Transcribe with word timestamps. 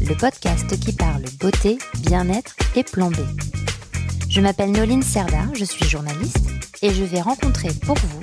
le 0.00 0.14
podcast 0.14 0.78
qui 0.78 0.92
parle 0.92 1.22
beauté, 1.40 1.78
bien-être 2.00 2.54
et 2.76 2.84
plan 2.84 3.10
B. 3.10 3.16
Je 4.28 4.40
m'appelle 4.40 4.72
Noline 4.72 5.02
Serda, 5.02 5.46
je 5.54 5.64
suis 5.64 5.84
journaliste 5.88 6.48
et 6.82 6.92
je 6.92 7.04
vais 7.04 7.20
rencontrer 7.20 7.70
pour 7.86 7.96
vous 7.96 8.20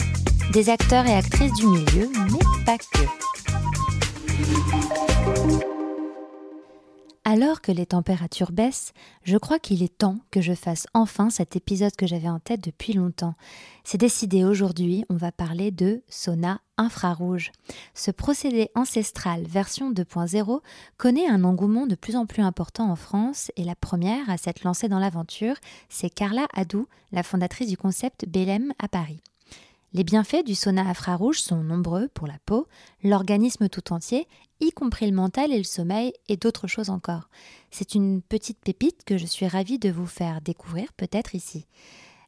des 0.51 0.69
acteurs 0.69 1.05
et 1.05 1.13
actrices 1.13 1.53
du 1.53 1.67
milieu, 1.67 2.09
mais 2.31 2.65
pas 2.65 2.77
que. 2.77 3.05
Alors 7.23 7.61
que 7.61 7.71
les 7.71 7.85
températures 7.85 8.51
baissent, 8.51 8.93
je 9.21 9.37
crois 9.37 9.59
qu'il 9.59 9.83
est 9.83 9.95
temps 9.95 10.17
que 10.31 10.41
je 10.41 10.53
fasse 10.53 10.87
enfin 10.95 11.29
cet 11.29 11.55
épisode 11.55 11.95
que 11.95 12.07
j'avais 12.07 12.27
en 12.27 12.39
tête 12.39 12.63
depuis 12.63 12.93
longtemps. 12.93 13.35
C'est 13.83 13.99
décidé 13.99 14.43
aujourd'hui, 14.43 15.05
on 15.07 15.17
va 15.17 15.31
parler 15.31 15.69
de 15.69 16.01
sauna 16.09 16.61
infrarouge. 16.77 17.51
Ce 17.93 18.09
procédé 18.09 18.71
ancestral 18.73 19.43
version 19.43 19.91
2.0 19.91 20.61
connaît 20.97 21.27
un 21.27 21.43
engouement 21.43 21.85
de 21.85 21.93
plus 21.93 22.15
en 22.15 22.25
plus 22.25 22.41
important 22.41 22.89
en 22.89 22.95
France 22.95 23.51
et 23.55 23.65
la 23.65 23.75
première 23.75 24.27
à 24.27 24.37
s'être 24.37 24.63
lancée 24.63 24.89
dans 24.89 24.99
l'aventure, 24.99 25.57
c'est 25.89 26.09
Carla 26.09 26.47
Adou, 26.55 26.87
la 27.11 27.21
fondatrice 27.21 27.69
du 27.69 27.77
concept 27.77 28.27
Belém 28.27 28.73
à 28.79 28.87
Paris. 28.87 29.21
Les 29.93 30.05
bienfaits 30.05 30.45
du 30.45 30.55
sauna 30.55 30.83
infrarouge 30.83 31.41
sont 31.41 31.63
nombreux 31.63 32.07
pour 32.13 32.25
la 32.25 32.39
peau, 32.45 32.65
l'organisme 33.03 33.67
tout 33.67 33.91
entier, 33.91 34.25
y 34.61 34.71
compris 34.71 35.07
le 35.09 35.15
mental 35.15 35.51
et 35.51 35.57
le 35.57 35.63
sommeil 35.63 36.13
et 36.29 36.37
d'autres 36.37 36.67
choses 36.67 36.89
encore. 36.89 37.29
C'est 37.71 37.95
une 37.95 38.21
petite 38.21 38.59
pépite 38.59 39.03
que 39.05 39.17
je 39.17 39.25
suis 39.25 39.47
ravie 39.47 39.79
de 39.79 39.89
vous 39.89 40.05
faire 40.05 40.41
découvrir 40.41 40.93
peut-être 40.93 41.35
ici. 41.35 41.65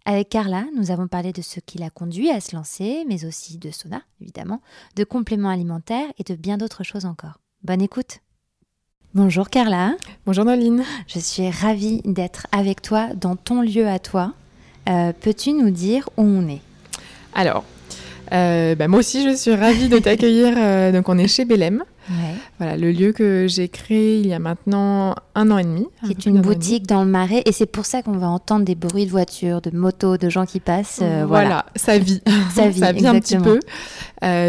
Avec 0.05 0.29
Carla, 0.29 0.65
nous 0.75 0.91
avons 0.91 1.07
parlé 1.07 1.31
de 1.31 1.41
ce 1.41 1.61
qui 1.61 1.77
l'a 1.77 1.89
conduit 1.89 2.29
à 2.29 2.41
se 2.41 2.55
lancer, 2.55 3.05
mais 3.07 3.23
aussi 3.23 3.57
de 3.57 3.71
sauna, 3.71 4.01
évidemment, 4.21 4.61
de 4.97 5.05
compléments 5.05 5.49
alimentaires 5.49 6.11
et 6.17 6.23
de 6.23 6.35
bien 6.35 6.57
d'autres 6.57 6.83
choses 6.83 7.05
encore. 7.05 7.39
Bonne 7.63 7.81
écoute 7.81 8.19
Bonjour 9.13 9.49
Carla. 9.49 9.95
Bonjour 10.25 10.43
Noline. 10.43 10.83
Je 11.07 11.19
suis 11.19 11.49
ravie 11.49 12.01
d'être 12.03 12.47
avec 12.51 12.81
toi 12.81 13.09
dans 13.13 13.35
ton 13.35 13.61
lieu 13.61 13.87
à 13.87 13.99
toi. 13.99 14.33
Euh, 14.89 15.13
Peux-tu 15.21 15.53
nous 15.53 15.69
dire 15.69 16.09
où 16.17 16.23
on 16.23 16.47
est? 16.47 16.61
Alors, 17.35 17.63
euh, 18.33 18.73
bah, 18.75 18.87
moi 18.87 18.99
aussi, 18.99 19.23
je 19.23 19.35
suis 19.35 19.53
ravie 19.53 19.87
de 19.87 19.99
t'accueillir. 19.99 20.55
Euh, 20.57 20.91
donc, 20.91 21.09
on 21.09 21.17
est 21.17 21.27
chez 21.27 21.45
Belém. 21.45 21.83
Voilà, 22.57 22.77
le 22.77 22.91
lieu 22.91 23.11
que 23.11 23.45
j'ai 23.47 23.69
créé 23.69 24.19
il 24.19 24.27
y 24.27 24.33
a 24.33 24.39
maintenant 24.39 25.15
un 25.35 25.51
an 25.51 25.57
et 25.57 25.63
demi. 25.63 25.87
Qui 26.05 26.11
est 26.11 26.25
une 26.25 26.41
boutique 26.41 26.87
dans 26.87 27.03
le 27.03 27.09
Marais. 27.09 27.43
Et 27.45 27.51
c'est 27.51 27.65
pour 27.65 27.85
ça 27.85 28.01
qu'on 28.01 28.17
va 28.17 28.27
entendre 28.27 28.65
des 28.65 28.75
bruits 28.75 29.05
de 29.05 29.11
voitures, 29.11 29.61
de 29.61 29.71
motos, 29.71 30.17
de 30.17 30.29
gens 30.29 30.45
qui 30.45 30.59
passent. 30.59 30.99
Euh, 31.01 31.25
voilà. 31.27 31.65
ça 31.75 31.97
vit. 31.97 32.21
ça 32.53 32.67
vit, 32.69 32.79
ça 32.79 32.91
vit 32.91 33.07
un 33.07 33.19
petit 33.19 33.37
peu. 33.37 33.59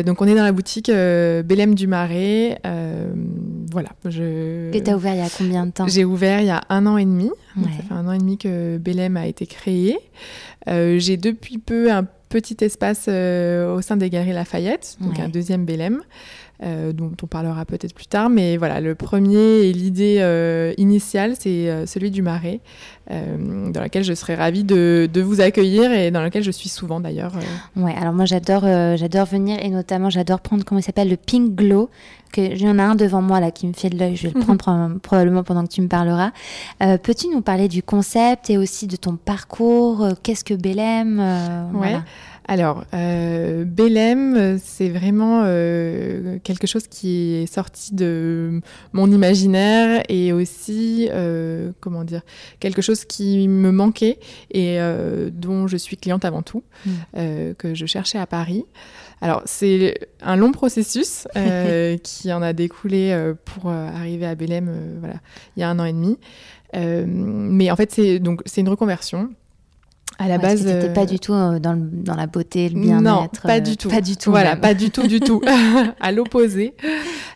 donc, 0.02 0.20
on 0.20 0.26
est 0.26 0.34
dans 0.34 0.44
la 0.44 0.52
boutique 0.52 0.90
Belém 0.90 1.74
du 1.74 1.86
Marais. 1.86 2.60
voilà. 3.70 3.90
Je... 4.04 4.70
Que 4.70 4.78
tu 4.78 4.90
as 4.90 4.96
ouvert 4.96 5.14
il 5.14 5.20
y 5.20 5.22
a 5.22 5.30
combien 5.36 5.66
de 5.66 5.70
temps? 5.70 5.86
J'ai 5.88 6.04
ouvert 6.04 6.40
il 6.40 6.46
y 6.46 6.50
a 6.50 6.62
un 6.68 6.86
an 6.86 6.96
et 6.96 7.04
demi. 7.04 7.30
ça 7.56 7.68
fait 7.68 7.94
un 7.94 8.06
an 8.06 8.12
et 8.12 8.18
demi 8.18 8.38
que 8.38 8.78
Belém 8.78 9.16
a 9.16 9.26
été 9.26 9.46
créé. 9.46 9.98
j'ai 10.66 11.16
depuis 11.16 11.58
peu 11.58 11.92
un 11.92 12.06
petit 12.34 12.64
espace 12.64 13.06
euh, 13.06 13.76
au 13.76 13.80
sein 13.80 13.96
des 13.96 14.10
Galeries 14.10 14.32
Lafayette, 14.32 14.96
donc 15.00 15.20
un 15.20 15.28
deuxième 15.28 15.64
Bélem. 15.64 16.02
Euh, 16.62 16.92
dont 16.92 17.10
on 17.20 17.26
parlera 17.26 17.64
peut-être 17.64 17.94
plus 17.94 18.06
tard. 18.06 18.30
Mais 18.30 18.56
voilà, 18.56 18.80
le 18.80 18.94
premier 18.94 19.62
et 19.62 19.72
l'idée 19.72 20.18
euh, 20.20 20.72
initiale, 20.78 21.34
c'est 21.36 21.84
celui 21.86 22.12
du 22.12 22.22
Marais, 22.22 22.60
dans 23.10 23.82
lequel 23.82 24.04
je 24.04 24.14
serais 24.14 24.36
ravie 24.36 24.62
de, 24.62 25.10
de, 25.12 25.20
vous 25.20 25.40
accueillir 25.40 25.90
et 25.90 26.12
dans 26.12 26.22
lequel 26.22 26.44
je 26.44 26.52
suis 26.52 26.68
souvent 26.68 27.00
d'ailleurs. 27.00 27.32
Ouais, 27.76 27.94
alors 28.00 28.14
moi 28.14 28.24
j'adore 28.24 28.62
j'adore 28.96 29.26
venir 29.26 29.58
et 29.60 29.68
notamment 29.68 30.10
j'adore 30.10 30.40
prendre, 30.40 30.64
comment 30.64 30.78
il 30.78 30.84
s'appelle, 30.84 31.08
le 31.08 31.16
Pink 31.16 31.54
Glow. 31.54 31.90
Que 32.32 32.56
j'en 32.56 32.78
ai 32.78 32.82
un 32.82 32.96
devant 32.96 33.22
moi 33.22 33.38
là 33.38 33.52
qui 33.52 33.64
me 33.68 33.72
fait 33.72 33.90
de 33.90 33.98
l'œil, 33.98 34.16
je 34.16 34.26
vais 34.26 34.34
le 34.34 34.40
prendre 34.56 34.98
probablement 35.00 35.44
pendant 35.44 35.64
que 35.64 35.72
tu 35.72 35.82
me 35.82 35.88
parleras. 35.88 36.30
Peux-tu 36.78 37.28
nous 37.28 37.42
parler 37.42 37.68
du 37.68 37.82
concept 37.82 38.48
et 38.48 38.58
aussi 38.58 38.86
de 38.86 38.96
ton 38.96 39.16
parcours 39.16 40.08
Qu'est-ce 40.22 40.44
que 40.44 40.54
Bélem 40.54 41.18
Ouais. 41.74 41.96
Alors, 42.46 42.84
euh, 42.92 43.64
Belém, 43.64 44.58
c'est 44.62 44.90
vraiment 44.90 45.42
euh, 45.44 46.38
quelque 46.42 46.66
chose 46.66 46.86
qui 46.88 47.36
est 47.36 47.46
sorti 47.46 47.94
de 47.94 48.60
mon 48.92 49.10
imaginaire 49.10 50.02
et 50.10 50.32
aussi, 50.32 51.08
euh, 51.10 51.72
comment 51.80 52.04
dire, 52.04 52.20
quelque 52.60 52.82
chose 52.82 53.06
qui 53.06 53.48
me 53.48 53.70
manquait 53.70 54.18
et 54.50 54.78
euh, 54.78 55.30
dont 55.32 55.66
je 55.66 55.78
suis 55.78 55.96
cliente 55.96 56.26
avant 56.26 56.42
tout, 56.42 56.62
mm. 56.84 56.90
euh, 57.16 57.54
que 57.54 57.74
je 57.74 57.86
cherchais 57.86 58.18
à 58.18 58.26
Paris. 58.26 58.66
Alors, 59.22 59.40
c'est 59.46 59.98
un 60.20 60.36
long 60.36 60.52
processus 60.52 61.26
qui 62.02 62.32
en 62.32 62.42
a 62.42 62.52
découlé 62.52 63.32
pour 63.46 63.70
arriver 63.70 64.26
à 64.26 64.34
Belém, 64.34 64.70
voilà, 65.00 65.14
il 65.56 65.60
y 65.60 65.62
a 65.62 65.70
un 65.70 65.78
an 65.78 65.84
et 65.86 65.94
demi. 65.94 66.18
mais 66.74 67.70
en 67.70 67.76
fait, 67.76 67.90
c'est 67.90 68.18
donc 68.18 68.42
c'est 68.44 68.60
une 68.60 68.68
reconversion 68.68 69.30
à 70.18 70.28
la 70.28 70.38
base, 70.38 70.60
c'était 70.60 70.92
pas 70.92 71.02
euh, 71.02 71.06
du 71.06 71.18
tout 71.18 71.32
euh, 71.32 71.58
dans, 71.58 71.76
dans 71.76 72.14
la 72.14 72.26
beauté, 72.26 72.68
le 72.68 72.80
bien-être. 72.80 73.02
Non, 73.02 73.28
pas 73.42 73.60
du 73.60 73.76
tout. 73.76 73.88
Pas 73.88 74.00
du 74.00 74.16
tout. 74.16 74.30
Voilà, 74.30 74.56
pas 74.56 74.74
du 74.74 74.90
tout, 74.90 75.06
du 75.06 75.20
tout. 75.20 75.40
à 76.00 76.12
l'opposé, 76.12 76.74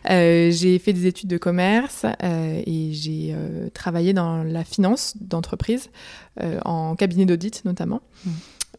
euh, 0.09 0.49
j'ai 0.51 0.79
fait 0.79 0.93
des 0.93 1.05
études 1.05 1.29
de 1.29 1.37
commerce 1.37 2.05
et 2.21 2.89
j'ai 2.93 3.35
travaillé 3.73 4.13
dans 4.13 4.43
la 4.43 4.63
finance 4.63 5.15
d'entreprise, 5.19 5.89
en 6.65 6.95
cabinet 6.95 7.25
d'audit 7.25 7.63
notamment. 7.65 8.01
Mmh. 8.25 8.29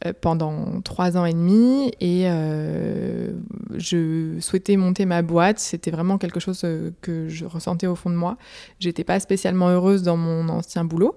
Euh, 0.07 0.15
pendant 0.19 0.81
trois 0.81 1.19
ans 1.19 1.27
et 1.27 1.35
demi 1.35 1.93
et 2.01 2.23
euh, 2.25 3.33
je 3.77 4.41
souhaitais 4.41 4.79
monter 4.79 5.05
ma 5.05 5.21
boîte. 5.21 5.59
C'était 5.59 5.91
vraiment 5.91 6.17
quelque 6.17 6.41
chose 6.41 6.63
euh, 6.65 6.91
que 7.03 7.29
je 7.29 7.45
ressentais 7.45 7.87
au 7.87 7.95
fond 7.95 8.09
de 8.09 8.15
moi. 8.15 8.39
J'étais 8.79 9.05
pas 9.05 9.21
spécialement 9.21 9.69
heureuse 9.69 10.03
dans 10.03 10.17
mon 10.17 10.49
ancien 10.49 10.85
boulot. 10.85 11.17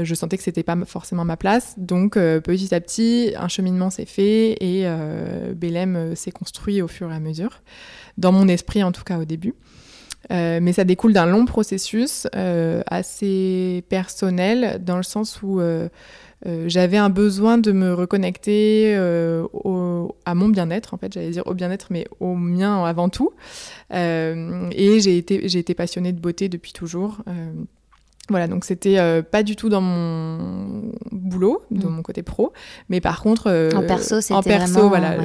je 0.00 0.14
sentais 0.14 0.38
que 0.38 0.42
c'était 0.44 0.62
pas 0.62 0.76
forcément 0.86 1.26
ma 1.26 1.36
place. 1.36 1.74
Donc 1.76 2.14
petit 2.14 2.74
à 2.74 2.80
petit, 2.80 3.34
un 3.36 3.48
cheminement 3.48 3.90
s'est 3.90 4.06
fait 4.06 4.56
et 4.60 4.86
Belém 5.54 6.16
s'est 6.16 6.30
construit 6.30 6.80
au 6.80 6.88
fur 6.88 7.10
et 7.10 7.14
à 7.14 7.20
mesure, 7.20 7.60
dans 8.16 8.32
mon 8.32 8.48
esprit 8.48 8.82
en 8.82 8.92
tout 8.92 9.04
cas 9.04 9.18
au 9.18 9.24
début. 9.24 9.54
mais 10.30 10.72
ça 10.72 10.84
découle 10.84 11.12
d'un 11.12 11.26
long 11.26 11.44
processus 11.44 12.26
assez 12.86 13.84
personnel 13.88 14.82
dans 14.82 14.96
le 14.96 15.02
sens 15.02 15.42
où 15.42 15.60
euh, 15.60 15.88
j'avais 16.66 16.96
un 16.96 17.10
besoin 17.10 17.58
de 17.58 17.72
me 17.72 17.94
reconnecter 17.94 18.94
euh, 18.96 19.46
à 20.24 20.34
mon 20.34 20.48
bien-être, 20.48 20.94
en 20.94 20.96
fait, 20.96 21.12
j'allais 21.12 21.30
dire 21.30 21.46
au 21.46 21.54
bien-être, 21.54 21.88
mais 21.90 22.06
au 22.20 22.34
mien 22.34 22.84
avant 22.84 23.08
tout. 23.08 23.30
Euh, 23.92 24.68
et 24.72 25.00
j'ai 25.00 25.16
été, 25.16 25.48
j'ai 25.48 25.58
été 25.58 25.74
passionnée 25.74 26.12
de 26.12 26.20
beauté 26.20 26.48
depuis 26.48 26.72
toujours. 26.72 27.18
Voilà, 28.28 28.46
donc 28.46 28.64
c'était 28.64 28.98
euh, 28.98 29.20
pas 29.20 29.42
du 29.42 29.56
tout 29.56 29.68
dans 29.68 29.80
mon 29.80 30.92
boulot, 31.10 31.62
dans 31.72 31.90
mm. 31.90 31.92
mon 31.92 32.02
côté 32.02 32.22
pro, 32.22 32.52
mais 32.88 33.00
par 33.00 33.20
contre 33.20 33.48
euh, 33.48 33.70
en 33.74 33.82
perso, 33.82 34.20
c'était 34.20 34.34
en 34.34 34.42
perso, 34.42 34.88
voilà, 34.88 35.16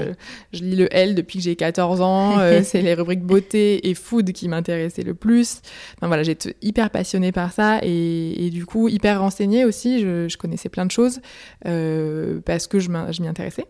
je, 0.52 0.64
lis 0.64 0.76
le 0.76 0.92
L 0.92 1.14
depuis 1.14 1.38
que 1.38 1.44
j'ai 1.44 1.56
14 1.56 2.02
ans, 2.02 2.40
euh, 2.40 2.62
c'est 2.64 2.82
les 2.82 2.96
rubriques 2.96 3.22
beauté 3.22 3.88
et 3.88 3.94
food 3.94 4.32
qui 4.32 4.50
m'intéressaient 4.50 5.04
le 5.04 5.14
plus. 5.14 5.62
Enfin, 5.98 6.08
voilà, 6.08 6.24
j'étais 6.24 6.56
hyper 6.64 6.90
passionnée 6.90 7.32
par 7.32 7.54
ça 7.54 7.80
et, 7.84 8.50
du 8.52 8.66
coup 8.66 8.88
hyper 8.88 9.22
renseignée 9.22 9.64
aussi. 9.64 10.00
Je, 10.02 10.36
connaissais 10.38 10.70
plein 10.70 10.86
de 10.86 10.92
choses 10.92 11.20
parce 11.64 12.68
que 12.68 12.80
je 12.80 12.90
m'y 12.90 13.28
intéressais. 13.28 13.68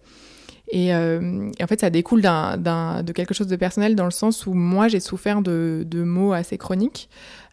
Et, 0.70 0.94
en 0.94 1.68
fait, 1.68 1.80
ça 1.82 1.90
découle 1.90 2.22
de 2.22 3.12
quelque 3.12 3.34
chose 3.34 3.48
de 3.48 3.56
personnel 3.56 3.96
dans 3.96 4.06
le 4.06 4.12
sens 4.12 4.46
où 4.46 4.54
moi, 4.54 4.88
j'ai 4.88 5.00
souffert 5.00 5.42
de, 5.42 5.86
de 5.88 6.04
maux 6.04 6.34
assez 6.34 6.58
chroniques. 6.58 7.10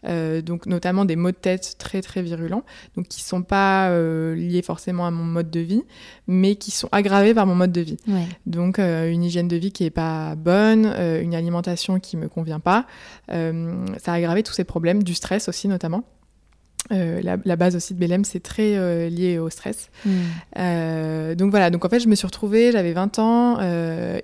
Euh, 0.07 0.41
donc 0.41 0.65
notamment 0.65 1.05
des 1.05 1.15
maux 1.15 1.31
de 1.31 1.35
tête 1.35 1.75
très 1.79 2.01
très 2.01 2.21
virulents, 2.21 2.63
donc 2.95 3.07
qui 3.07 3.21
sont 3.21 3.41
pas 3.41 3.89
euh, 3.89 4.35
liés 4.35 4.61
forcément 4.61 5.05
à 5.07 5.11
mon 5.11 5.23
mode 5.23 5.49
de 5.49 5.59
vie, 5.59 5.83
mais 6.27 6.55
qui 6.55 6.71
sont 6.71 6.89
aggravés 6.91 7.33
par 7.33 7.47
mon 7.47 7.55
mode 7.55 7.71
de 7.71 7.81
vie. 7.81 7.97
Donc 8.45 8.77
euh, 8.77 9.09
une 9.09 9.23
hygiène 9.23 9.47
de 9.47 9.55
vie 9.55 9.71
qui 9.71 9.83
est 9.83 9.89
pas 9.89 10.35
bonne, 10.35 10.85
une 10.85 11.33
alimentation 11.33 11.99
qui 11.99 12.17
me 12.17 12.27
convient 12.27 12.59
pas, 12.59 12.85
ça 13.29 13.33
a 13.37 14.13
aggravé 14.13 14.43
tous 14.43 14.53
ces 14.53 14.63
problèmes, 14.63 15.03
du 15.03 15.13
stress 15.13 15.49
aussi 15.49 15.67
notamment. 15.67 16.03
Euh, 16.91 17.21
la, 17.23 17.37
la, 17.43 17.55
base 17.55 17.75
aussi 17.75 17.95
de 17.95 17.99
Belém, 17.99 18.23
c'est 18.23 18.41
très 18.41 18.75
euh, 18.75 19.09
lié 19.09 19.39
au 19.39 19.49
stress. 19.49 19.89
Mm. 20.05 20.09
Euh, 20.57 21.35
donc 21.35 21.49
voilà, 21.49 21.71
donc 21.71 21.83
en 21.83 21.89
fait, 21.89 21.99
je 21.99 22.07
me 22.07 22.15
suis 22.15 22.27
retrouvée, 22.27 22.71
j'avais 22.71 22.93
20 22.93 23.19
ans, 23.19 23.57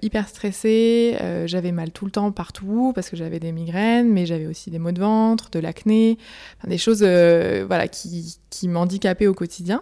hyper 0.01 0.27
stressée, 0.27 1.17
j'avais 1.45 1.71
mal 1.71 1.91
tout 1.91 2.05
le 2.05 2.11
temps 2.11 2.31
partout 2.31 2.91
parce 2.93 3.09
que 3.09 3.15
j'avais 3.17 3.39
des 3.39 3.51
migraines, 3.51 4.09
mais 4.09 4.25
j'avais 4.25 4.47
aussi 4.47 4.69
des 4.69 4.79
maux 4.79 4.91
de 4.91 4.99
ventre, 4.99 5.49
de 5.49 5.59
l'acné, 5.59 6.17
enfin, 6.59 6.69
des 6.69 6.77
choses 6.77 7.03
voilà, 7.03 7.87
qui, 7.87 8.37
qui 8.49 8.67
m'handicapaient 8.67 9.27
au 9.27 9.33
quotidien. 9.33 9.81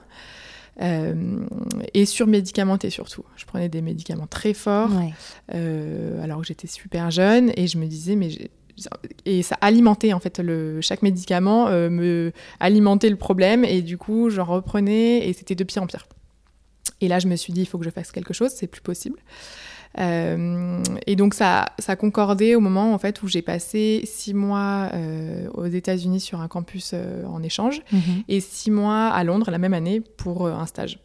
Euh, 0.81 1.45
et 1.93 2.05
surmédicamentée 2.05 2.89
surtout. 2.89 3.25
Je 3.35 3.45
prenais 3.45 3.67
des 3.67 3.81
médicaments 3.81 4.27
très 4.27 4.53
forts 4.53 4.89
Ouais. 4.95 5.13
euh, 5.53 6.23
alors 6.23 6.39
que 6.39 6.47
j'étais 6.47 6.67
super 6.67 7.11
jeune 7.11 7.51
et 7.57 7.67
je 7.67 7.77
me 7.77 7.85
disais 7.85 8.15
mais 8.15 8.29
et 9.25 9.41
ça 9.43 9.57
alimentait 9.61 10.13
en 10.13 10.19
fait 10.19 10.39
le 10.39 10.81
chaque 10.81 11.01
médicament 11.01 11.67
euh, 11.67 11.89
me 11.89 12.31
alimentait 12.59 13.09
le 13.09 13.15
problème 13.15 13.63
et 13.65 13.81
du 13.81 13.97
coup 13.97 14.29
j'en 14.29 14.45
reprenais 14.45 15.27
et 15.27 15.33
c'était 15.33 15.55
de 15.55 15.63
pire 15.63 15.83
en 15.83 15.87
pire. 15.87 16.07
Et 17.01 17.07
là 17.07 17.19
je 17.19 17.27
me 17.27 17.35
suis 17.35 17.53
dit 17.53 17.61
il 17.61 17.65
faut 17.65 17.77
que 17.77 17.85
je 17.85 17.89
fasse 17.89 18.11
quelque 18.11 18.33
chose, 18.33 18.51
c'est 18.53 18.67
plus 18.67 18.81
possible. 18.81 19.19
Euh, 19.97 20.83
et 21.07 21.15
donc 21.15 21.33
ça 21.33 21.65
ça 21.79 21.95
concordait 21.95 22.53
au 22.55 22.59
moment 22.59 22.93
en 22.93 22.99
fait 22.99 23.23
où 23.23 23.27
j'ai 23.27 23.41
passé 23.41 24.01
six 24.05 24.35
mois 24.35 24.89
euh, 24.93 25.47
aux 25.55 25.65
États-Unis 25.65 26.19
sur 26.19 26.41
un 26.41 26.47
campus 26.47 26.93
en 27.27 27.41
échange 27.41 27.81
Mhm. 27.91 28.23
et 28.27 28.39
six 28.39 28.69
mois 28.69 29.07
à 29.07 29.23
Londres 29.23 29.49
la 29.49 29.57
même 29.57 29.73
année 29.73 30.01
pour 30.01 30.47
un 30.47 30.65
stage. 30.67 30.99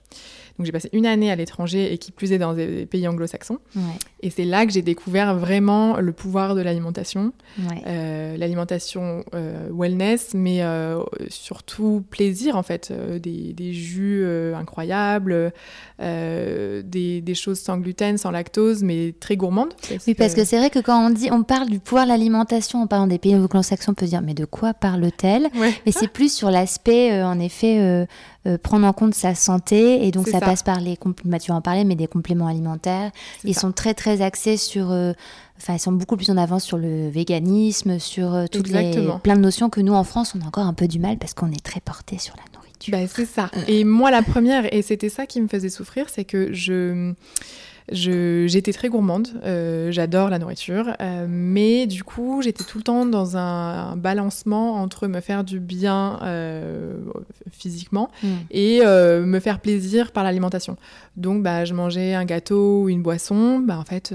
Donc 0.58 0.66
j'ai 0.66 0.72
passé 0.72 0.88
une 0.92 1.04
année 1.06 1.30
à 1.32 1.36
l'étranger 1.36 1.92
et 1.92 1.98
qui 1.98 2.12
plus 2.12 2.32
est 2.32 2.38
dans 2.38 2.54
des 2.54 2.86
pays 2.86 3.08
anglo-saxons. 3.08 3.58
Ouais. 3.74 3.82
Et 4.20 4.30
c'est 4.30 4.44
là 4.44 4.64
que 4.66 4.72
j'ai 4.72 4.82
découvert 4.82 5.34
vraiment 5.36 5.96
le 5.98 6.12
pouvoir 6.12 6.54
de 6.54 6.60
l'alimentation, 6.62 7.32
Ouais. 7.58 7.82
euh, 7.86 8.36
l'alimentation 8.36 9.24
euh, 9.34 9.68
wellness, 9.72 10.30
mais 10.34 10.62
euh, 10.62 11.00
surtout 11.28 12.04
plaisir 12.08 12.56
en 12.56 12.62
fait, 12.62 12.92
des, 13.20 13.52
des 13.52 13.72
jus 13.72 14.24
incroyables, 14.54 15.52
des, 16.00 17.20
des 17.20 17.34
choses 17.34 17.58
sans 17.60 17.78
gluten, 17.78 18.18
sans 18.18 18.30
lactose, 18.30 18.82
mais 18.82 19.14
très 19.18 19.36
gourmandes. 19.36 19.74
Oui, 20.06 20.14
parce 20.14 20.34
que 20.34 20.44
c'est 20.44 20.58
vrai 20.58 20.70
que 20.70 20.78
quand 20.78 21.06
on 21.06 21.10
dit, 21.10 21.28
on 21.32 21.42
parle 21.42 21.68
du 21.68 21.80
pouvoir 21.80 22.04
de 22.04 22.10
l'alimentation 22.10 22.82
en 22.82 22.86
parlant 22.86 23.06
des 23.06 23.18
pays 23.18 23.34
anglo-saxons, 23.34 23.92
on 23.92 23.94
peut 23.94 24.06
dire, 24.06 24.22
mais 24.22 24.34
de 24.34 24.44
quoi 24.44 24.74
parle-t-elle? 24.74 25.48
Ouais. 25.56 25.72
Mais 25.86 25.92
c'est 25.92 26.08
plus 26.08 26.32
sur 26.32 26.50
l'aspect, 26.50 27.22
en 27.22 27.38
effet, 27.40 28.06
euh, 28.46 28.58
prendre 28.58 28.86
en 28.86 28.92
compte 28.92 29.14
sa 29.14 29.34
santé. 29.34 30.06
Et 30.06 30.10
donc, 30.10 30.26
ça, 30.28 30.40
ça. 30.40 30.46
passe 30.46 30.62
par 30.62 30.80
les 30.80 30.96
compléments, 30.96 31.38
tu 31.38 31.50
en 31.52 31.62
mais 31.84 31.94
des 31.94 32.06
compléments 32.06 32.46
alimentaires. 32.46 33.10
Ils 33.44 33.54
ça. 33.54 33.62
sont 33.62 33.72
très, 33.72 33.94
très 33.94 34.20
axés 34.22 34.56
sur. 34.56 34.90
euh, 34.90 35.12
Enfin, 35.56 35.74
ils 35.74 35.78
sont 35.78 35.92
beaucoup 35.92 36.16
plus 36.16 36.30
en 36.30 36.36
avance 36.36 36.64
sur 36.64 36.78
le 36.78 37.08
véganisme, 37.08 38.00
sur 38.00 38.34
euh, 38.34 38.46
toutes 38.50 38.68
les 38.68 38.92
plein 39.22 39.36
de 39.36 39.40
notions 39.40 39.70
que 39.70 39.80
nous 39.80 39.94
en 39.94 40.02
France 40.02 40.34
on 40.36 40.44
a 40.44 40.46
encore 40.48 40.66
un 40.66 40.74
peu 40.74 40.88
du 40.88 40.98
mal 40.98 41.16
parce 41.16 41.32
qu'on 41.32 41.52
est 41.52 41.64
très 41.64 41.80
porté 41.80 42.18
sur 42.18 42.34
la 42.36 42.42
nourriture. 42.58 42.92
Bah, 42.92 43.06
c'est 43.06 43.24
ça. 43.24 43.50
Et 43.68 43.84
moi, 43.84 44.10
la 44.10 44.22
première, 44.22 44.72
et 44.74 44.82
c'était 44.82 45.08
ça 45.08 45.26
qui 45.26 45.40
me 45.40 45.48
faisait 45.48 45.68
souffrir, 45.68 46.08
c'est 46.08 46.24
que 46.24 46.52
je. 46.52 47.12
J'étais 47.90 48.72
très 48.72 48.88
gourmande, 48.88 49.28
euh, 49.44 49.92
j'adore 49.92 50.30
la 50.30 50.38
nourriture, 50.38 50.96
euh, 51.02 51.26
mais 51.28 51.86
du 51.86 52.02
coup 52.02 52.40
j'étais 52.40 52.64
tout 52.64 52.78
le 52.78 52.84
temps 52.84 53.04
dans 53.04 53.36
un, 53.36 53.90
un 53.92 53.96
balancement 53.96 54.76
entre 54.76 55.06
me 55.06 55.20
faire 55.20 55.44
du 55.44 55.60
bien 55.60 56.18
euh, 56.22 56.94
physiquement 57.50 58.10
Mm. 58.22 58.26
et 58.50 58.80
me 58.84 59.38
faire 59.40 59.60
plaisir 59.60 60.12
par 60.12 60.24
l'alimentation. 60.24 60.76
Donc 61.16 61.42
bah, 61.42 61.64
je 61.64 61.74
mangeais 61.74 62.14
un 62.14 62.24
gâteau 62.24 62.82
ou 62.84 62.88
une 62.88 63.02
boisson, 63.02 63.58
bah, 63.60 63.78
en 63.78 63.84
fait 63.84 64.14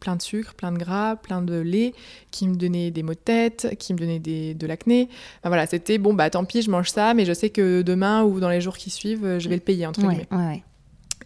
plein 0.00 0.16
de 0.16 0.22
sucre, 0.22 0.54
plein 0.54 0.72
de 0.72 0.78
gras, 0.78 1.16
plein 1.16 1.42
de 1.42 1.58
lait, 1.58 1.92
qui 2.30 2.48
me 2.48 2.54
donnait 2.54 2.90
des 2.90 3.02
maux 3.02 3.12
de 3.14 3.18
tête, 3.18 3.74
qui 3.78 3.92
me 3.92 3.98
donnait 3.98 4.18
des, 4.18 4.54
de 4.54 4.66
l'acné. 4.66 5.08
Voilà, 5.44 5.66
c'était 5.66 5.98
bon 5.98 6.14
bah 6.14 6.30
tant 6.30 6.44
pis 6.44 6.62
je 6.62 6.70
mange 6.70 6.90
ça, 6.90 7.12
mais 7.14 7.24
je 7.24 7.32
sais 7.32 7.50
que 7.50 7.82
demain 7.82 8.22
ou 8.22 8.40
dans 8.40 8.48
les 8.48 8.60
jours 8.60 8.76
qui 8.76 8.90
suivent, 8.90 9.38
je 9.38 9.48
vais 9.48 9.56
le 9.56 9.60
payer 9.60 9.86
entre 9.86 10.00
guillemets. 10.00 10.26
Ouais, 10.30 10.36
ouais, 10.38 10.46
ouais. 10.46 10.62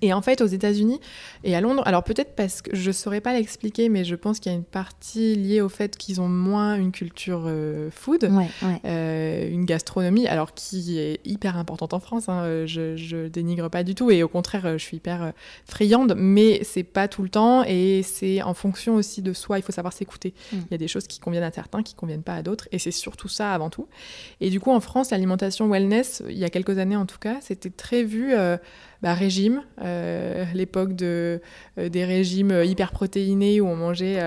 Et 0.05 0.13
en 0.13 0.21
fait, 0.23 0.41
aux 0.43 0.47
États-Unis 0.47 1.01
et 1.45 1.57
à 1.57 1.61
Londres, 1.61 1.83
alors 1.87 2.05
peut-être 2.05 2.35
parce 2.35 2.61
que 2.63 2.75
je 2.77 2.91
saurais 2.91 3.21
pas 3.21 3.33
l'expliquer, 3.33 3.89
mais 3.89 4.05
je 4.05 4.15
pense 4.15 4.39
qu'il 4.39 4.53
y 4.53 4.55
a 4.55 4.59
une 4.59 4.65
partie 4.65 5.35
liée 5.35 5.61
au 5.61 5.69
fait 5.69 5.97
qu'ils 5.97 6.21
ont 6.21 6.29
moins 6.29 6.75
une 6.77 6.93
culture 6.93 7.45
euh, 7.47 7.91
food, 7.91 8.25
Ouais, 8.31 8.49
ouais. 8.63 8.81
euh, 8.85 9.49
une 9.51 9.65
gastronomie, 9.65 10.27
alors 10.27 10.53
qui 10.55 10.99
est 10.99 11.21
hyper 11.25 11.57
importante 11.57 11.95
en 11.95 12.01
France. 12.01 12.29
hein, 12.29 12.43
euh, 12.45 12.67
je, 12.67 12.97
je 12.97 13.29
dénigre 13.29 13.71
pas 13.71 13.83
du 13.83 13.95
tout, 13.95 14.11
et 14.11 14.23
au 14.23 14.29
contraire, 14.29 14.77
je 14.79 14.83
suis 14.85 14.99
hyper 14.99 15.33
friande, 15.67 16.15
mais 16.17 16.61
c'est 16.65 16.83
pas 16.83 17.09
tout 17.09 17.23
le 17.23 17.29
temps, 17.31 17.65
et 17.67 18.03
c'est 18.03 18.43
en 18.43 18.55
fonction 18.55 18.95
aussi 18.97 19.23
de 19.23 19.33
soi. 19.33 19.59
Il 19.59 19.63
faut 19.63 19.73
savoir 19.73 19.93
s'écouter. 19.93 20.35
Mm. 20.53 20.57
Il 20.57 20.71
y 20.71 20.75
a 20.75 20.79
des 20.79 20.89
choses 20.89 21.07
qui 21.07 21.19
conviennent 21.21 21.43
à 21.45 21.51
certains, 21.53 21.83
qui 21.83 21.95
conviennent 21.95 22.23
pas 22.23 22.35
à 22.35 22.43
d'autres, 22.43 22.69
et 22.73 22.79
c'est 22.79 22.91
surtout 22.91 23.29
ça 23.29 23.53
avant 23.53 23.71
tout. 23.71 23.87
Et 24.41 24.51
du 24.51 24.61
coup, 24.61 24.71
en 24.71 24.81
France, 24.81 25.11
l'alimentation 25.11 25.69
wellness, 25.69 26.23
il 26.29 26.37
y 26.39 26.45
a 26.45 26.51
quelques 26.51 26.79
années 26.79 26.97
en 26.97 27.07
tout 27.07 27.19
cas, 27.19 27.37
c'était 27.41 27.71
très 27.71 28.03
vu. 28.03 28.35
euh, 28.35 28.57
bah, 29.03 29.15
régime, 29.15 29.63
euh, 29.83 30.45
l'époque 30.55 30.95
de, 30.95 31.41
euh, 31.79 31.89
des 31.89 32.05
régimes 32.05 32.51
euh, 32.51 32.65
hyper 32.65 32.93
protéinés 32.93 33.61
où 33.61 33.67
on 33.67 33.77
mangeait 33.77 34.19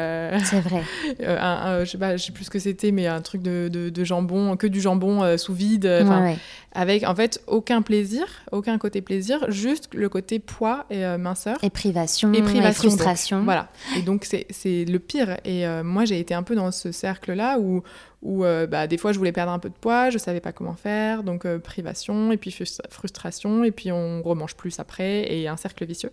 C'est 0.43 0.59
vrai. 0.61 0.83
un, 1.25 1.35
un- 1.37 1.83
je 1.83 1.91
sais 1.91 1.97
pas, 1.97 2.17
je 2.17 2.23
sais 2.25 2.31
plus 2.31 2.45
ce 2.45 2.49
que 2.49 2.59
c'était, 2.59 2.91
mais 2.91 3.07
un 3.07 3.21
truc 3.21 3.41
de, 3.41 3.69
de- 3.71 3.89
de 3.89 4.03
jambon, 4.03 4.55
que 4.57 4.67
du 4.67 4.81
jambon 4.81 5.37
sous 5.37 5.53
vide, 5.53 5.85
Ouais, 5.85 6.37
avec 6.73 7.03
en 7.03 7.15
fait 7.15 7.41
aucun 7.47 7.81
plaisir, 7.81 8.25
aucun 8.51 8.77
côté 8.77 9.01
plaisir, 9.01 9.45
juste 9.49 9.89
le 9.93 10.09
côté 10.09 10.39
poids 10.39 10.85
et 10.89 11.03
minceur. 11.17 11.57
Et 11.63 11.69
privation, 11.69 12.31
Et 12.33 12.41
privation, 12.41 12.89
frustration. 12.89 13.43
Voilà. 13.43 13.69
Et 13.97 14.01
donc 14.01 14.25
c'est 14.25 14.45
c'est 14.49 14.85
le 14.85 14.99
pire. 14.99 15.37
Et 15.45 15.65
moi 15.83 16.05
j'ai 16.05 16.19
été 16.19 16.33
un 16.33 16.43
peu 16.43 16.55
dans 16.55 16.71
ce 16.71 16.91
cercle-là 16.91 17.57
où, 17.59 17.81
où 18.21 18.43
euh, 18.43 18.67
bah, 18.67 18.87
des 18.87 18.97
fois 18.97 19.11
je 19.11 19.17
voulais 19.17 19.31
perdre 19.31 19.51
un 19.51 19.59
peu 19.59 19.69
de 19.69 19.75
poids, 19.75 20.09
je 20.09 20.17
savais 20.17 20.41
pas 20.41 20.51
comment 20.51 20.75
faire, 20.75 21.23
donc 21.23 21.45
euh, 21.45 21.59
privation 21.59 22.31
et 22.31 22.37
puis 22.37 22.51
frus- 22.51 22.79
frustration 22.89 23.63
et 23.63 23.71
puis 23.71 23.91
on 23.91 24.21
remange 24.23 24.55
plus 24.55 24.79
après 24.79 25.31
et 25.31 25.47
un 25.47 25.57
cercle 25.57 25.85
vicieux. 25.85 26.11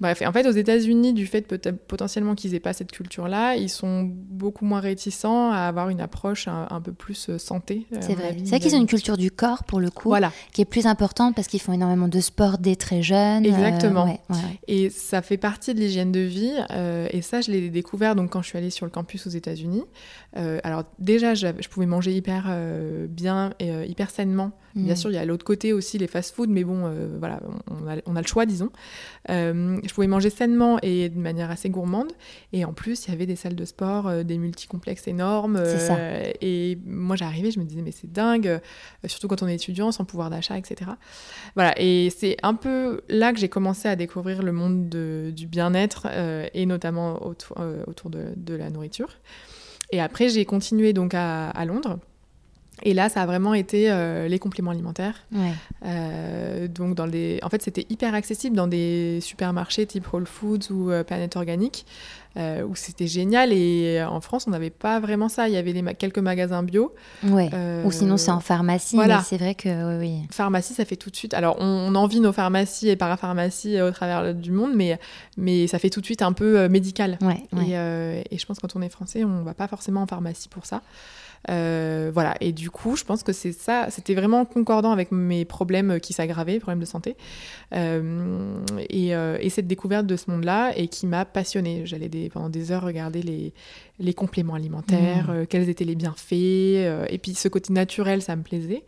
Bref, 0.00 0.22
et 0.22 0.26
en 0.26 0.32
fait, 0.32 0.46
aux 0.46 0.52
États-Unis, 0.52 1.12
du 1.12 1.26
fait 1.26 1.42
potentiellement 1.88 2.36
qu'ils 2.36 2.54
aient 2.54 2.60
pas 2.60 2.72
cette 2.72 2.92
culture-là, 2.92 3.56
ils 3.56 3.68
sont 3.68 4.02
beaucoup 4.08 4.64
moins 4.64 4.78
réticents 4.78 5.50
à 5.50 5.62
avoir 5.62 5.88
une 5.88 6.00
approche 6.00 6.46
un, 6.46 6.68
un 6.70 6.80
peu 6.80 6.92
plus 6.92 7.28
euh, 7.30 7.38
santé. 7.38 7.84
C'est 8.00 8.14
vrai. 8.14 8.36
C'est 8.38 8.50
vrai 8.50 8.60
qu'ils 8.60 8.76
ont 8.76 8.80
une 8.80 8.86
culture 8.86 9.16
du 9.16 9.32
corps 9.32 9.64
pour 9.64 9.80
le 9.80 9.90
coup, 9.90 10.08
Voilà. 10.10 10.30
qui 10.52 10.60
est 10.60 10.64
plus 10.66 10.86
importante 10.86 11.34
parce 11.34 11.48
qu'ils 11.48 11.60
font 11.60 11.72
énormément 11.72 12.06
de 12.06 12.20
sport 12.20 12.58
dès 12.58 12.76
très 12.76 13.02
jeunes. 13.02 13.44
euh, 13.44 13.48
Exactement. 13.48 14.04
ouais, 14.04 14.20
ouais, 14.30 14.36
ouais. 14.36 14.60
Et 14.68 14.88
ça 14.90 15.20
fait 15.20 15.36
partie 15.36 15.74
de 15.74 15.80
l'hygiène 15.80 16.12
de 16.12 16.20
vie. 16.20 16.52
euh, 16.70 17.08
et 17.10 17.20
ça, 17.20 17.40
je 17.40 17.50
l'ai 17.50 17.68
découvert 17.68 18.14
donc 18.14 18.30
quand 18.30 18.42
je 18.42 18.48
suis 18.48 18.58
allée 18.58 18.70
sur 18.70 18.86
le 18.86 18.92
campus 18.92 19.26
aux 19.26 19.30
États-Unis. 19.30 19.82
Euh, 20.36 20.60
alors 20.62 20.84
déjà, 21.00 21.34
je 21.34 21.50
pouvais 21.68 21.86
manger 21.86 22.12
hyper 22.14 22.44
bien 23.08 23.52
et 23.58 23.70
hyper 23.90 24.10
sainement. 24.10 24.52
Bien 24.74 24.94
Mm. 24.94 24.96
sûr, 24.96 25.10
il 25.10 25.14
y 25.14 25.18
a 25.18 25.24
l'autre 25.24 25.44
côté 25.44 25.72
aussi 25.72 25.98
les 25.98 26.06
fast-food, 26.06 26.48
mais 26.50 26.62
bon, 26.62 26.82
euh, 26.86 27.16
voilà, 27.18 27.40
on 27.68 27.88
a, 27.88 27.96
on 28.06 28.14
a 28.16 28.20
le 28.20 28.26
choix, 28.26 28.46
disons. 28.46 28.70
Euh, 29.30 29.78
je 29.84 29.92
pouvais 29.92 30.06
manger 30.06 30.30
sainement 30.30 30.78
et 30.82 31.08
de 31.08 31.18
manière 31.18 31.50
assez 31.50 31.68
gourmande. 31.70 32.12
Et 32.52 32.64
en 32.64 32.72
plus, 32.72 33.06
il 33.06 33.10
y 33.10 33.14
avait 33.14 33.26
des 33.26 33.34
salles 33.36 33.56
de 33.56 33.64
sport, 33.64 34.06
euh, 34.08 34.22
des 34.22 34.38
multicomplexes 34.38 35.08
énormes. 35.08 35.60
C'est 35.64 35.78
ça. 35.78 35.96
et 36.40 36.78
moi, 36.86 37.16
j'arrivais, 37.16 37.50
je 37.50 37.58
me 37.60 37.64
disais, 37.64 37.82
mais 37.82 37.92
c'est 37.92 38.10
dingue, 38.12 38.60
surtout 39.06 39.26
quand 39.28 39.42
on 39.42 39.48
est 39.48 39.54
étudiant, 39.54 39.90
sans 39.90 40.04
pouvoir 40.04 40.30
d'achat, 40.30 40.56
etc. 40.58 40.92
Voilà, 41.54 41.74
et 41.80 42.10
c'est 42.10 42.36
un 42.42 42.54
peu 42.54 43.00
là 43.08 43.32
que 43.32 43.38
j'ai 43.38 43.48
commencé 43.48 43.88
à 43.88 43.96
découvrir 43.96 44.42
le 44.42 44.52
monde 44.52 44.88
de- 44.88 45.32
du 45.34 45.46
bien-être 45.46 46.06
et 46.54 46.66
notamment 46.66 47.26
autour, 47.26 47.56
autour 47.86 48.10
de, 48.10 48.26
de 48.36 48.54
la 48.54 48.70
nourriture. 48.70 49.08
Et 49.90 50.00
après, 50.00 50.28
j'ai 50.28 50.44
continué 50.44 50.92
donc 50.92 51.14
à, 51.14 51.48
à 51.50 51.64
Londres. 51.64 51.98
Et 52.82 52.94
là, 52.94 53.08
ça 53.08 53.22
a 53.22 53.26
vraiment 53.26 53.54
été 53.54 53.90
euh, 53.90 54.28
les 54.28 54.38
compléments 54.38 54.70
alimentaires. 54.70 55.14
Ouais. 55.32 55.52
Euh, 55.86 56.68
donc 56.68 56.94
dans. 56.94 57.08
En 57.42 57.48
fait, 57.48 57.62
c'était 57.62 57.86
hyper 57.90 58.14
accessible 58.14 58.56
dans 58.56 58.66
des 58.66 59.18
supermarchés 59.20 59.86
type 59.86 60.12
Whole 60.12 60.26
Foods 60.26 60.70
ou 60.70 60.90
euh, 60.90 61.02
Planète 61.04 61.36
Organique, 61.36 61.86
où 62.36 62.76
c'était 62.76 63.08
génial. 63.08 63.52
Et 63.52 64.00
en 64.02 64.20
France, 64.20 64.46
on 64.46 64.50
n'avait 64.50 64.70
pas 64.70 65.00
vraiment 65.00 65.28
ça. 65.28 65.48
Il 65.48 65.54
y 65.54 65.56
avait 65.56 65.72
ma- 65.82 65.94
quelques 65.94 66.18
magasins 66.18 66.62
bio. 66.62 66.94
Ouais. 67.24 67.50
Ou 67.84 67.90
sinon 67.90 68.16
c'est 68.16 68.30
en 68.30 68.38
pharmacie, 68.40 68.94
voilà. 68.94 69.22
c'est 69.22 69.38
vrai 69.38 69.54
que 69.56 69.98
oui, 69.98 70.06
oui. 70.06 70.26
Pharmacie, 70.30 70.74
ça 70.74 70.84
fait 70.84 70.94
tout 70.96 71.10
de 71.10 71.16
suite. 71.16 71.34
Alors, 71.34 71.56
on, 71.58 71.64
on 71.64 71.94
envie 71.96 72.20
nos 72.20 72.32
pharmacies 72.32 72.88
et 72.90 72.96
parapharmacies 72.96 73.80
au 73.80 73.90
travers 73.90 74.34
du 74.34 74.52
monde, 74.52 74.70
mais, 74.74 75.00
mais 75.36 75.66
ça 75.66 75.78
fait 75.80 75.90
tout 75.90 76.00
de 76.00 76.06
suite 76.06 76.22
un 76.22 76.32
peu 76.32 76.68
médical. 76.68 77.18
Ouais. 77.22 77.42
Et, 77.66 77.72
et 78.34 78.38
je 78.38 78.46
pense 78.46 78.58
que 78.58 78.66
quand 78.68 78.76
on 78.78 78.82
est 78.82 78.88
français, 78.88 79.24
on 79.24 79.42
va 79.42 79.54
pas 79.54 79.66
forcément 79.66 80.02
en 80.02 80.06
pharmacie 80.06 80.48
pour 80.48 80.64
ça. 80.64 80.82
Euh, 81.50 82.10
voilà, 82.12 82.34
et 82.40 82.52
du 82.52 82.70
coup, 82.70 82.96
je 82.96 83.04
pense 83.04 83.22
que 83.22 83.32
c'est 83.32 83.52
ça, 83.52 83.86
c'était 83.90 84.14
vraiment 84.14 84.44
concordant 84.44 84.92
avec 84.92 85.12
mes 85.12 85.44
problèmes 85.44 86.00
qui 86.00 86.12
s'aggravaient, 86.12 86.58
problèmes 86.58 86.80
de 86.80 86.84
santé. 86.84 87.16
Euh, 87.74 88.60
et, 88.88 89.14
euh, 89.14 89.38
et 89.40 89.50
cette 89.50 89.66
découverte 89.66 90.06
de 90.06 90.16
ce 90.16 90.30
monde-là, 90.30 90.72
et 90.76 90.88
qui 90.88 91.06
m'a 91.06 91.24
passionnée. 91.24 91.82
J'allais 91.84 92.08
des, 92.08 92.28
pendant 92.28 92.48
des 92.48 92.72
heures 92.72 92.82
regarder 92.82 93.22
les, 93.22 93.52
les 93.98 94.14
compléments 94.14 94.54
alimentaires, 94.54 94.98
Mmh. 95.28 95.46
quels 95.46 95.68
étaient 95.68 95.84
les 95.84 95.94
bienfaits, 95.94 96.32
et 96.32 97.18
puis 97.20 97.34
ce 97.34 97.48
côté 97.48 97.72
naturel, 97.72 98.22
ça 98.22 98.36
me 98.36 98.42
plaisait. 98.42 98.84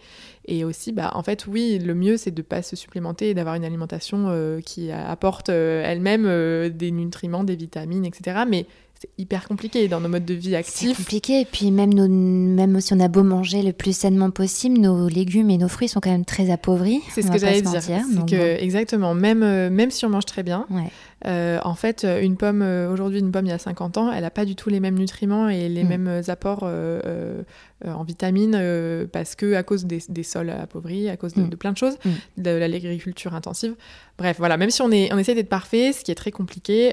Et 0.46 0.64
aussi, 0.64 0.92
bah, 0.92 1.12
en 1.14 1.22
fait, 1.22 1.46
oui, 1.46 1.78
le 1.78 1.94
mieux, 1.94 2.16
c'est 2.16 2.30
de 2.30 2.42
pas 2.42 2.62
se 2.62 2.76
supplémenter 2.76 3.30
et 3.30 3.34
d'avoir 3.34 3.54
une 3.54 3.64
alimentation 3.64 4.60
qui 4.64 4.90
apporte 4.90 5.48
elle-même 5.48 6.70
des 6.70 6.90
nutriments, 6.90 7.44
des 7.44 7.56
vitamines, 7.56 8.04
etc. 8.04 8.42
Mais 8.48 8.66
c'est 9.02 9.08
hyper 9.16 9.48
compliqué 9.48 9.88
dans 9.88 9.98
nos 9.98 10.10
modes 10.10 10.26
de 10.26 10.34
vie 10.34 10.50
C'est 10.50 10.56
actifs. 10.56 10.96
compliqué. 10.98 11.40
Et 11.40 11.44
puis 11.46 11.70
même, 11.70 11.94
nos, 11.94 12.06
même 12.06 12.78
si 12.82 12.92
on 12.92 13.00
a 13.00 13.08
beau 13.08 13.22
manger 13.22 13.62
le 13.62 13.72
plus 13.72 13.96
sainement 13.96 14.30
possible, 14.30 14.78
nos 14.78 15.08
légumes 15.08 15.48
et 15.48 15.56
nos 15.56 15.68
fruits 15.68 15.88
sont 15.88 16.00
quand 16.00 16.10
même 16.10 16.26
très 16.26 16.50
appauvris. 16.50 17.00
C'est 17.14 17.22
ce 17.22 17.30
que 17.30 17.38
j'allais 17.38 17.62
dire. 17.62 17.72
mentir. 17.72 18.02
C'est 18.06 18.14
Donc 18.14 18.28
que, 18.28 18.36
bon. 18.36 18.62
exactement, 18.62 19.14
même, 19.14 19.42
euh, 19.42 19.70
même 19.70 19.90
si 19.90 20.04
on 20.04 20.10
mange 20.10 20.26
très 20.26 20.42
bien, 20.42 20.66
Ouais. 20.70 20.90
Euh, 21.26 21.58
en 21.64 21.74
fait, 21.74 22.04
euh, 22.04 22.20
une 22.22 22.36
pomme, 22.36 22.62
euh, 22.62 22.90
aujourd'hui, 22.90 23.18
une 23.20 23.30
pomme 23.30 23.44
il 23.46 23.50
y 23.50 23.52
a 23.52 23.58
50 23.58 23.98
ans, 23.98 24.10
elle 24.10 24.22
n'a 24.22 24.30
pas 24.30 24.44
du 24.44 24.56
tout 24.56 24.70
les 24.70 24.80
mêmes 24.80 24.98
nutriments 24.98 25.48
et 25.48 25.68
les 25.68 25.84
Mm. 25.84 25.88
mêmes 25.88 26.22
apports 26.28 26.60
euh, 26.64 27.42
en 27.86 28.02
vitamines 28.04 29.06
parce 29.12 29.34
que 29.34 29.54
à 29.54 29.62
cause 29.62 29.84
des, 29.86 30.00
des 30.08 30.22
sols 30.22 30.50
appauvris, 30.50 31.08
à 31.08 31.16
cause 31.16 31.34
de, 31.34 31.42
Mm. 31.42 31.48
de 31.50 31.56
plein 31.56 31.72
de 31.72 31.76
choses, 31.76 31.96
Mm. 32.04 32.42
de 32.42 32.50
l'agriculture 32.50 33.34
intensive. 33.34 33.74
Bref, 34.18 34.36
voilà, 34.38 34.56
même 34.56 34.70
si 34.70 34.82
on, 34.82 34.90
est, 34.90 35.12
on 35.12 35.18
essaie 35.18 35.34
d'être 35.34 35.48
parfait, 35.48 35.92
ce 35.92 36.04
qui 36.04 36.10
est 36.10 36.14
très 36.14 36.30
compliqué, 36.30 36.92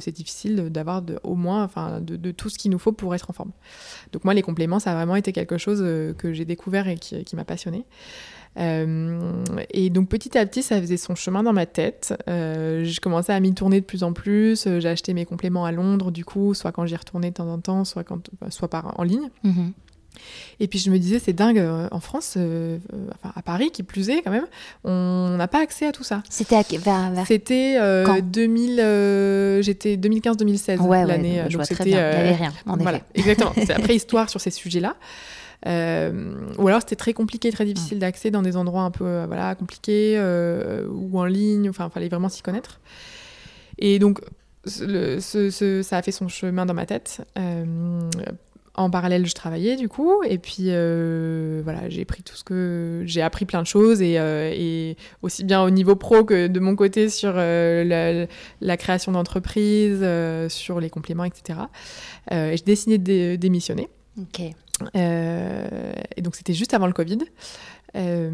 c'est 0.00 0.12
difficile 0.12 0.70
d'avoir 0.70 1.02
au 1.22 1.34
moins 1.34 1.64
enfin, 1.64 2.00
de, 2.00 2.16
de 2.16 2.30
tout 2.32 2.48
ce 2.48 2.58
qu'il 2.58 2.70
nous 2.70 2.78
faut 2.78 2.92
pour 2.92 3.14
être 3.14 3.30
en 3.30 3.32
forme. 3.32 3.52
Donc 4.12 4.24
moi, 4.24 4.34
les 4.34 4.42
compléments, 4.42 4.78
ça 4.80 4.92
a 4.92 4.94
vraiment 4.94 5.16
été 5.16 5.32
quelque 5.32 5.58
chose 5.58 5.80
que 6.18 6.32
j'ai 6.32 6.44
découvert 6.44 6.88
et 6.88 6.96
qui, 6.96 7.22
qui 7.24 7.36
m'a 7.36 7.44
passionnée. 7.44 7.84
Euh, 8.58 9.44
et 9.70 9.88
donc 9.90 10.08
petit 10.08 10.36
à 10.36 10.44
petit, 10.44 10.62
ça 10.62 10.80
faisait 10.80 10.96
son 10.98 11.14
chemin 11.14 11.42
dans 11.42 11.52
ma 11.54 11.66
tête. 11.66 12.14
Euh, 12.28 12.84
je 12.84 13.00
commençais 13.00 13.32
à 13.32 13.40
m'y 13.40 13.54
tourner 13.54 13.80
de 13.80 13.86
plus 13.86 14.02
en 14.02 14.12
plus. 14.12 14.66
Euh, 14.66 14.80
J'ai 14.80 14.88
acheté 14.88 15.14
mes 15.14 15.24
compléments 15.24 15.64
à 15.64 15.72
Londres, 15.72 16.10
du 16.10 16.24
coup, 16.24 16.52
soit 16.54 16.72
quand 16.72 16.84
j'y 16.86 16.96
retournais 16.96 17.30
de 17.30 17.34
temps 17.34 17.48
en 17.48 17.58
temps, 17.58 17.84
soit, 17.84 18.04
quand, 18.04 18.20
enfin, 18.34 18.50
soit 18.50 18.68
par, 18.68 18.98
en 18.98 19.02
ligne. 19.04 19.30
Mhm. 19.44 19.72
Et 20.60 20.68
puis 20.68 20.78
je 20.78 20.90
me 20.90 20.98
disais, 20.98 21.18
c'est 21.18 21.32
dingue, 21.32 21.58
euh, 21.58 21.88
en 21.90 21.98
France, 21.98 22.34
euh, 22.36 22.76
euh, 22.92 23.06
enfin 23.14 23.32
à 23.34 23.40
Paris, 23.40 23.70
qui 23.70 23.82
plus 23.82 24.10
est 24.10 24.20
quand 24.20 24.30
même, 24.30 24.44
on 24.84 25.36
n'a 25.38 25.48
pas 25.48 25.62
accès 25.62 25.86
à 25.86 25.92
tout 25.92 26.04
ça. 26.04 26.22
C'était 26.28 26.56
à- 26.56 26.62
vers, 26.78 27.10
vers... 27.12 27.26
C'était 27.26 27.76
euh, 27.80 28.04
Quand 28.04 28.20
2000, 28.22 28.78
euh, 28.78 29.62
j'étais 29.62 29.96
2015-2016 29.96 30.80
Ouais, 30.80 30.86
ouais, 30.98 31.06
l'année. 31.06 31.40
euh, 31.40 31.44
je 31.44 31.56
donc 31.56 31.56
vois 31.56 31.64
très 31.64 31.74
c'était, 31.76 31.90
bien. 31.90 31.98
euh, 31.98 32.12
Il 32.14 32.22
n'y 32.24 32.28
avait 32.28 32.36
rien, 32.36 32.52
en 32.66 32.76
voilà, 32.76 32.98
effet. 32.98 33.06
exactement. 33.14 33.52
C'est 33.66 33.72
après 33.72 33.96
histoire 33.96 34.28
sur 34.28 34.38
ces 34.40 34.50
sujets-là. 34.50 34.96
Euh, 35.66 36.34
ou 36.58 36.66
alors 36.68 36.80
c'était 36.80 36.96
très 36.96 37.12
compliqué, 37.12 37.50
très 37.52 37.64
difficile 37.64 37.98
d'accès 38.00 38.30
dans 38.30 38.42
des 38.42 38.56
endroits 38.56 38.82
un 38.82 38.90
peu 38.90 39.04
euh, 39.06 39.24
voilà, 39.26 39.54
compliqués 39.54 40.14
euh, 40.16 40.86
ou 40.88 41.18
en 41.18 41.24
ligne. 41.24 41.68
Enfin, 41.70 41.88
il 41.88 41.92
fallait 41.92 42.08
vraiment 42.08 42.28
s'y 42.28 42.42
connaître. 42.42 42.80
Et 43.78 43.98
donc, 43.98 44.20
ce- 44.64 44.84
le- 44.84 45.20
ce- 45.20 45.50
ce- 45.50 45.82
ça 45.82 45.96
a 45.98 46.02
fait 46.02 46.12
son 46.12 46.28
chemin 46.28 46.66
dans 46.66 46.74
ma 46.74 46.86
tête. 46.86 47.22
Euh, 47.38 47.64
en 48.74 48.88
parallèle, 48.88 49.26
je 49.26 49.34
travaillais 49.34 49.76
du 49.76 49.86
coup, 49.88 50.22
et 50.24 50.38
puis 50.38 50.68
euh, 50.68 51.60
voilà, 51.62 51.90
j'ai 51.90 52.06
pris 52.06 52.22
tout 52.22 52.34
ce 52.36 52.42
que 52.42 53.02
j'ai 53.04 53.20
appris 53.20 53.44
plein 53.44 53.60
de 53.60 53.66
choses, 53.66 54.00
et, 54.00 54.18
euh, 54.18 54.50
et 54.54 54.96
aussi 55.20 55.44
bien 55.44 55.62
au 55.62 55.68
niveau 55.68 55.94
pro 55.94 56.24
que 56.24 56.46
de 56.46 56.58
mon 56.58 56.74
côté 56.74 57.10
sur 57.10 57.34
euh, 57.36 57.84
la, 57.84 58.26
la 58.62 58.76
création 58.78 59.12
d'entreprise, 59.12 60.02
sur 60.48 60.80
les 60.80 60.88
compléments, 60.90 61.24
etc. 61.24 61.58
Et 62.30 62.56
j'ai 62.56 62.64
décidé 62.64 62.96
de 62.98 63.04
dé- 63.04 63.36
démissionner. 63.38 63.88
Ok. 64.18 64.40
Euh, 64.96 65.92
et 66.16 66.22
donc 66.22 66.34
c'était 66.36 66.54
juste 66.54 66.74
avant 66.74 66.86
le 66.86 66.92
Covid. 66.92 67.18
Euh, 67.94 68.30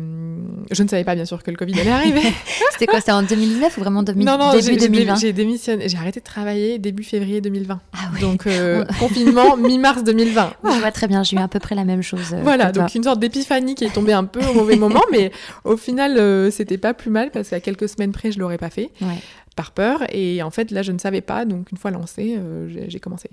je 0.70 0.82
ne 0.84 0.88
savais 0.88 1.02
pas 1.02 1.16
bien 1.16 1.24
sûr 1.24 1.42
que 1.42 1.50
le 1.50 1.56
Covid 1.56 1.80
allait 1.80 1.90
arriver. 1.90 2.20
C'était 2.70 2.86
quoi 2.86 3.00
C'était 3.00 3.10
en 3.10 3.24
2019 3.24 3.76
ou 3.76 3.80
vraiment 3.80 4.04
2000... 4.04 4.24
non, 4.24 4.38
non, 4.38 4.52
début 4.52 4.62
j'ai- 4.62 4.72
j'ai 4.74 4.76
dé- 4.78 4.88
2020 4.88 5.16
j'ai 5.16 5.32
démissionné, 5.32 5.88
j'ai 5.88 5.98
arrêté 5.98 6.20
de 6.20 6.24
travailler 6.24 6.78
début 6.78 7.02
février 7.02 7.40
2020. 7.40 7.80
Ah 7.92 7.98
oui. 8.14 8.20
Donc 8.20 8.46
euh, 8.46 8.84
confinement 9.00 9.56
mi-mars 9.56 10.04
2020. 10.04 10.52
Je 10.62 10.78
vois 10.78 10.92
très 10.92 11.08
bien, 11.08 11.24
j'ai 11.24 11.36
eu 11.36 11.40
à 11.40 11.48
peu 11.48 11.58
près 11.58 11.74
la 11.74 11.84
même 11.84 12.02
chose. 12.02 12.36
Voilà, 12.44 12.70
toi. 12.70 12.84
donc 12.84 12.94
une 12.94 13.02
sorte 13.02 13.18
d'épiphanie 13.18 13.74
qui 13.74 13.84
est 13.84 13.92
tombée 13.92 14.12
un 14.12 14.24
peu 14.24 14.44
au 14.46 14.54
mauvais 14.54 14.76
moment, 14.84 15.02
mais 15.10 15.32
au 15.64 15.76
final, 15.76 16.52
c'était 16.52 16.78
pas 16.78 16.94
plus 16.94 17.10
mal 17.10 17.32
parce 17.32 17.48
qu'à 17.48 17.58
quelques 17.60 17.88
semaines 17.88 18.12
près, 18.12 18.30
je 18.30 18.38
l'aurais 18.38 18.58
pas 18.58 18.70
fait 18.70 18.90
Ouais. 19.00 19.18
par 19.56 19.72
peur. 19.72 20.04
Et 20.12 20.40
en 20.44 20.50
fait, 20.52 20.70
là, 20.70 20.82
je 20.82 20.92
ne 20.92 20.98
savais 20.98 21.20
pas, 21.20 21.44
donc 21.44 21.72
une 21.72 21.78
fois 21.78 21.90
lancé, 21.90 22.36
euh, 22.38 22.68
j'ai 22.68 22.88
j'ai 22.88 23.00
commencé. 23.00 23.28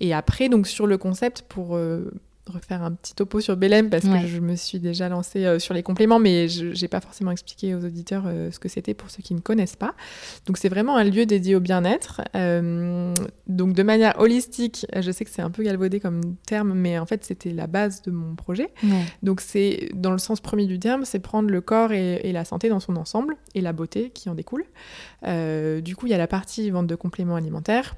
Et 0.00 0.14
après, 0.14 0.48
donc 0.48 0.68
sur 0.68 0.86
le 0.86 0.96
concept, 0.96 1.42
pour 1.48 1.74
euh, 1.76 2.12
refaire 2.48 2.82
un 2.82 2.92
petit 2.92 3.14
topo 3.14 3.40
sur 3.40 3.56
Belém, 3.56 3.90
parce 3.90 4.04
Ouais. 4.04 4.22
que 4.22 4.26
je 4.28 4.38
me 4.40 4.54
suis 4.56 4.78
déjà 4.78 5.08
lancée 5.08 5.44
euh, 5.44 5.58
sur 5.58 5.74
les 5.74 5.82
compléments, 5.82 6.18
mais 6.18 6.48
je 6.48 6.80
n'ai 6.80 6.88
pas 6.88 7.00
forcément 7.00 7.30
expliqué 7.32 7.74
aux 7.74 7.84
auditeurs 7.84 8.24
euh, 8.26 8.50
ce 8.50 8.58
que 8.58 8.68
c'était 8.68 8.94
pour 8.94 9.10
ceux 9.10 9.22
qui 9.22 9.34
ne 9.34 9.40
connaissent 9.40 9.76
pas. 9.76 9.94
Donc 10.46 10.56
c'est 10.56 10.68
vraiment 10.68 10.96
un 10.96 11.04
lieu 11.04 11.26
dédié 11.26 11.56
au 11.56 11.60
bien-être. 11.60 12.22
Euh, 12.36 13.12
donc 13.48 13.72
de 13.72 13.82
manière 13.82 14.18
holistique, 14.20 14.86
je 14.96 15.10
sais 15.10 15.24
que 15.24 15.30
c'est 15.30 15.42
un 15.42 15.50
peu 15.50 15.62
galvaudé 15.64 15.98
comme 16.00 16.20
terme, 16.46 16.72
mais 16.74 16.98
en 16.98 17.06
fait, 17.06 17.24
c'était 17.24 17.50
la 17.52 17.66
base 17.66 18.02
de 18.02 18.10
mon 18.10 18.34
projet. 18.36 18.70
Ouais. 18.84 19.02
Donc 19.22 19.40
c'est 19.40 19.88
dans 19.94 20.12
le 20.12 20.18
sens 20.18 20.40
premier 20.40 20.66
du 20.66 20.78
terme, 20.78 21.04
c'est 21.04 21.18
prendre 21.18 21.50
le 21.50 21.60
corps 21.60 21.92
et, 21.92 22.20
et 22.22 22.32
la 22.32 22.44
santé 22.44 22.68
dans 22.68 22.80
son 22.80 22.96
ensemble 22.96 23.36
et 23.54 23.60
la 23.60 23.72
beauté 23.72 24.10
qui 24.10 24.28
en 24.28 24.34
découle. 24.34 24.64
Du 25.82 25.96
coup, 25.96 26.06
il 26.06 26.10
y 26.10 26.14
a 26.14 26.18
la 26.18 26.26
partie 26.28 26.70
vente 26.70 26.86
de 26.86 26.94
compléments 26.94 27.34
alimentaires. 27.36 27.96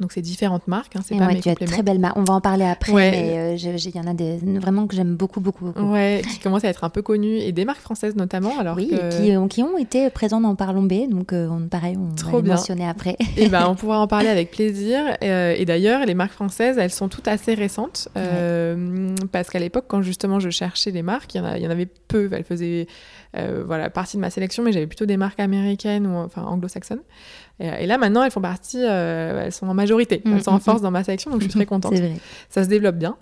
Donc 0.00 0.12
c'est 0.12 0.22
différentes 0.22 0.66
marques, 0.66 0.96
hein, 0.96 1.00
c'est 1.04 1.14
Et 1.14 1.18
pas 1.18 1.26
ouais, 1.26 1.34
mes 1.34 1.40
tu 1.40 1.48
as 1.50 1.54
très 1.54 1.82
belles 1.82 1.98
marques. 1.98 2.16
On 2.16 2.24
va 2.24 2.34
en 2.34 2.40
parler 2.40 2.64
après, 2.64 2.90
Ouais. 2.92 3.10
mais 3.10 3.38
euh, 3.38 3.54
il 3.56 3.94
y 3.96 4.00
en 4.00 4.06
a 4.06 4.14
des 4.14 4.38
vraiment 4.58 4.86
que 4.86 4.96
j'aime 4.96 5.14
beaucoup, 5.14 5.40
beaucoup, 5.40 5.66
beaucoup. 5.66 5.92
Ouais, 5.92 6.22
qui 6.32 6.38
commencent 6.42 6.64
à 6.64 6.68
être 6.68 6.84
un 6.84 6.88
peu 6.90 7.02
connues 7.02 7.36
et 7.36 7.52
des 7.52 7.64
marques 7.64 7.80
françaises 7.82 8.16
notamment. 8.16 8.58
Alors 8.58 8.76
oui, 8.76 8.88
que... 8.88 9.22
qui, 9.22 9.36
ont, 9.36 9.46
qui 9.48 9.62
ont 9.62 9.76
été 9.76 10.08
présents 10.10 10.40
dans 10.40 10.54
Parlons 10.54 10.82
B, 10.82 11.08
donc 11.08 11.32
euh, 11.32 11.48
on, 11.48 11.68
pareil, 11.68 11.96
on 11.98 12.14
Trop 12.14 12.30
va 12.30 12.36
les 12.38 12.42
bien. 12.44 12.54
mentionner 12.54 12.88
après. 12.88 13.16
Eh 13.36 13.48
ben, 13.48 13.66
on 13.68 13.74
pourra 13.76 14.00
en 14.00 14.06
parler 14.06 14.28
avec 14.28 14.50
plaisir. 14.50 15.00
Euh, 15.22 15.54
et 15.56 15.64
d'ailleurs, 15.64 16.04
les 16.06 16.14
marques 16.14 16.32
françaises, 16.32 16.78
elles 16.78 16.90
sont 16.90 17.08
toutes 17.08 17.28
assez 17.28 17.54
récentes. 17.54 18.08
euh, 18.16 19.14
Parce 19.32 19.50
qu'à 19.50 19.58
l'époque, 19.58 19.84
quand 19.88 20.02
justement 20.02 20.40
je 20.40 20.50
cherchais 20.50 20.90
les 20.90 21.02
marques, 21.02 21.34
il 21.34 21.38
y 21.38 21.40
en, 21.40 21.44
a- 21.44 21.58
il 21.58 21.62
y 21.62 21.66
en 21.66 21.70
avait 21.70 21.88
peu. 22.08 22.28
Elles 22.32 22.44
faisaient 22.44 22.86
euh, 23.36 23.62
voilà, 23.66 23.90
partie 23.90 24.16
de 24.16 24.20
ma 24.22 24.30
sélection, 24.30 24.62
mais 24.62 24.72
j'avais 24.72 24.86
plutôt 24.86 25.06
des 25.06 25.16
marques 25.16 25.40
américaines 25.40 26.06
ou 26.06 26.16
enfin 26.16 26.42
anglo-saxonnes. 26.42 27.02
Et, 27.60 27.84
et 27.84 27.86
là, 27.86 27.98
maintenant, 27.98 28.24
elles 28.24 28.30
font 28.30 28.40
partie, 28.40 28.82
euh, 28.82 29.44
elles 29.44 29.52
sont 29.52 29.68
en 29.68 29.74
majorité. 29.74 30.22
Mm, 30.24 30.32
Elles 30.34 30.42
sont 30.42 30.50
en 30.52 30.56
mm, 30.56 30.60
force 30.60 30.80
dans 30.82 30.90
ma 30.90 31.04
sélection, 31.04 31.30
donc 31.30 31.40
je 31.40 31.44
suis 31.46 31.54
très 31.54 31.66
contente. 31.66 31.92
Vrai. 31.94 32.14
Ça 32.48 32.64
se 32.64 32.68
développe 32.68 32.96
bien. 32.96 33.16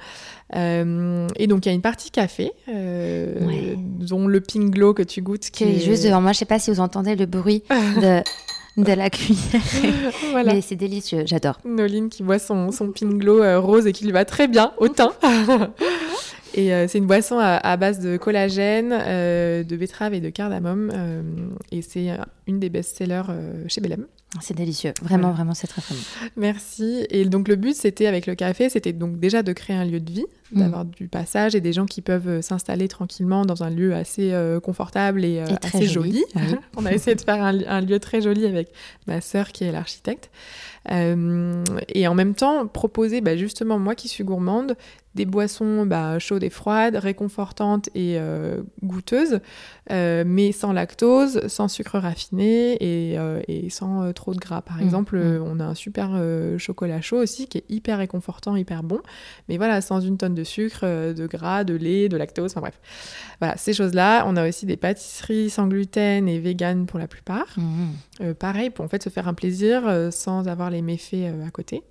Euh, 0.57 1.27
et 1.37 1.47
donc, 1.47 1.67
il 1.67 1.69
y 1.69 1.73
a 1.73 1.75
une 1.75 1.83
partie 1.83 2.11
café, 2.11 2.53
euh, 2.69 3.47
Ouais. 3.47 3.75
dont 3.77 4.27
le 4.27 4.41
Pink 4.41 4.71
Glow 4.73 4.95
que 4.95 5.03
tu 5.03 5.21
goûtes. 5.23 5.51
Qui 5.51 5.65
est 5.65 5.81
juste 5.81 6.05
devant 6.05 6.21
moi, 6.21 6.33
je 6.33 6.39
sais 6.39 6.45
pas 6.45 6.59
si 6.59 6.71
vous 6.71 6.81
entendez 6.81 7.17
le 7.17 7.27
bruit 7.27 7.63
de, 7.71 8.23
de 8.83 8.93
la 8.93 9.11
cuillère, 9.11 9.61
voilà. 10.31 10.55
mais 10.55 10.61
c'est 10.61 10.77
délicieux, 10.77 11.25
j'adore. 11.27 11.59
Noline 11.65 12.09
qui 12.09 12.23
boit 12.23 12.39
son, 12.39 12.71
son 12.71 12.93
euh, 13.03 13.59
rose 13.59 13.87
et 13.89 13.93
qui 13.93 14.05
lui 14.05 14.13
va 14.13 14.25
très 14.25 14.47
bien 14.49 14.73
au 14.79 14.89
teint. 14.89 15.13
et 16.55 16.73
euh, 16.73 16.87
c'est 16.89 16.99
une 16.99 17.07
boisson 17.07 17.39
à, 17.39 17.57
à 17.57 17.77
base 17.77 17.99
de 18.01 18.17
collagène, 18.17 18.93
euh, 18.97 19.65
de 19.65 19.77
betterave 19.77 20.15
et 20.15 20.21
de 20.21 20.31
cardamome. 20.31 20.91
euh, 20.95 21.23
et 21.73 21.83
c'est 21.83 22.11
euh, 22.11 22.17
une 22.47 22.59
des 22.61 22.71
best-sellers 22.71 23.23
euh, 23.31 23.65
chez 23.69 23.81
Belém. 23.81 24.07
C'est 24.41 24.55
délicieux, 24.55 24.93
vraiment, 25.01 25.33
vraiment, 25.33 25.55
c'est 25.55 25.67
très 25.67 25.81
très 25.81 25.95
bon. 25.95 26.01
Merci. 26.37 27.07
Et 27.09 27.25
donc 27.25 27.49
le 27.49 27.57
but, 27.57 27.75
c'était 27.75 28.07
avec 28.07 28.27
le 28.27 28.35
café, 28.35 28.69
c'était 28.69 28.93
donc 28.93 29.19
déjà 29.19 29.43
de 29.43 29.53
créer 29.55 29.77
un 29.77 29.87
lieu 29.87 30.01
de 30.01 30.13
vie, 30.13 30.27
Mm. 30.53 30.59
d'avoir 30.61 30.85
du 30.87 31.09
passage 31.09 31.55
et 31.55 31.61
des 31.61 31.73
gens 31.75 31.85
qui 31.87 32.01
peuvent 32.01 32.29
euh, 32.29 32.41
s'installer 32.43 32.89
tranquillement 32.89 33.45
dans 33.45 33.63
un 33.63 33.71
lieu 33.71 33.95
assez 33.95 34.33
euh, 34.33 34.61
confortable 34.61 35.25
et, 35.25 35.41
euh, 35.41 35.47
Et 35.47 35.67
assez 35.67 35.87
joli, 35.87 36.25
joli. 36.25 36.25
oui. 36.37 36.57
On 36.77 36.87
a 36.87 36.93
essayé 36.93 37.15
de 37.15 37.21
faire 37.21 37.43
un, 37.43 37.53
li- 37.53 37.67
un 37.69 37.81
lieu 37.83 37.99
très 38.01 38.21
joli 38.23 38.47
avec 38.47 38.71
ma 39.07 39.21
sœur 39.21 39.49
qui 39.49 39.65
est 39.65 39.73
l'architecte. 39.73 40.31
Euh, 40.91 41.65
et 41.89 42.09
en 42.09 42.15
même 42.15 42.35
temps, 42.35 42.67
proposer 42.67 43.21
bah, 43.21 43.37
justement, 43.37 43.79
moi 43.79 43.95
qui 43.95 44.09
suis 44.09 44.25
gourmande, 44.25 44.75
des 45.15 45.27
boissons 45.27 45.85
bah, 45.85 46.19
chaudes 46.19 46.45
et 46.45 46.51
froides, 46.51 46.95
réconfortantes 46.97 47.89
et 47.95 48.19
goûteuses, 48.85 49.41
mais 49.91 50.53
sans 50.53 50.73
lactose, 50.73 51.47
sans 51.49 51.67
sucre 51.69 51.99
raffiné 51.99 52.75
et, 52.75 53.17
et 53.49 53.69
sans 53.71 54.13
trop 54.13 54.33
de 54.33 54.39
gras. 54.39 54.63
Par 54.63 54.77
Mm, 54.79 54.83
exemple, 54.83 55.19
mm. 55.19 55.43
on 55.45 55.61
a 55.61 55.65
un 55.65 55.75
super 55.75 56.11
chocolat 56.59 57.01
chaud 57.01 57.19
aussi 57.19 57.49
qui 57.49 57.59
est 57.59 57.65
hyper 57.69 57.99
réconfortant, 57.99 58.55
hyper 58.55 58.83
bon, 58.85 59.01
mais 59.49 59.57
voilà, 59.57 59.81
sans 59.81 60.01
une 60.01 60.17
tonne 60.19 60.35
de 60.35 60.38
sucre, 60.45 60.81
euh, 60.85 61.13
de 61.13 61.27
gras, 61.27 61.65
de 61.65 61.75
lait, 61.75 62.09
de 62.09 62.17
lactose, 62.17 62.51
enfin 62.53 62.61
bref. 62.61 62.79
Voilà, 63.41 63.57
ces 63.57 63.73
choses-là. 63.73 64.25
On 64.27 64.37
a 64.37 64.49
aussi 64.49 64.67
des 64.67 64.77
pâtisseries 64.77 65.49
sans 65.51 65.69
gluten 65.69 66.29
et 66.29 66.39
vegan 66.41 66.87
pour 66.87 66.99
la 66.99 67.07
plupart. 67.07 67.47
Mhm. 67.57 67.89
Euh, 68.21 68.35
pareil, 68.35 68.71
pour 68.71 68.85
en 68.85 68.89
fait 68.89 69.03
se 69.03 69.11
faire 69.11 69.29
un 69.29 69.35
plaisir 69.35 69.83
euh, 69.87 70.11
sans 70.11 70.49
avoir 70.49 70.71
les 70.71 70.83
méfaits 70.83 71.15
euh, 71.15 71.47
à 71.47 71.51
côté. 71.51 71.83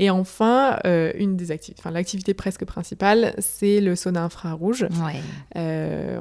Et 0.00 0.10
enfin, 0.10 0.78
une 0.84 1.36
des 1.36 1.50
activités, 1.50 1.80
enfin 1.82 1.90
l'activité 1.90 2.32
presque 2.32 2.64
principale, 2.64 3.34
c'est 3.38 3.80
le 3.80 3.96
sauna 3.96 4.22
infrarouge. 4.22 4.82
Ouais. 4.82 5.20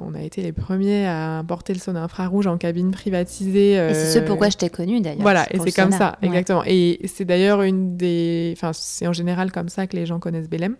On 0.02 0.16
a 0.16 0.22
été 0.24 0.42
les 0.42 0.52
premiers 0.52 1.06
à 1.06 1.38
importer 1.38 1.74
le 1.74 1.80
sauna 1.80 2.04
infrarouge 2.04 2.48
en 2.48 2.58
cabine 2.58 2.90
privatisée. 2.90 3.74
Et 3.74 3.94
c'est 3.94 4.14
ce 4.14 4.20
pourquoi 4.20 4.50
je 4.50 4.58
t'ai 4.58 4.70
connu 4.70 5.00
d'ailleurs. 5.00 5.22
Voilà, 5.22 5.46
et 5.54 5.60
c'est 5.60 5.72
comme 5.74 5.92
sauna. 5.92 5.98
ça, 5.98 6.18
Ouais. 6.24 6.28
exactement. 6.30 6.64
Et 6.66 7.02
c'est 7.06 7.26
d'ailleurs 7.26 7.62
une 7.62 7.98
des, 7.98 8.52
enfin 8.58 8.72
c'est 8.74 9.06
en 9.06 9.14
général 9.14 9.52
comme 9.52 9.70
ça 9.70 9.86
que 9.86 9.96
les 9.96 10.08
gens 10.08 10.20
connaissent 10.20 10.50
Belém. 10.50 10.76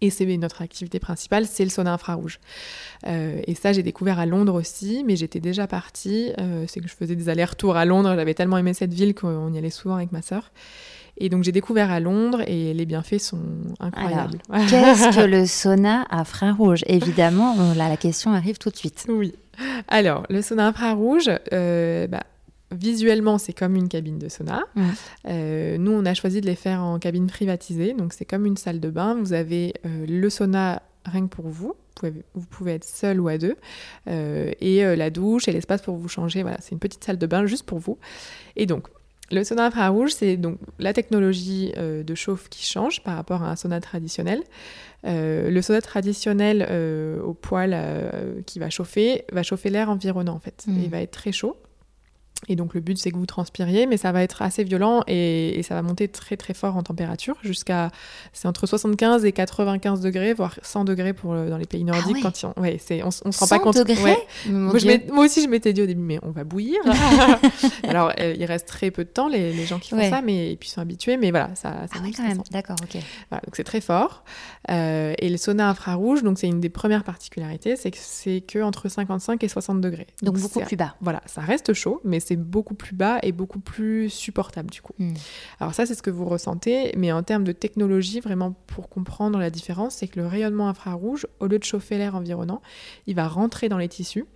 Et 0.00 0.10
c'est 0.10 0.24
notre 0.36 0.62
activité 0.62 0.98
principale, 0.98 1.46
c'est 1.46 1.64
le 1.64 1.70
sauna 1.70 1.92
infrarouge. 1.94 2.38
Euh, 3.06 3.40
et 3.46 3.54
ça, 3.54 3.72
j'ai 3.72 3.82
découvert 3.82 4.18
à 4.18 4.26
Londres 4.26 4.54
aussi, 4.54 5.02
mais 5.06 5.16
j'étais 5.16 5.40
déjà 5.40 5.66
partie. 5.66 6.32
Euh, 6.38 6.64
c'est 6.68 6.80
que 6.80 6.88
je 6.88 6.94
faisais 6.94 7.16
des 7.16 7.28
allers-retours 7.28 7.76
à 7.76 7.84
Londres. 7.84 8.14
J'avais 8.16 8.34
tellement 8.34 8.58
aimé 8.58 8.74
cette 8.74 8.92
ville 8.94 9.14
qu'on 9.14 9.52
y 9.52 9.58
allait 9.58 9.70
souvent 9.70 9.96
avec 9.96 10.12
ma 10.12 10.22
sœur. 10.22 10.52
Et 11.22 11.28
donc 11.28 11.44
j'ai 11.44 11.52
découvert 11.52 11.90
à 11.90 12.00
Londres 12.00 12.40
et 12.46 12.72
les 12.72 12.86
bienfaits 12.86 13.18
sont 13.18 13.42
incroyables. 13.78 14.38
Qu'est-ce 14.70 15.16
que 15.16 15.24
le 15.26 15.44
sauna 15.44 16.06
à 16.08 16.24
frein 16.24 16.54
rouge 16.54 16.82
Évidemment, 16.86 17.54
on- 17.58 17.74
là, 17.74 17.88
la 17.90 17.96
question 17.98 18.32
arrive 18.32 18.56
tout 18.58 18.70
de 18.70 18.76
suite. 18.76 19.04
Oui. 19.08 19.34
Alors, 19.88 20.24
le 20.30 20.40
sauna 20.40 20.68
infrarouge, 20.68 21.28
euh, 21.52 22.06
bah, 22.06 22.22
visuellement, 22.70 23.38
c'est 23.38 23.52
comme 23.52 23.76
une 23.76 23.88
cabine 23.88 24.18
de 24.18 24.28
sauna. 24.28 24.64
Euh, 25.28 25.78
nous, 25.78 25.92
on 25.92 26.04
a 26.04 26.14
choisi 26.14 26.40
de 26.40 26.46
les 26.46 26.54
faire 26.54 26.82
en 26.82 26.98
cabine 26.98 27.26
privatisée. 27.26 27.94
Donc, 27.94 28.12
c'est 28.12 28.24
comme 28.24 28.46
une 28.46 28.56
salle 28.56 28.80
de 28.80 28.90
bain. 28.90 29.14
Vous 29.14 29.32
avez 29.32 29.74
euh, 29.86 30.06
le 30.06 30.30
sauna 30.30 30.82
rien 31.04 31.26
que 31.26 31.34
pour 31.34 31.48
vous. 31.48 31.74
Vous 31.74 32.08
pouvez, 32.08 32.24
vous 32.34 32.46
pouvez 32.46 32.74
être 32.74 32.84
seul 32.84 33.20
ou 33.20 33.28
à 33.28 33.38
deux. 33.38 33.56
Euh, 34.08 34.52
et 34.60 34.84
la 34.96 35.10
douche 35.10 35.48
et 35.48 35.52
l'espace 35.52 35.82
pour 35.82 35.96
vous 35.96 36.08
changer. 36.08 36.42
Voilà, 36.42 36.58
c'est 36.60 36.72
une 36.72 36.78
petite 36.78 37.04
salle 37.04 37.18
de 37.18 37.26
bain 37.26 37.46
juste 37.46 37.64
pour 37.64 37.78
vous. 37.78 37.98
Et 38.56 38.66
donc, 38.66 38.88
le 39.30 39.44
sauna 39.44 39.66
infrarouge, 39.66 40.12
c'est 40.12 40.36
donc 40.36 40.58
la 40.78 40.92
technologie 40.92 41.72
euh, 41.76 42.02
de 42.02 42.14
chauffe 42.14 42.48
qui 42.48 42.64
change 42.64 43.02
par 43.02 43.14
rapport 43.14 43.42
à 43.42 43.50
un 43.50 43.56
sauna 43.56 43.80
traditionnel. 43.80 44.42
Euh, 45.06 45.50
le 45.50 45.62
sauna 45.62 45.80
traditionnel 45.80 46.66
euh, 46.68 47.22
au 47.22 47.32
poêle 47.32 47.76
qui 48.46 48.58
va 48.58 48.70
chauffer, 48.70 49.24
va 49.32 49.42
chauffer 49.42 49.70
l'air 49.70 49.88
environnant 49.88 50.34
en 50.34 50.40
fait. 50.40 50.64
Mm. 50.66 50.80
Il 50.82 50.90
va 50.90 51.00
être 51.00 51.12
très 51.12 51.32
chaud. 51.32 51.56
Et 52.48 52.56
donc 52.56 52.74
le 52.74 52.80
but 52.80 52.96
c'est 52.98 53.10
que 53.10 53.16
vous 53.16 53.26
transpiriez, 53.26 53.86
mais 53.86 53.96
ça 53.98 54.12
va 54.12 54.22
être 54.22 54.40
assez 54.42 54.64
violent 54.64 55.02
et, 55.06 55.58
et 55.58 55.62
ça 55.62 55.74
va 55.74 55.82
monter 55.82 56.08
très 56.08 56.36
très 56.36 56.54
fort 56.54 56.76
en 56.76 56.82
température 56.82 57.36
jusqu'à 57.42 57.90
c'est 58.32 58.48
entre 58.48 58.66
75 58.66 59.24
et 59.26 59.32
95 59.32 60.00
degrés, 60.00 60.32
voire 60.32 60.54
100 60.62 60.84
degrés 60.84 61.12
pour 61.12 61.34
le- 61.34 61.50
dans 61.50 61.58
les 61.58 61.66
pays 61.66 61.84
nordiques 61.84 62.06
Ah 62.08 62.12
ouais. 62.12 62.20
quand 62.22 62.42
ils 62.42 62.46
ont- 62.46 62.54
ouais, 62.56 62.78
c'est 62.82 63.02
on, 63.02 63.08
on 63.08 63.10
se 63.32 63.38
rend 63.40 63.46
100 63.46 63.48
pas 63.48 63.58
compte. 63.62 63.76
degrés 63.76 64.02
Ouais. 64.02 64.26
Moi, 64.46 64.78
je 64.78 65.12
aussi, 65.18 65.42
je 65.42 65.48
m'étais 65.48 65.72
dit 65.74 65.82
au 65.82 65.86
début, 65.86 66.00
mais 66.02 66.18
on 66.22 66.30
va 66.30 66.44
bouillir. 66.44 66.78
Alors, 67.88 68.12
euh, 68.18 68.34
il 68.38 68.44
reste 68.44 68.66
très 68.66 68.90
peu 68.90 69.04
de 69.04 69.08
temps, 69.10 69.28
les, 69.28 69.52
les 69.52 69.66
gens 69.66 69.78
qui 69.78 69.90
font 69.90 70.10
ça, 70.10 70.22
mais 70.22 70.52
et 70.52 70.56
puis 70.56 70.68
ils 70.68 70.72
sont 70.72 70.80
habitués, 70.80 71.16
mais 71.16 71.30
voilà, 71.30 71.48
ça, 71.54 71.86
ça 71.86 71.94
Ah 71.96 71.98
oui, 72.02 72.12
quand 72.16 72.22
même. 72.22 72.36
60. 72.36 72.52
D'accord, 72.52 72.76
ok. 72.82 73.00
Voilà, 73.30 73.42
donc 73.44 73.54
c'est 73.56 73.64
très 73.64 73.80
fort. 73.80 74.24
Euh, 74.70 75.14
et 75.18 75.28
le 75.28 75.36
sauna 75.36 75.68
infrarouge, 75.68 76.22
donc 76.22 76.38
c'est 76.38 76.46
une 76.48 76.60
des 76.60 76.68
premières 76.68 77.04
particularités, 77.04 77.76
c'est 77.76 77.90
que 77.90 77.98
c'est 78.00 78.40
que 78.40 78.60
entre 78.62 78.88
55 78.88 79.42
et 79.44 79.48
60 79.48 79.80
degrés. 79.80 80.06
Donc 80.22 80.38
beaucoup 80.38 80.60
c'est- 80.60 80.66
plus 80.66 80.76
bas. 80.76 80.94
Voilà, 81.00 81.20
ça 81.26 81.40
reste 81.40 81.72
chaud, 81.74 82.00
mais 82.04 82.20
c'est 82.30 82.36
beaucoup 82.36 82.74
plus 82.74 82.94
bas 82.94 83.18
et 83.24 83.32
beaucoup 83.32 83.58
plus 83.58 84.08
supportable 84.08 84.70
du 84.70 84.80
coup. 84.82 84.92
Mm. 84.98 85.14
Alors 85.58 85.74
ça, 85.74 85.84
c'est 85.84 85.96
ce 85.96 86.02
que 86.02 86.10
vous 86.10 86.26
ressentez, 86.26 86.92
mais 86.96 87.10
en 87.10 87.24
termes 87.24 87.42
de 87.42 87.50
technologie, 87.50 88.20
vraiment 88.20 88.54
pour 88.68 88.88
comprendre 88.88 89.36
la 89.40 89.50
différence, 89.50 89.96
c'est 89.96 90.06
que 90.06 90.20
le 90.20 90.28
rayonnement 90.28 90.68
infrarouge, 90.68 91.26
au 91.40 91.46
lieu 91.48 91.58
de 91.58 91.64
chauffer 91.64 91.98
l'air 91.98 92.14
environnant, 92.14 92.62
il 93.08 93.16
va 93.16 93.26
rentrer 93.26 93.68
dans 93.68 93.78
les 93.78 93.88
tissus 93.88 94.26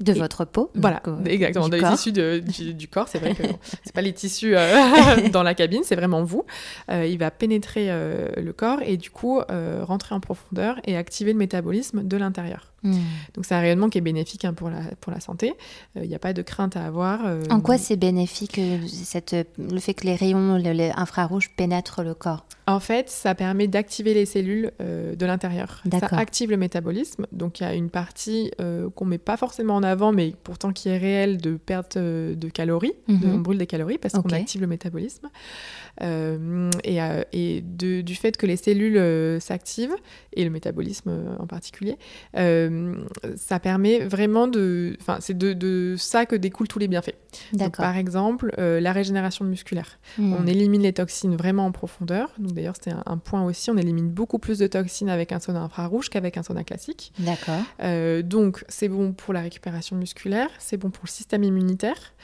De 0.00 0.12
Et- 0.12 0.18
votre 0.18 0.44
peau. 0.46 0.70
voilà, 0.74 1.02
euh, 1.06 1.22
exactement. 1.24 1.68
Dans 1.68 1.76
les 1.76 1.82
tissus 1.96 2.12
de- 2.12 2.38
du, 2.38 2.72
du 2.72 2.88
corps, 2.88 3.08
c'est 3.08 3.18
vrai 3.18 3.34
que 3.34 3.42
c'est 3.84 3.92
pas 3.92 4.00
les 4.00 4.14
tissus 4.14 4.56
euh, 4.56 5.28
dans 5.32 5.42
la 5.42 5.54
cabine, 5.54 5.82
c'est 5.84 5.96
vraiment 5.96 6.22
vous. 6.22 6.44
Euh, 6.90 7.04
il 7.04 7.18
va 7.18 7.30
pénétrer 7.30 7.88
euh, 7.90 8.28
le 8.36 8.52
corps 8.54 8.80
et 8.82 8.96
du 8.96 9.10
coup 9.10 9.40
rentrer 9.82 10.14
en 10.14 10.20
profondeur 10.20 10.80
et 10.86 10.96
activer 10.96 11.32
le 11.32 11.38
métabolisme 11.38 12.02
de 12.04 12.16
l'intérieur. 12.16 12.72
Mm. 12.84 12.92
Donc 13.34 13.44
c'est 13.44 13.54
un 13.54 13.60
rayonnement 13.60 13.88
qui 13.88 13.98
est 13.98 14.02
bénéfique 14.02 14.44
hein, 14.44 14.54
pour, 14.54 14.70
la, 14.70 14.82
pour 15.00 15.12
la 15.12 15.20
santé. 15.20 15.54
Euh, 15.96 16.04
Il 16.04 16.08
n'y 16.08 16.14
a 16.14 16.18
pas 16.20 16.32
de 16.32 16.42
crainte 16.42 16.76
à 16.76 16.84
avoir. 16.84 17.26
euh, 17.26 17.42
En 17.50 17.60
quoi 17.60 17.76
c'est 17.78 17.96
bénéfique 17.96 18.58
euh, 18.58 18.78
cette, 18.86 19.34
le 19.58 19.80
fait 19.80 19.94
que 19.94 20.04
les 20.06 20.14
rayons 20.14 20.56
le- 20.58 20.72
les 20.72 20.90
infrarouges 20.96 21.50
pénètrent 21.56 22.02
le 22.02 22.14
corps? 22.14 22.44
En 22.66 22.80
fait, 22.80 23.08
ça 23.08 23.34
permet 23.34 23.66
d'activer 23.66 24.12
les 24.14 24.26
cellules 24.26 24.70
euh, 24.80 25.16
de 25.16 25.26
l'intérieur. 25.26 25.82
Ça 25.90 26.06
active 26.18 26.50
le 26.50 26.56
métabolisme. 26.58 27.26
Donc 27.32 27.60
il 27.60 27.62
y 27.62 27.66
a 27.66 27.74
une 27.74 27.88
partie 27.90 28.50
euh, 28.60 28.90
qu'on 28.90 29.06
met 29.06 29.18
pas 29.18 29.36
forcément 29.38 29.74
en 29.74 29.82
avant, 29.82 30.12
mais 30.12 30.34
pourtant 30.44 30.72
qui 30.72 30.88
est 30.90 30.98
réelle 30.98 31.38
de 31.38 31.56
perte 31.56 31.96
euh, 31.96 32.34
de 32.34 32.48
calories. 32.48 32.92
de- 33.08 33.14
Mhm. 33.14 33.34
on 33.34 33.38
brûle 33.38 33.58
des 33.58 33.66
calories 33.66 33.98
parce 33.98 34.14
qu'on 34.14 34.28
active 34.36 34.60
le 34.60 34.66
métabolisme. 34.66 35.28
Euh, 36.02 36.70
et 36.84 37.02
euh, 37.02 37.22
et 37.32 37.60
de- 37.62 38.02
du 38.02 38.14
fait 38.14 38.36
que 38.36 38.46
les 38.46 38.56
cellules 38.56 38.96
euh, 38.98 39.40
s'activent, 39.40 39.96
et 40.34 40.44
le 40.44 40.50
métabolisme 40.50 41.10
euh, 41.10 41.36
en 41.38 41.46
particulier, 41.46 41.96
euh, 42.36 42.67
ça 43.36 43.60
permet 43.60 44.00
vraiment 44.00 44.48
de... 44.48 44.96
Enfin, 45.00 45.18
c'est 45.20 45.36
de, 45.36 45.52
de 45.52 45.96
ça 45.98 46.26
que 46.26 46.36
découlent 46.36 46.68
tous 46.68 46.78
les 46.78 46.88
bienfaits. 46.88 47.16
Donc, 47.52 47.76
par 47.76 47.96
exemple, 47.96 48.54
euh, 48.58 48.80
la 48.80 48.92
régénération 48.92 49.44
musculaire. 49.44 49.98
Mm. 50.18 50.34
On 50.34 50.46
élimine 50.46 50.82
les 50.82 50.92
toxines 50.92 51.36
vraiment 51.36 51.66
en 51.66 51.72
profondeur. 51.72 52.30
Donc 52.38 52.52
d'ailleurs, 52.52 52.74
c'était 52.76 52.92
un, 52.92 53.02
un 53.06 53.18
point 53.18 53.44
aussi. 53.44 53.70
On 53.70 53.76
élimine 53.76 54.08
beaucoup 54.08 54.38
plus 54.38 54.58
de 54.58 54.66
toxines 54.66 55.08
avec 55.08 55.32
un 55.32 55.40
sauna 55.40 55.62
infrarouge 55.62 56.08
qu'avec 56.08 56.36
un 56.36 56.42
sauna 56.42 56.64
classique. 56.64 57.12
D'accord. 57.18 57.62
Euh, 57.82 58.22
donc 58.22 58.64
c'est 58.68 58.88
bon 58.88 59.12
pour 59.12 59.34
la 59.34 59.40
récupération 59.40 59.96
musculaire, 59.96 60.48
c'est 60.58 60.76
bon 60.76 60.90
pour 60.90 61.04
le 61.04 61.10
système 61.10 61.44
immunitaire, 61.44 62.14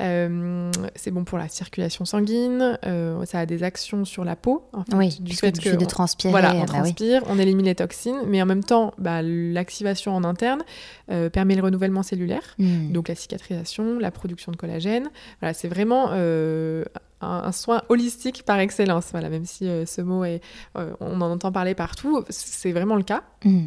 euh, 0.00 0.70
c'est 0.94 1.10
bon 1.10 1.24
pour 1.24 1.38
la 1.38 1.48
circulation 1.48 2.04
sanguine. 2.04 2.78
euh, 2.86 3.24
ça 3.24 3.40
a 3.40 3.46
des 3.46 3.62
actions 3.62 4.04
sur 4.04 4.24
la 4.24 4.36
peau. 4.36 4.68
En 4.72 4.84
fait, 4.84 4.94
Oui, 4.94 5.16
du 5.20 5.34
fait 5.36 5.58
que 5.58 5.70
de 5.76 5.84
on- 5.84 5.86
transpirer. 5.86 6.30
voilà, 6.30 6.50
euh, 6.50 6.54
on 6.54 6.58
bah 6.60 6.64
oui. 6.72 6.78
transpire, 6.80 7.22
on 7.28 7.38
élimine 7.38 7.66
les 7.66 7.74
toxines, 7.74 8.20
mais 8.26 8.40
en 8.42 8.46
même 8.46 8.64
temps, 8.64 8.92
bah, 8.98 9.22
l'activation 9.22 10.14
en 10.14 10.24
interne 10.24 10.62
euh, 11.10 11.30
permet 11.30 11.54
le 11.54 11.62
renouvellement 11.62 12.02
cellulaire. 12.02 12.54
Mm. 12.58 12.92
Donc 12.92 13.08
la 13.08 13.14
cicatrisation, 13.14 13.98
la 13.98 14.10
production 14.10 14.52
de 14.52 14.56
collagène. 14.56 15.08
Voilà, 15.40 15.54
c'est 15.54 15.68
vraiment 15.68 16.08
euh, 16.12 16.84
un, 17.20 17.50
soin 17.52 17.82
holistique 17.88 18.42
par 18.44 18.58
excellence. 18.58 19.08
Voilà, 19.12 19.28
même 19.30 19.46
si 19.46 19.66
euh, 19.68 19.86
ce 19.86 20.00
mot 20.02 20.24
est, 20.24 20.40
euh, 20.76 20.92
on 21.00 21.20
en 21.20 21.30
entend 21.30 21.52
parler 21.52 21.74
partout, 21.74 22.24
c'est 22.28 22.72
vraiment 22.72 22.96
le 22.96 23.02
cas. 23.02 23.22
Mm. 23.44 23.66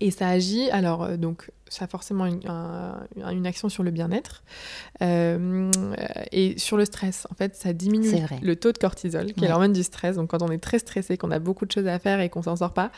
Et 0.00 0.10
ça 0.10 0.28
agit, 0.28 0.70
alors, 0.70 1.02
euh, 1.04 1.16
donc, 1.16 1.50
ça 1.68 1.86
a 1.86 1.88
forcément 1.88 2.26
une, 2.26 2.40
un- 2.46 3.30
une 3.32 3.46
action 3.46 3.68
sur 3.68 3.82
le 3.82 3.90
bien-être 3.90 4.42
euh, 5.02 5.70
et 6.32 6.54
sur 6.58 6.76
le 6.76 6.84
stress. 6.84 7.26
En 7.30 7.34
fait, 7.34 7.56
ça 7.56 7.72
diminue 7.72 8.08
le 8.42 8.56
taux 8.56 8.72
de 8.72 8.78
cortisol, 8.78 9.32
qui 9.32 9.40
Ouais. 9.40 9.46
est 9.46 9.50
l'hormone 9.50 9.72
du 9.72 9.82
stress. 9.82 10.16
Donc, 10.16 10.28
quand 10.30 10.42
on 10.42 10.50
est 10.50 10.58
très 10.58 10.78
stressé, 10.78 11.16
qu'on 11.16 11.30
a 11.30 11.38
beaucoup 11.38 11.66
de 11.66 11.72
choses 11.72 11.86
à 11.86 11.98
faire 11.98 12.20
et 12.20 12.28
qu'on 12.28 12.42
s'en 12.42 12.56
sort 12.56 12.72
pas, 12.72 12.90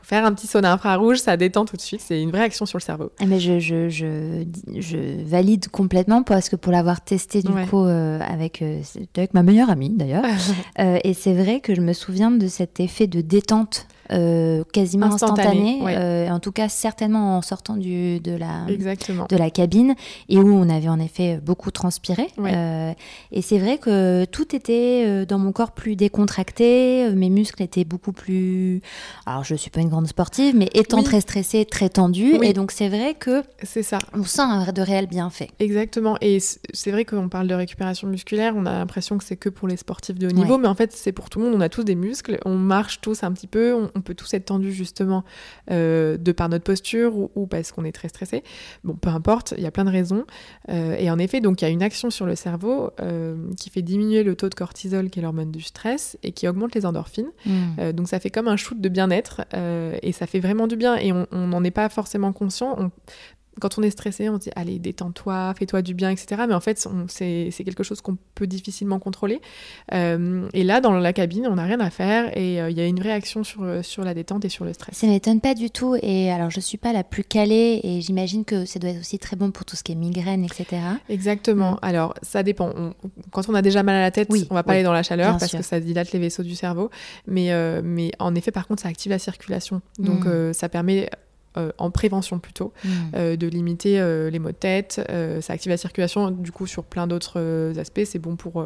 faut 0.00 0.06
faire 0.06 0.24
un 0.24 0.32
petit 0.32 0.46
sauna 0.46 0.72
infrarouge, 0.72 1.18
ça 1.18 1.36
détend 1.36 1.64
tout 1.64 1.76
de 1.76 1.80
suite. 1.82 2.00
C'est 2.00 2.20
une 2.20 2.30
vraie 2.30 2.42
action 2.42 2.66
sur 2.66 2.78
le 2.78 2.82
cerveau. 2.82 3.12
Eh, 3.20 3.26
Mais 3.26 3.38
je, 3.40 3.58
je, 3.60 3.88
je, 3.88 4.44
je 4.78 5.22
valide 5.24 5.68
complètement 5.68 6.22
parce 6.22 6.48
que 6.48 6.56
pour 6.56 6.72
l'avoir 6.72 7.02
testé 7.04 7.42
du 7.42 7.52
Ouais. 7.52 7.66
coup 7.66 7.84
euh, 7.84 8.18
avec, 8.20 8.62
euh, 8.62 8.80
avec 9.16 9.32
ma 9.34 9.42
meilleure 9.42 9.70
amie 9.70 9.90
d'ailleurs, 9.90 10.24
et 10.78 11.14
c'est 11.14 11.34
vrai 11.34 11.60
que 11.60 11.74
je 11.74 11.80
me 11.80 11.92
souviens 11.92 12.30
de 12.30 12.48
cet 12.48 12.80
effet 12.80 13.06
de 13.06 13.20
détente 13.20 13.86
quasiment 14.72 15.06
Instantané, 15.06 15.78
instantané, 15.80 15.82
ouais. 15.82 16.30
en 16.30 16.38
tout 16.38 16.52
cas 16.52 16.68
certainement 16.68 17.38
en 17.38 17.42
sortant 17.42 17.76
du, 17.76 18.13
de, 18.20 18.32
la, 18.32 18.66
Exactement. 18.68 19.26
de 19.28 19.36
la 19.36 19.50
cabine 19.50 19.94
et 20.28 20.38
où 20.38 20.48
on 20.52 20.68
avait 20.68 20.88
en 20.88 20.98
effet 20.98 21.40
beaucoup 21.42 21.70
transpiré. 21.70 22.28
Ouais. 22.38 22.52
Euh, 22.54 22.92
et 23.32 23.42
c'est 23.42 23.58
vrai 23.58 23.78
que 23.78 24.24
tout 24.26 24.54
était 24.54 25.04
euh, 25.06 25.24
dans 25.26 25.38
mon 25.38 25.52
corps 25.52 25.72
plus 25.72 25.96
décontracté, 25.96 27.06
euh, 27.06 27.14
mes 27.14 27.30
muscles 27.30 27.62
étaient 27.62 27.84
beaucoup 27.84 28.12
plus... 28.12 28.80
Alors 29.26 29.44
je 29.44 29.54
suis 29.54 29.70
pas 29.70 29.80
une 29.80 29.88
grande 29.88 30.06
sportive, 30.08 30.54
mais 30.56 30.68
étant 30.74 30.98
Oui. 30.98 31.04
très 31.04 31.20
stressée, 31.20 31.64
très 31.64 31.88
tendue, 31.88 32.36
Oui. 32.38 32.48
et 32.48 32.52
donc 32.52 32.70
c'est 32.70 32.88
vrai 32.88 33.14
que 33.14 33.42
C'est 33.62 33.82
ça. 33.82 33.98
on 34.12 34.24
sent 34.24 34.42
un, 34.42 34.72
de 34.72 34.82
réels 34.82 35.06
bienfaits. 35.06 35.48
Exactement. 35.60 36.16
Et 36.20 36.38
c'est 36.40 36.90
vrai 36.90 37.04
qu'on 37.04 37.28
parle 37.28 37.46
de 37.48 37.54
récupération 37.54 38.08
musculaire, 38.08 38.54
on 38.56 38.66
a 38.66 38.72
l'impression 38.78 39.18
que 39.18 39.24
c'est 39.24 39.36
que 39.36 39.48
pour 39.48 39.68
les 39.68 39.76
sportifs 39.76 40.18
de 40.18 40.28
haut 40.28 40.32
niveau, 40.32 40.54
Ouais. 40.54 40.60
mais 40.62 40.68
en 40.68 40.74
fait, 40.74 40.92
c'est 40.92 41.12
pour 41.12 41.30
tout 41.30 41.38
le 41.38 41.46
monde. 41.46 41.54
On 41.56 41.60
a 41.60 41.68
tous 41.68 41.84
des 41.84 41.94
muscles, 41.94 42.38
on 42.44 42.54
marche 42.56 43.00
tous 43.00 43.22
un 43.22 43.32
petit 43.32 43.46
peu, 43.46 43.74
on, 43.74 43.90
on 43.94 44.00
peut 44.00 44.14
tous 44.14 44.32
être 44.34 44.46
tendus 44.46 44.72
justement 44.72 45.24
euh, 45.70 46.16
de 46.16 46.32
par 46.32 46.48
notre 46.48 46.64
posture 46.64 47.16
ou, 47.16 47.30
ou 47.34 47.46
parce 47.46 47.72
qu'on 47.72 47.84
est 47.84 47.92
très 47.92 48.03
stressé. 48.08 48.42
Bon, 48.84 48.94
peu 48.94 49.10
importe, 49.10 49.54
il 49.56 49.62
y 49.62 49.66
a 49.66 49.70
plein 49.70 49.84
de 49.84 49.90
raisons. 49.90 50.24
Euh, 50.68 50.96
et 50.98 51.10
en 51.10 51.18
effet, 51.18 51.40
donc 51.40 51.62
il 51.62 51.64
y 51.64 51.68
a 51.68 51.70
une 51.70 51.82
action 51.82 52.10
sur 52.10 52.26
le 52.26 52.36
cerveau 52.36 52.90
euh, 53.00 53.36
qui 53.56 53.70
fait 53.70 53.82
diminuer 53.82 54.22
le 54.22 54.34
taux 54.36 54.48
de 54.48 54.54
cortisol, 54.54 55.10
qui 55.10 55.18
est 55.18 55.22
l'hormone 55.22 55.50
du 55.50 55.62
stress, 55.62 56.18
et 56.22 56.32
qui 56.32 56.48
augmente 56.48 56.74
les 56.74 56.86
endorphines. 56.86 57.30
Mm. 57.46 57.50
Euh, 57.78 57.92
donc 57.92 58.08
ça 58.08 58.20
fait 58.20 58.30
comme 58.30 58.48
un 58.48 58.56
shoot 58.56 58.80
de 58.80 58.88
bien-être 58.88 59.42
et 60.02 60.12
ça 60.12 60.26
fait 60.26 60.40
vraiment 60.40 60.66
du 60.66 60.76
bien 60.76 60.96
et 60.96 61.12
on 61.12 61.26
on 61.32 61.48
n'en 61.48 61.64
est 61.64 61.70
pas 61.70 61.88
forcément 61.88 62.32
conscient. 62.32 62.76
On- 62.78 62.90
quand 63.60 63.78
on 63.78 63.82
est 63.82 63.90
stressé, 63.90 64.28
on 64.28 64.34
se 64.36 64.40
dit 64.40 64.50
allez 64.56 64.78
détends-toi, 64.78 65.54
fais-toi 65.58 65.82
du 65.82 65.94
bien, 65.94 66.10
etc. 66.10 66.42
Mais 66.48 66.54
en 66.54 66.60
fait, 66.60 66.86
c'est 67.08 67.50
quelque 67.64 67.82
chose 67.82 68.00
qu'on 68.00 68.16
peut 68.34 68.46
difficilement 68.46 68.98
contrôler. 68.98 69.40
Euh, 69.92 70.48
et 70.52 70.64
là, 70.64 70.80
dans 70.80 70.92
la 70.92 71.12
cabine, 71.12 71.46
on 71.48 71.54
n'a 71.56 71.64
rien 71.64 71.80
à 71.80 71.90
faire 71.90 72.36
et 72.36 72.60
euh, 72.60 72.70
il 72.70 72.76
y 72.76 72.80
a 72.80 72.86
une 72.86 73.00
réaction 73.00 73.44
sur, 73.44 73.62
euh, 73.62 73.82
sur 73.82 74.04
la 74.04 74.14
détente 74.14 74.44
et 74.44 74.48
sur 74.48 74.64
le 74.64 74.72
stress. 74.72 74.96
Ça 74.96 75.06
m'étonne 75.06 75.40
pas 75.40 75.54
du 75.54 75.70
tout. 75.70 75.96
Et 76.02 76.30
alors, 76.30 76.50
je 76.50 76.60
suis 76.60 76.78
pas 76.78 76.92
la 76.92 77.04
plus 77.04 77.24
calée, 77.24 77.80
et 77.82 78.00
j'imagine 78.00 78.44
que 78.44 78.64
ça 78.64 78.78
doit 78.78 78.90
être 78.90 79.00
aussi 79.00 79.18
très 79.18 79.36
bon 79.36 79.50
pour 79.50 79.64
tout 79.64 79.76
ce 79.76 79.82
qui 79.82 79.92
est 79.92 79.96
migraine, 79.96 80.44
etc. 80.44 80.80
Exactement. 81.08 81.78
Alors, 81.82 82.14
ça 82.22 82.42
dépend. 82.42 82.70
On- 82.76 82.94
quand 83.30 83.48
on 83.48 83.54
a 83.54 83.62
déjà 83.62 83.82
mal 83.82 83.96
à 83.96 84.00
la 84.00 84.10
tête, 84.10 84.28
Oui, 84.30 84.46
on 84.50 84.54
va 84.54 84.62
pas 84.62 84.70
oui, 84.72 84.76
aller 84.76 84.84
dans 84.84 84.92
la 84.92 85.02
chaleur 85.02 85.36
parce 85.38 85.50
sûr. 85.50 85.58
que 85.60 85.64
ça 85.64 85.80
dilate 85.80 86.12
les 86.12 86.18
vaisseaux 86.18 86.42
du 86.42 86.54
cerveau. 86.54 86.90
Mais, 87.26 87.52
euh, 87.52 87.80
mais 87.84 88.10
en 88.18 88.34
effet, 88.34 88.50
par 88.50 88.66
contre, 88.66 88.82
ça 88.82 88.88
active 88.88 89.10
la 89.10 89.18
circulation. 89.18 89.80
Donc, 89.98 90.24
Mm. 90.26 90.52
ça 90.52 90.68
permet, 90.68 91.08
euh, 91.56 91.70
en 91.78 91.90
prévention 91.90 92.38
plutôt, 92.38 92.72
Mm. 92.84 92.88
euh, 93.16 93.36
de 93.36 93.46
limiter 93.46 94.00
euh, 94.00 94.30
les 94.30 94.38
maux 94.38 94.50
de 94.50 94.54
tête. 94.56 95.00
Ça 95.40 95.52
active 95.52 95.70
la 95.70 95.76
circulation, 95.76 96.30
du 96.30 96.50
coup, 96.52 96.66
sur 96.66 96.84
plein 96.84 97.06
d'autres 97.06 97.72
aspects. 97.78 98.02
C'est 98.04 98.18
bon 98.18 98.36
pour 98.36 98.62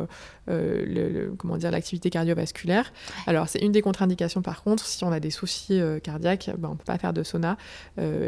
le, 0.46 0.84
le- 0.84 1.32
comment 1.36 1.56
dire 1.56 1.70
l'activité 1.70 2.10
cardiovasculaire. 2.10 2.92
Alors, 3.26 3.48
c'est 3.48 3.58
une 3.60 3.72
des 3.72 3.82
contre-indications, 3.82 4.42
par 4.42 4.62
contre, 4.62 4.84
si 4.86 5.04
on 5.04 5.12
a 5.12 5.20
des 5.20 5.30
soucis 5.30 5.80
cardiaques, 6.02 6.50
ben, 6.58 6.70
on 6.72 6.76
peut 6.76 6.84
pas 6.84 6.98
faire 6.98 7.12
de 7.12 7.22
sauna, 7.22 7.56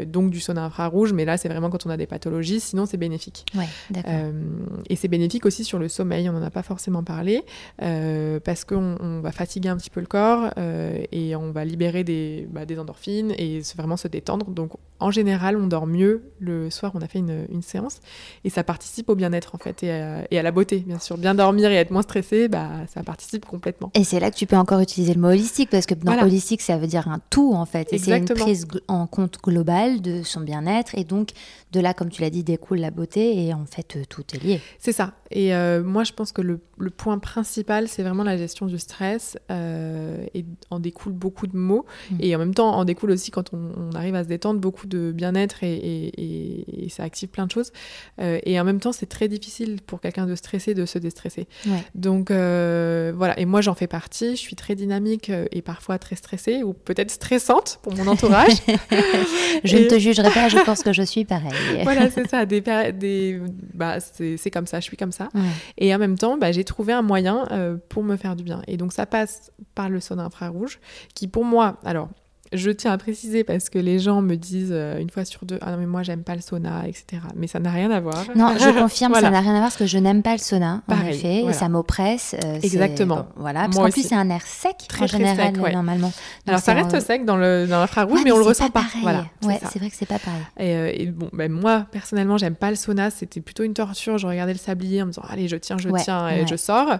donc 0.05 0.29
du 0.31 0.39
sauna 0.39 0.65
infrarouge. 0.65 1.13
Mais 1.13 1.25
là, 1.25 1.37
c'est 1.37 1.49
vraiment 1.49 1.69
quand 1.69 1.85
on 1.85 1.89
a 1.89 1.97
des 1.97 2.07
pathologies. 2.07 2.59
Sinon, 2.59 2.85
c'est 2.85 2.97
bénéfique. 2.97 3.45
Ouais, 3.55 3.67
et 4.89 4.95
c'est 4.95 5.07
bénéfique 5.07 5.45
aussi 5.45 5.63
sur 5.63 5.79
le 5.79 5.87
sommeil, 5.89 6.29
on 6.29 6.33
n'en 6.33 6.43
a 6.43 6.49
pas 6.51 6.63
forcément 6.63 7.03
parlé, 7.03 7.43
parce 7.79 8.63
qu'on 8.65 8.97
on 8.99 9.21
va 9.21 9.31
fatiguer 9.31 9.69
un 9.69 9.77
petit 9.77 9.89
peu 9.89 9.99
le 9.99 10.05
corps 10.07 10.51
et 11.11 11.35
on 11.35 11.51
va 11.51 11.65
libérer 11.65 12.03
des, 12.03 12.47
bah, 12.51 12.65
des 12.65 12.77
endorphines 12.79 13.31
et 13.37 13.61
vraiment 13.75 13.97
se 13.97 14.07
détendre. 14.07 14.45
Donc 14.51 14.71
en 15.01 15.11
général, 15.11 15.57
on 15.57 15.67
dort 15.67 15.87
mieux 15.87 16.21
le 16.39 16.69
soir, 16.69 16.91
on 16.93 17.01
a 17.01 17.07
fait 17.07 17.19
une, 17.19 17.47
une 17.51 17.63
séance, 17.63 17.99
et 18.43 18.49
ça 18.49 18.63
participe 18.63 19.09
au 19.09 19.15
bien-être 19.15 19.55
en 19.55 19.57
fait, 19.57 19.83
et 19.83 19.91
à, 19.91 20.27
et 20.29 20.37
à, 20.37 20.43
la 20.43 20.51
beauté, 20.51 20.77
bien 20.77 20.99
sûr. 20.99 21.17
Bien 21.17 21.33
dormir 21.33 21.71
et 21.71 21.75
être 21.75 21.91
moins 21.91 22.03
stressé, 22.03 22.47
bah, 22.47 22.69
ça 22.93 23.01
participe 23.01 23.45
complètement. 23.45 23.91
Et 23.95 24.03
c'est 24.03 24.19
là 24.19 24.29
que 24.29 24.35
tu 24.35 24.45
peux 24.45 24.55
encore 24.55 24.79
utiliser 24.79 25.13
le 25.15 25.19
mot 25.19 25.29
holistique, 25.29 25.71
parce 25.71 25.87
que 25.87 25.95
dans 25.95 26.11
voilà. 26.11 26.25
holistique, 26.25 26.61
ça 26.61 26.77
veut 26.77 26.87
dire 26.87 27.07
un 27.07 27.19
tout 27.31 27.53
en 27.53 27.65
fait, 27.65 27.91
et 27.91 27.97
c'est 27.97 28.15
une 28.15 28.25
prise 28.25 28.67
en 28.87 29.07
compte 29.07 29.39
globale 29.43 30.01
de 30.01 30.21
son 30.21 30.41
bien-être, 30.41 30.95
et 30.95 31.03
donc 31.03 31.29
de 31.71 31.79
là, 31.79 31.93
comme 31.93 32.09
tu 32.09 32.21
l'as 32.21 32.29
dit, 32.29 32.43
découle 32.43 32.79
la 32.79 32.91
beauté, 32.91 33.45
et 33.45 33.53
en 33.53 33.65
fait, 33.65 33.95
euh, 33.95 34.03
tout 34.07 34.23
est 34.33 34.43
lié. 34.43 34.61
C'est 34.77 34.91
ça. 34.91 35.13
Et 35.31 35.55
euh, 35.55 35.81
moi, 35.81 36.03
je 36.03 36.11
pense 36.11 36.33
que 36.33 36.41
le, 36.41 36.59
le 36.77 36.89
point 36.89 37.17
principal, 37.17 37.87
c'est 37.87 38.03
vraiment 38.03 38.23
la 38.23 38.35
gestion 38.35 38.65
du 38.65 38.77
stress, 38.77 39.37
euh, 39.49 40.25
et 40.33 40.45
en 40.69 40.79
découle 40.79 41.13
beaucoup 41.13 41.47
de 41.47 41.55
mots, 41.55 41.85
mmh. 42.11 42.15
et 42.19 42.35
en 42.35 42.39
même 42.39 42.53
temps, 42.53 42.75
en 42.75 42.83
découle 42.83 43.11
aussi 43.11 43.31
quand 43.31 43.53
on, 43.53 43.71
on 43.77 43.95
arrive 43.95 44.15
à 44.15 44.23
se 44.23 44.27
détendre 44.27 44.59
beaucoup 44.59 44.85
de 44.85 45.13
bien-être 45.13 45.63
et, 45.63 45.73
et, 45.73 46.85
et, 46.85 46.89
ça 46.89 47.03
active 47.03 47.29
plein 47.29 47.45
de 47.45 47.51
choses. 47.51 47.71
Et 48.19 48.59
en 48.59 48.65
même 48.65 48.79
temps, 48.81 48.91
c'est 48.91 49.05
très 49.05 49.29
difficile 49.29 49.79
pour 49.85 50.01
quelqu'un 50.01 50.25
de 50.25 50.35
stresser 50.35 50.73
de 50.73 50.85
se 50.85 50.99
déstresser. 50.99 51.47
Ouais. 51.65 51.83
Donc 51.95 52.29
voilà, 52.31 53.39
et 53.39 53.45
moi 53.45 53.61
j'en 53.61 53.75
fais 53.75 53.87
partie. 53.87 54.31
Je 54.31 54.41
suis 54.41 54.55
très 54.55 54.75
dynamique 54.75 55.31
et 55.51 55.61
parfois 55.61 55.97
très 55.99 56.15
stressée 56.15 56.63
ou 56.63 56.73
peut-être 56.73 57.11
stressante 57.11 57.79
pour 57.81 57.95
mon 57.95 58.07
entourage. 58.07 58.51
je 59.63 59.77
ne 59.77 59.87
te 59.87 59.97
jugerai 59.97 60.29
pas, 60.31 60.49
je 60.49 60.57
pense 60.57 60.83
que 60.83 60.91
je 60.91 61.03
suis 61.03 61.23
pareil. 61.23 61.60
Voilà, 61.83 62.09
c'est 62.09 62.27
ça. 62.27 62.45
Des, 62.45 62.61
des, 62.61 63.41
bah, 63.73 63.99
c'est 63.99 64.51
comme 64.51 64.67
ça, 64.67 64.79
je 64.79 64.85
suis 64.85 64.97
comme 64.97 65.11
ça. 65.11 65.29
Ouais. 65.33 65.41
Et 65.77 65.93
en 65.93 65.97
même 65.97 66.17
temps, 66.17 66.37
bah, 66.37 66.51
j'ai 66.51 66.63
trouvé 66.63 66.93
un 66.93 67.01
moyen 67.01 67.47
euh, 67.51 67.77
pour 67.89 68.03
me 68.03 68.15
faire 68.17 68.35
du 68.35 68.43
bien. 68.43 68.61
Et 68.67 68.77
donc 68.77 68.93
ça 68.93 69.05
passe 69.05 69.51
par 69.75 69.89
le 69.89 69.99
sauna 69.99 70.25
infrarouge 70.25 70.79
qui 71.13 71.27
pour 71.27 71.45
moi, 71.45 71.77
alors 71.83 72.09
je 72.53 72.69
tiens 72.69 72.91
à 72.91 72.97
préciser 72.97 73.43
parce 73.43 73.69
que 73.69 73.79
les 73.79 73.99
gens 73.99 74.21
me 74.21 74.35
disent 74.35 74.73
euh, 74.73 74.99
une 74.99 75.09
fois 75.09 75.23
sur 75.23 75.45
deux 75.45 75.57
Ah 75.61 75.71
non, 75.71 75.77
mais 75.77 75.85
moi, 75.85 76.03
j'aime 76.03 76.23
pas 76.23 76.35
le 76.35 76.41
sauna, 76.41 76.85
etc. 76.85 77.21
Mais 77.35 77.47
ça 77.47 77.59
n'a 77.59 77.71
rien 77.71 77.89
à 77.91 77.99
voir. 78.01 78.25
Non, 78.35 78.55
je 78.59 78.69
confirme, 78.79 79.13
voilà. 79.13 79.27
ça 79.27 79.31
n'a 79.31 79.39
rien 79.39 79.51
à 79.51 79.59
voir 79.59 79.63
parce 79.63 79.77
que 79.77 79.85
je 79.85 79.97
n'aime 79.97 80.21
pas 80.21 80.33
le 80.33 80.39
sauna, 80.39 80.81
Pareil, 80.87 81.03
en 81.03 81.09
effet, 81.11 81.39
voilà. 81.41 81.55
et 81.55 81.59
ça 81.59 81.69
m'oppresse. 81.69 82.35
Euh, 82.43 82.59
Exactement. 82.61 83.15
Bon, 83.15 83.25
voilà, 83.37 83.61
parce 83.65 83.77
qu'en 83.77 83.89
plus, 83.89 84.05
c'est 84.05 84.15
un 84.15 84.29
air 84.29 84.45
sec 84.45 84.75
très, 84.89 85.03
en 85.05 85.07
général, 85.07 85.37
très 85.37 85.45
sec, 85.53 85.63
ouais. 85.63 85.71
normalement. 85.71 86.07
Donc 86.07 86.13
Alors, 86.47 86.59
ça 86.59 86.73
reste 86.73 86.99
sec 86.99 87.23
dans 87.23 87.37
l'infrarouge, 87.37 88.17
ouais, 88.17 88.23
mais 88.25 88.31
on 88.31 88.37
le 88.37 88.43
ressent 88.43 88.69
pas. 88.69 88.81
pas. 88.81 88.87
Pareil. 88.87 89.01
Voilà, 89.01 89.25
ouais, 89.43 89.59
c'est 89.71 89.79
vrai 89.79 89.89
que 89.89 89.95
c'est 89.95 90.05
pas 90.05 90.19
pareil. 90.19 90.41
Et, 90.59 90.75
euh, 90.75 90.91
et 90.93 91.05
bon, 91.05 91.29
ben, 91.31 91.51
moi, 91.51 91.85
personnellement, 91.91 92.37
j'aime 92.37 92.55
pas 92.55 92.69
le 92.69 92.75
sauna. 92.75 93.11
C'était 93.11 93.39
plutôt 93.39 93.63
une 93.63 93.73
torture. 93.73 94.17
Je 94.17 94.27
regardais 94.27 94.53
le 94.53 94.59
sablier 94.59 95.01
en 95.01 95.05
me 95.05 95.11
disant 95.11 95.23
Allez, 95.29 95.47
je 95.47 95.55
tiens, 95.55 95.77
je 95.77 95.89
tiens, 96.03 96.27
et 96.29 96.45
je 96.47 96.55
sors. 96.57 96.97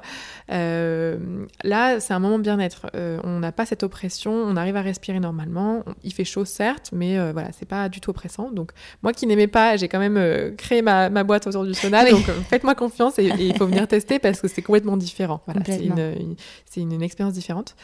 Euh, 0.51 1.45
là, 1.63 1.99
c'est 1.99 2.13
un 2.13 2.19
moment 2.19 2.39
bien-être. 2.39 2.87
On 2.93 3.39
n'a 3.39 3.51
pas 3.51 3.65
cette 3.65 3.83
oppression. 3.83 4.31
On 4.31 4.55
arrive 4.55 4.77
à 4.77 4.81
respirer 4.81 5.19
normalement. 5.45 5.83
On- 5.87 5.93
il 6.03 6.13
fait 6.13 6.23
chaud, 6.23 6.45
certes, 6.45 6.89
mais 6.93 7.17
euh, 7.17 7.31
voilà, 7.33 7.49
c'est 7.51 7.67
pas 7.67 7.89
du 7.89 7.99
tout 8.01 8.09
oppressant. 8.09 8.51
Donc, 8.51 8.71
moi 9.03 9.13
qui 9.13 9.27
n'aimais 9.27 9.47
pas, 9.47 9.75
j'ai 9.77 9.87
quand 9.87 9.99
même 9.99 10.17
euh, 10.17 10.51
créé 10.55 10.81
ma, 10.81 11.09
ma 11.09 11.23
boîte 11.23 11.47
autour 11.47 11.65
du 11.65 11.73
sauna. 11.73 12.03
Oui. 12.05 12.11
Donc, 12.11 12.29
euh, 12.29 12.33
faites-moi 12.49 12.73
confiance 12.75 13.19
et 13.19 13.25
il 13.39 13.55
faut 13.57 13.65
venir 13.67 13.87
tester 13.87 14.17
parce 14.19 14.41
que 14.41 14.47
c'est 14.47 14.61
complètement 14.61 14.97
différent. 14.97 15.41
Voilà, 15.45 15.61
c'est 15.65 15.85
une, 15.85 15.99
une- 16.21 16.35
c'est 16.65 16.81
une, 16.81 16.91
une 16.93 17.01
expérience 17.03 17.33
différente. 17.33 17.75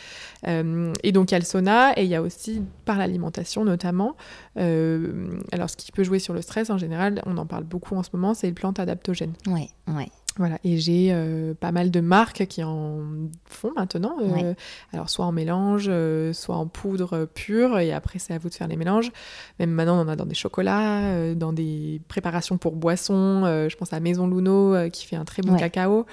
Euh, 0.48 0.92
et 1.04 1.12
donc, 1.12 1.32
il 1.32 1.34
y 1.34 1.36
a 1.36 1.40
le 1.40 1.46
sauna 1.46 1.94
et 1.98 2.04
il 2.04 2.10
y 2.10 2.16
a 2.16 2.22
aussi 2.22 2.62
par 2.86 2.98
l'alimentation 2.98 3.64
notamment. 3.64 4.16
alors, 4.56 5.70
ce 5.70 5.78
qui 5.78 5.92
peut 5.92 6.04
jouer 6.04 6.20
sur 6.20 6.34
le 6.34 6.42
stress 6.42 6.70
en 6.70 6.78
général, 6.78 7.22
on 7.26 7.38
en 7.38 7.46
parle 7.46 7.64
beaucoup 7.64 7.96
en 7.96 8.04
ce 8.04 8.10
moment, 8.14 8.34
c'est 8.34 8.48
les 8.48 8.54
plantes 8.54 8.80
adaptogènes. 8.80 9.34
Ouais, 9.48 9.70
ouais. 9.88 10.08
Voilà, 10.38 10.60
et 10.64 10.78
j'ai 10.78 11.10
euh, 11.12 11.54
pas 11.60 11.72
mal 11.72 11.90
de 11.92 12.00
marques 12.00 12.46
qui 12.48 12.64
en 12.64 13.00
font 13.46 13.72
maintenant. 13.76 14.18
euh, 14.22 14.28
Ouais. 14.32 14.56
Alors, 14.94 15.10
soit 15.10 15.26
en 15.26 15.32
mélange, 15.32 15.88
euh, 15.90 16.32
soit 16.34 16.56
en 16.56 16.68
poudre 16.68 17.14
euh, 17.14 17.26
pure, 17.26 17.80
et 17.80 17.92
après, 17.92 18.20
c'est 18.20 18.34
à 18.34 18.38
vous 18.38 18.50
de 18.50 18.54
faire 18.54 18.68
les 18.68 18.76
mélanges. 18.76 19.12
Même 19.60 19.72
maintenant, 19.72 19.98
on 19.98 20.02
en 20.02 20.08
a 20.08 20.16
dans 20.16 20.26
des 20.28 20.36
chocolats, 20.36 21.02
euh, 21.06 21.34
dans 21.36 21.54
des 21.54 22.02
préparations 22.08 22.58
pour 22.58 22.76
boissons. 22.76 23.44
euh, 23.46 23.68
je 23.70 23.76
pense 23.78 23.94
à 23.94 24.00
Maison 24.00 24.28
Luno 24.28 24.76
euh, 24.76 24.90
qui 24.90 25.06
fait 25.08 25.16
un 25.16 25.26
très 25.26 25.42
bon 25.42 25.54
Ouais. 25.54 25.60
cacao. 25.60 26.06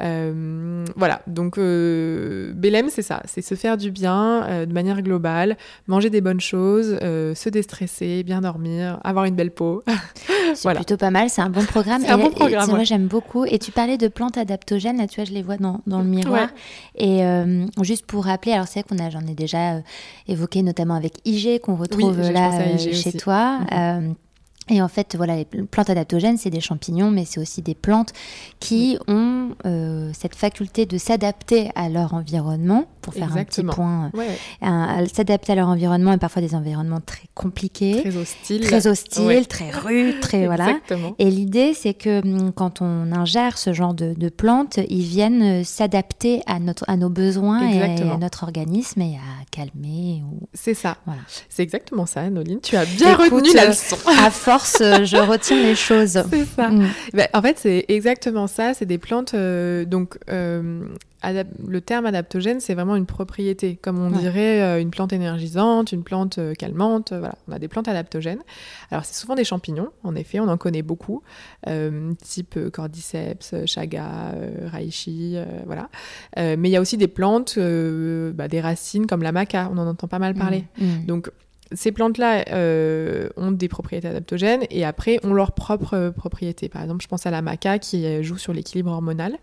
Euh, 0.00 0.84
voilà, 0.96 1.22
donc 1.26 1.58
euh, 1.58 2.52
Belém, 2.54 2.88
c'est 2.88 3.02
ça 3.02 3.22
c'est 3.26 3.42
se 3.42 3.54
faire 3.54 3.76
du 3.76 3.90
bien 3.90 4.44
euh, 4.44 4.66
de 4.66 4.72
manière 4.72 5.02
globale, 5.02 5.56
manger 5.86 6.10
des 6.10 6.20
bonnes 6.20 6.40
choses, 6.40 6.98
euh, 7.02 7.34
se 7.34 7.48
déstresser, 7.48 8.22
bien 8.22 8.40
dormir, 8.40 8.98
avoir 9.04 9.24
une 9.24 9.34
belle 9.34 9.50
peau. 9.52 9.82
C'est 10.54 10.62
Voilà. 10.62 10.80
plutôt 10.80 10.96
pas 10.96 11.10
mal, 11.10 11.28
c'est 11.30 11.40
un 11.42 11.50
bon 11.50 11.64
programme. 11.64 12.02
Un 12.08 12.18
Et- 12.18 12.22
bon 12.22 12.28
et 12.28 12.34
programme, 12.34 12.68
vrai, 12.70 12.78
ouais. 12.80 12.84
j'aime 12.84 13.06
beaucoup. 13.06 13.44
Et 13.44 13.58
tu 13.58 13.72
parlais 13.72 13.98
de 13.98 14.08
plantes 14.08 14.36
adaptogènes, 14.38 14.98
là, 14.98 15.06
tu 15.06 15.16
vois, 15.16 15.24
je 15.24 15.32
les 15.32 15.42
vois 15.42 15.56
dans, 15.56 15.80
dans 15.86 15.98
le 15.98 16.04
miroir. 16.04 16.48
Et 16.96 17.24
euh, 17.24 17.66
juste 17.82 18.06
pour 18.06 18.24
rappeler, 18.24 18.52
alors 18.52 18.66
c'est 18.68 18.80
vrai 18.80 18.96
qu'on 18.96 19.04
a, 19.04 19.10
j'en 19.10 19.26
ai 19.26 19.34
déjà 19.34 19.74
euh, 19.74 19.80
évoqué, 20.28 20.62
notamment 20.62 20.94
avec 20.94 21.14
IG, 21.24 21.60
qu'on 21.60 21.76
retrouve 21.76 22.20
là 22.30 22.52
euh, 22.60 22.78
chez 22.78 22.90
aussi. 22.90 23.16
toi. 23.16 23.60
Mhm. 23.70 24.14
Et 24.68 24.80
en 24.80 24.88
fait, 24.88 25.16
voilà, 25.16 25.36
les 25.36 25.44
plantes 25.44 25.90
adaptogènes, 25.90 26.38
c'est 26.38 26.48
des 26.50 26.60
champignons, 26.60 27.10
mais 27.10 27.24
c'est 27.24 27.40
aussi 27.40 27.62
des 27.62 27.74
plantes 27.74 28.12
qui 28.60 28.96
ont 29.08 29.50
euh, 29.66 30.10
cette 30.16 30.36
faculté 30.36 30.86
de 30.86 30.98
s'adapter 30.98 31.70
à 31.74 31.88
leur 31.88 32.14
environnement, 32.14 32.84
pour 33.02 33.12
faire 33.12 33.24
Exactement. 33.36 33.72
un 33.72 34.10
petit 34.10 34.12
point, 34.14 34.24
Ouais, 34.24 34.28
euh, 35.02 35.06
s'adapter 35.12 35.52
à 35.52 35.54
leur 35.56 35.66
environnement, 35.68 36.12
et 36.12 36.18
parfois 36.18 36.40
des 36.40 36.54
environnements 36.54 37.00
très 37.04 37.24
compliqués, 37.34 38.00
très 38.02 38.16
hostile. 38.16 38.60
très 38.62 38.86
hostiles, 38.86 39.24
Ouais. 39.26 39.44
très 39.44 39.70
rudes, 39.70 40.20
très 40.20 40.46
voilà. 40.46 40.78
Et 41.18 41.28
l'idée, 41.28 41.74
c'est 41.74 41.94
que 41.94 42.20
hum, 42.24 42.52
quand 42.52 42.80
on 42.80 43.10
ingère 43.10 43.58
ce 43.58 43.72
genre 43.72 43.94
de, 43.94 44.14
de 44.14 44.28
plantes, 44.28 44.78
ils 44.88 45.02
viennent 45.02 45.42
euh, 45.42 45.64
s'adapter 45.64 46.42
à, 46.46 46.60
notre, 46.60 46.84
à 46.86 46.96
nos 46.96 47.10
besoins 47.10 47.68
et 47.68 47.82
à 47.82 48.16
notre 48.16 48.44
organisme 48.44 49.00
et 49.00 49.16
à 49.16 49.44
calmer. 49.50 50.22
Ou... 50.24 50.46
C'est 50.54 50.74
ça. 50.74 50.98
Voilà. 51.04 51.22
C'est 51.48 51.64
exactement 51.64 52.06
ça, 52.06 52.30
Noline. 52.30 52.60
Tu 52.60 52.76
as 52.76 52.84
bien 52.84 53.14
Écoute, 53.14 53.32
retenu 53.32 53.52
la 53.54 53.66
leçon. 53.66 53.96
À 54.06 54.30
force, 54.52 54.80
euh, 54.80 55.04
je 55.04 55.16
retiens 55.16 55.62
les 55.62 55.74
choses. 55.74 56.22
C'est 56.30 56.44
ça. 56.44 56.68
Mm. 56.68 56.88
Ben, 57.14 57.28
en 57.32 57.42
fait, 57.42 57.58
c'est 57.58 57.84
exactement 57.88 58.46
ça. 58.46 58.74
C'est 58.74 58.86
des 58.86 58.98
plantes. 58.98 59.34
euh, 59.34 59.84
donc, 59.84 60.18
euh, 60.30 60.84
le 61.68 61.80
terme 61.80 62.04
adaptogène, 62.06 62.58
c'est 62.58 62.74
vraiment 62.74 62.96
une 62.96 63.06
propriété. 63.06 63.78
Comme 63.80 63.98
on 64.04 64.10
Ouais. 64.12 64.18
dirait 64.18 64.60
euh, 64.60 64.80
une 64.80 64.90
plante 64.90 65.12
énergisante, 65.12 65.92
une 65.92 66.02
plante 66.02 66.40
calmante. 66.58 67.10
voilà, 67.12 67.36
on 67.48 67.52
a 67.52 67.58
des 67.60 67.68
plantes 67.68 67.86
adaptogènes. 67.88 68.40
Alors, 68.90 69.04
c'est 69.04 69.14
souvent 69.14 69.34
des 69.36 69.44
champignons. 69.44 69.88
En 70.02 70.16
effet, 70.16 70.40
on 70.40 70.48
en 70.48 70.56
connaît 70.56 70.82
beaucoup, 70.82 71.22
type 72.24 72.58
cordyceps, 72.72 73.54
chaga, 73.66 74.34
reishi, 74.72 75.36
voilà. 75.66 75.88
Mais 76.36 76.68
il 76.68 76.72
y 76.72 76.76
a 76.76 76.80
aussi 76.80 76.96
des 76.96 77.08
plantes, 77.08 77.56
bah, 77.58 78.48
des 78.48 78.60
racines 78.60 79.06
comme 79.06 79.22
la 79.22 79.30
maca. 79.32 79.70
On 79.72 79.78
en 79.78 79.86
entend 79.86 80.08
pas 80.08 80.18
mal 80.18 80.34
parler. 80.34 80.64
Mm. 80.78 80.84
Mm. 80.84 81.06
Donc, 81.06 81.30
ces 81.74 81.92
plantes-là 81.92 82.44
euh, 82.50 83.28
ont 83.36 83.50
des 83.50 83.68
propriétés 83.68 84.08
adaptogènes 84.08 84.64
et 84.70 84.84
après 84.84 85.18
ont 85.24 85.32
leurs 85.32 85.52
propres 85.52 85.94
euh, 85.94 86.10
propriétés. 86.10 86.68
Par 86.68 86.82
exemple, 86.82 87.02
je 87.02 87.08
pense 87.08 87.26
à 87.26 87.30
la 87.30 87.42
maca 87.42 87.78
qui 87.78 88.06
euh, 88.06 88.22
joue 88.22 88.38
sur 88.38 88.52
l'équilibre 88.52 88.90
hormonal 88.90 89.38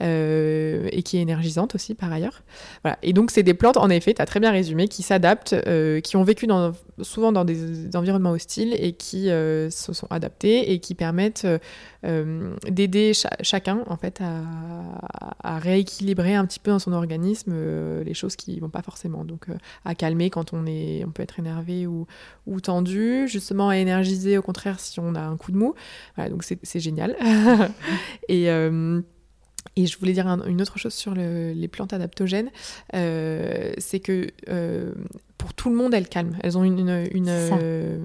et 0.00 1.02
qui 1.04 1.18
est 1.18 1.20
énergisante 1.20 1.74
aussi 1.74 1.94
par 1.94 2.12
ailleurs. 2.12 2.42
Voilà. 2.82 2.98
Et 3.02 3.12
donc, 3.12 3.30
c'est 3.30 3.42
des 3.42 3.54
plantes, 3.54 3.76
en 3.76 3.90
effet, 3.90 4.14
tu 4.14 4.22
as 4.22 4.26
très 4.26 4.40
bien 4.40 4.50
résumé, 4.50 4.88
qui 4.88 5.02
s'adaptent, 5.02 5.54
qui 6.02 6.16
ont 6.16 6.24
vécu 6.24 6.46
dans, 6.46 6.72
souvent 7.00 7.32
dans 7.32 7.44
des 7.44 7.96
environnements 7.96 8.32
hostiles 8.32 8.74
et 8.78 8.92
qui 8.92 9.30
euh, 9.30 9.70
se 9.70 9.92
sont 9.92 10.06
adaptés 10.10 10.72
et 10.72 10.78
qui 10.78 10.94
permettent 10.94 11.44
euh, 11.44 11.58
euh, 12.04 12.54
d'aider 12.68 13.14
cha- 13.14 13.36
chacun 13.40 13.82
en 13.86 13.96
fait 13.96 14.20
à, 14.20 15.58
rééquilibrer 15.58 16.34
un 16.34 16.44
petit 16.46 16.58
peu 16.60 16.70
dans 16.70 16.78
son 16.78 16.92
organisme 16.92 17.54
les 18.02 18.14
choses 18.14 18.36
qui 18.36 18.58
vont 18.60 18.68
pas 18.68 18.82
forcément. 18.82 19.24
Donc, 19.24 19.46
à 19.84 19.94
calmer 19.94 20.30
quand 20.30 20.52
on 20.52 20.66
est, 20.66 21.04
on 21.06 21.10
peut 21.10 21.22
être 21.22 21.38
énervé 21.38 21.86
ou, 21.86 22.06
tendu, 22.62 23.26
justement 23.28 23.68
à 23.68 23.76
énergiser 23.76 24.36
au 24.38 24.42
contraire 24.42 24.78
si 24.80 25.00
on 25.00 25.14
a 25.14 25.20
un 25.20 25.36
coup 25.36 25.52
de 25.52 25.56
mou. 25.56 25.74
Voilà, 26.16 26.30
donc 26.30 26.44
c'est 26.44 26.80
génial. 26.80 27.16
et, 28.28 28.46
je 28.46 29.98
voulais 29.98 30.12
dire 30.12 30.26
un- 30.26 30.44
une 30.46 30.60
autre 30.62 30.78
chose 30.78 30.94
sur 30.94 31.14
le- 31.14 31.52
les 31.52 31.68
plantes 31.68 31.92
adaptogènes, 31.92 32.50
c'est 32.92 34.00
que 34.02 34.26
pour 35.42 35.54
tout 35.54 35.70
le 35.70 35.74
monde, 35.76 35.92
elles 35.92 36.08
calment. 36.08 36.36
Elles 36.44 36.56
ont 36.56 36.62
une, 36.62 36.78
une, 37.12 37.26
euh, 37.28 37.98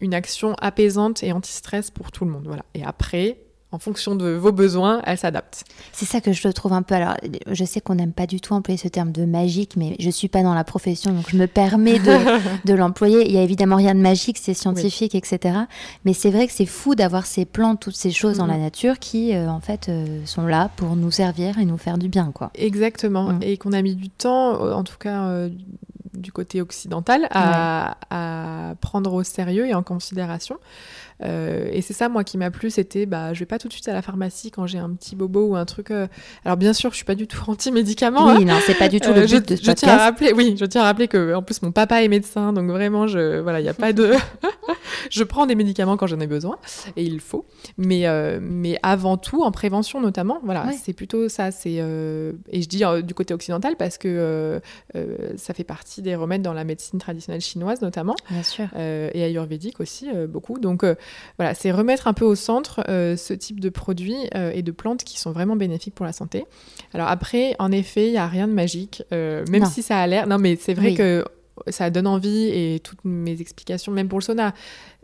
une 0.00 0.14
action 0.14 0.54
apaisante 0.60 1.24
et 1.24 1.32
anti-stress 1.32 1.90
pour 1.90 2.12
tout 2.12 2.24
le 2.24 2.30
monde. 2.30 2.44
Voilà. 2.46 2.64
Et 2.74 2.84
après, 2.84 3.38
en 3.72 3.78
fonction 3.78 4.14
de 4.16 4.30
vos 4.30 4.50
besoins, 4.50 5.00
elles 5.04 5.18
s'adaptent. 5.18 5.62
C'est 5.92 6.04
ça 6.04 6.20
que 6.20 6.32
je 6.32 6.48
trouve 6.48 6.72
un 6.72 6.82
peu. 6.82 6.94
Alors, 6.96 7.14
je 7.50 7.64
sais 7.64 7.80
qu'on 7.80 7.94
n'aime 7.94 8.12
pas 8.12 8.26
du 8.26 8.40
tout 8.40 8.52
employer 8.52 8.76
ce 8.78 8.88
terme 8.88 9.12
de 9.12 9.24
magique, 9.24 9.76
mais 9.76 9.94
je 10.00 10.10
suis 10.10 10.26
pas 10.28 10.42
dans 10.42 10.54
la 10.54 10.64
profession, 10.64 11.12
donc 11.12 11.26
je 11.30 11.36
me 11.36 11.46
permets 11.46 11.98
de, 12.00 12.16
de 12.68 12.74
l'employer. 12.74 13.26
Il 13.26 13.32
y 13.32 13.38
a 13.38 13.42
évidemment 13.42 13.76
rien 13.76 13.94
de 13.94 14.00
magique, 14.00 14.38
c'est 14.38 14.54
scientifique, 14.54 15.14
etc. 15.14 15.56
Mais 16.04 16.14
c'est 16.14 16.30
vrai 16.30 16.46
que 16.48 16.52
c'est 16.52 16.66
fou 16.66 16.94
d'avoir 16.96 17.26
ces 17.26 17.44
plantes, 17.44 17.78
toutes 17.80 17.96
ces 17.96 18.10
choses 18.10 18.38
dans 18.38 18.46
Mhm. 18.46 18.52
la 18.52 18.58
nature 18.58 18.98
qui, 18.98 19.34
euh, 19.34 19.48
en 19.48 19.60
fait, 19.60 19.88
euh, 19.88 20.20
sont 20.24 20.46
là 20.46 20.70
pour 20.76 20.96
nous 20.96 21.10
servir 21.12 21.58
et 21.60 21.64
nous 21.64 21.78
faire 21.78 21.96
du 21.98 22.08
bien, 22.08 22.32
quoi. 22.32 22.50
Exactement. 22.56 23.34
Mm. 23.34 23.42
Et 23.42 23.56
qu'on 23.56 23.72
a 23.72 23.82
mis 23.82 23.94
du 23.94 24.08
temps, 24.10 24.60
en 24.72 24.82
tout 24.82 24.98
cas 24.98 25.26
euh, 25.28 25.48
du 26.20 26.32
côté 26.32 26.60
occidental, 26.60 27.26
à, 27.30 27.96
à 28.10 28.74
prendre 28.76 29.12
au 29.12 29.22
sérieux 29.24 29.66
et 29.66 29.74
en 29.74 29.82
considération. 29.82 30.58
Et 31.22 31.82
c'est 31.82 31.92
ça, 31.92 32.08
moi, 32.08 32.24
qui 32.24 32.38
m'a 32.38 32.50
plu, 32.50 32.70
c'était, 32.70 33.06
bah, 33.06 33.32
je 33.34 33.40
vais 33.40 33.46
pas 33.46 33.58
tout 33.58 33.68
de 33.68 33.72
suite 33.72 33.88
à 33.88 33.92
la 33.92 34.02
pharmacie 34.02 34.50
quand 34.50 34.66
j'ai 34.66 34.78
un 34.78 34.90
petit 34.90 35.16
bobo 35.16 35.48
ou 35.48 35.56
un 35.56 35.64
truc. 35.64 35.90
Alors, 36.44 36.56
bien 36.56 36.72
sûr, 36.72 36.90
je 36.90 36.96
suis 36.96 37.04
pas 37.04 37.14
du 37.14 37.26
tout 37.26 37.42
anti-médicaments. 37.46 38.34
Oui, 38.34 38.42
hein. 38.42 38.54
non, 38.54 38.58
c'est 38.66 38.74
pas 38.74 38.88
du 38.88 39.00
tout 39.00 39.12
le 39.12 39.22
but 39.22 39.28
je, 39.28 39.36
de 39.54 39.56
ce 39.56 39.64
je 39.64 39.72
tiens 39.72 39.94
à 39.94 39.98
rappeler, 39.98 40.32
oui, 40.32 40.56
je 40.58 40.64
tiens 40.64 40.82
à 40.82 40.84
rappeler 40.84 41.08
que, 41.08 41.34
en 41.34 41.42
plus, 41.42 41.62
mon 41.62 41.72
papa 41.72 42.02
est 42.02 42.08
médecin, 42.08 42.52
donc 42.52 42.68
vraiment, 42.70 43.06
je, 43.06 43.40
voilà, 43.40 43.60
il 43.60 43.64
n'y 43.64 43.68
a 43.68 43.74
pas 43.74 43.92
de. 43.92 44.12
je 45.10 45.24
prends 45.24 45.46
des 45.46 45.54
médicaments 45.54 45.96
quand 45.96 46.06
j'en 46.06 46.20
ai 46.20 46.26
besoin, 46.26 46.58
et 46.96 47.02
il 47.02 47.20
faut. 47.20 47.46
Mais, 47.76 48.06
mais 48.40 48.78
avant 48.82 49.16
tout, 49.16 49.42
en 49.42 49.52
prévention 49.52 50.00
notamment, 50.00 50.40
voilà, 50.44 50.66
Ouais. 50.66 50.76
c'est 50.82 50.92
plutôt 50.92 51.28
ça. 51.28 51.50
C'est 51.50 51.72
et 51.72 52.62
je 52.62 52.68
dis 52.68 52.82
du 53.02 53.14
côté 53.14 53.34
occidental 53.34 53.76
parce 53.76 53.98
que 53.98 54.60
ça 55.36 55.54
fait 55.54 55.64
partie 55.64 56.02
des 56.02 56.14
remèdes 56.14 56.42
dans 56.42 56.52
la 56.52 56.64
médecine 56.64 56.98
traditionnelle 56.98 57.40
chinoise 57.40 57.80
notamment. 57.80 58.14
Bien 58.30 58.42
sûr. 58.42 58.66
Euh, 58.76 59.10
et 59.14 59.24
ayurvédique 59.24 59.80
aussi, 59.80 60.08
euh, 60.14 60.26
beaucoup. 60.26 60.58
Donc 60.58 60.84
euh, 60.84 60.94
voilà, 61.38 61.54
c'est 61.54 61.70
remettre 61.72 62.06
un 62.08 62.12
peu 62.12 62.24
au 62.24 62.34
centre 62.34 62.82
ce 62.86 63.32
type 63.32 63.60
de 63.60 63.68
produits 63.68 64.16
et 64.54 64.62
de 64.62 64.70
plantes 64.72 65.04
qui 65.04 65.18
sont 65.18 65.32
vraiment 65.32 65.56
bénéfiques 65.56 65.94
pour 65.94 66.06
la 66.06 66.12
santé. 66.12 66.44
Alors 66.94 67.08
après, 67.08 67.54
en 67.58 67.72
effet, 67.72 68.06
il 68.08 68.12
n'y 68.12 68.18
a 68.18 68.26
rien 68.26 68.46
de 68.48 68.52
magique, 68.52 69.02
même 69.10 69.44
Non. 69.60 69.66
si 69.66 69.82
ça 69.82 69.98
a 69.98 70.06
l'air... 70.06 70.26
Non, 70.26 70.38
mais 70.38 70.56
c'est 70.56 70.74
vrai 70.74 70.88
Oui. 70.90 70.94
que 70.94 71.24
ça 71.68 71.90
donne 71.90 72.06
envie 72.06 72.48
et 72.48 72.80
toutes 72.82 73.04
mes 73.04 73.40
explications, 73.40 73.92
même 73.92 74.08
pour 74.08 74.18
le 74.18 74.24
sauna, 74.24 74.54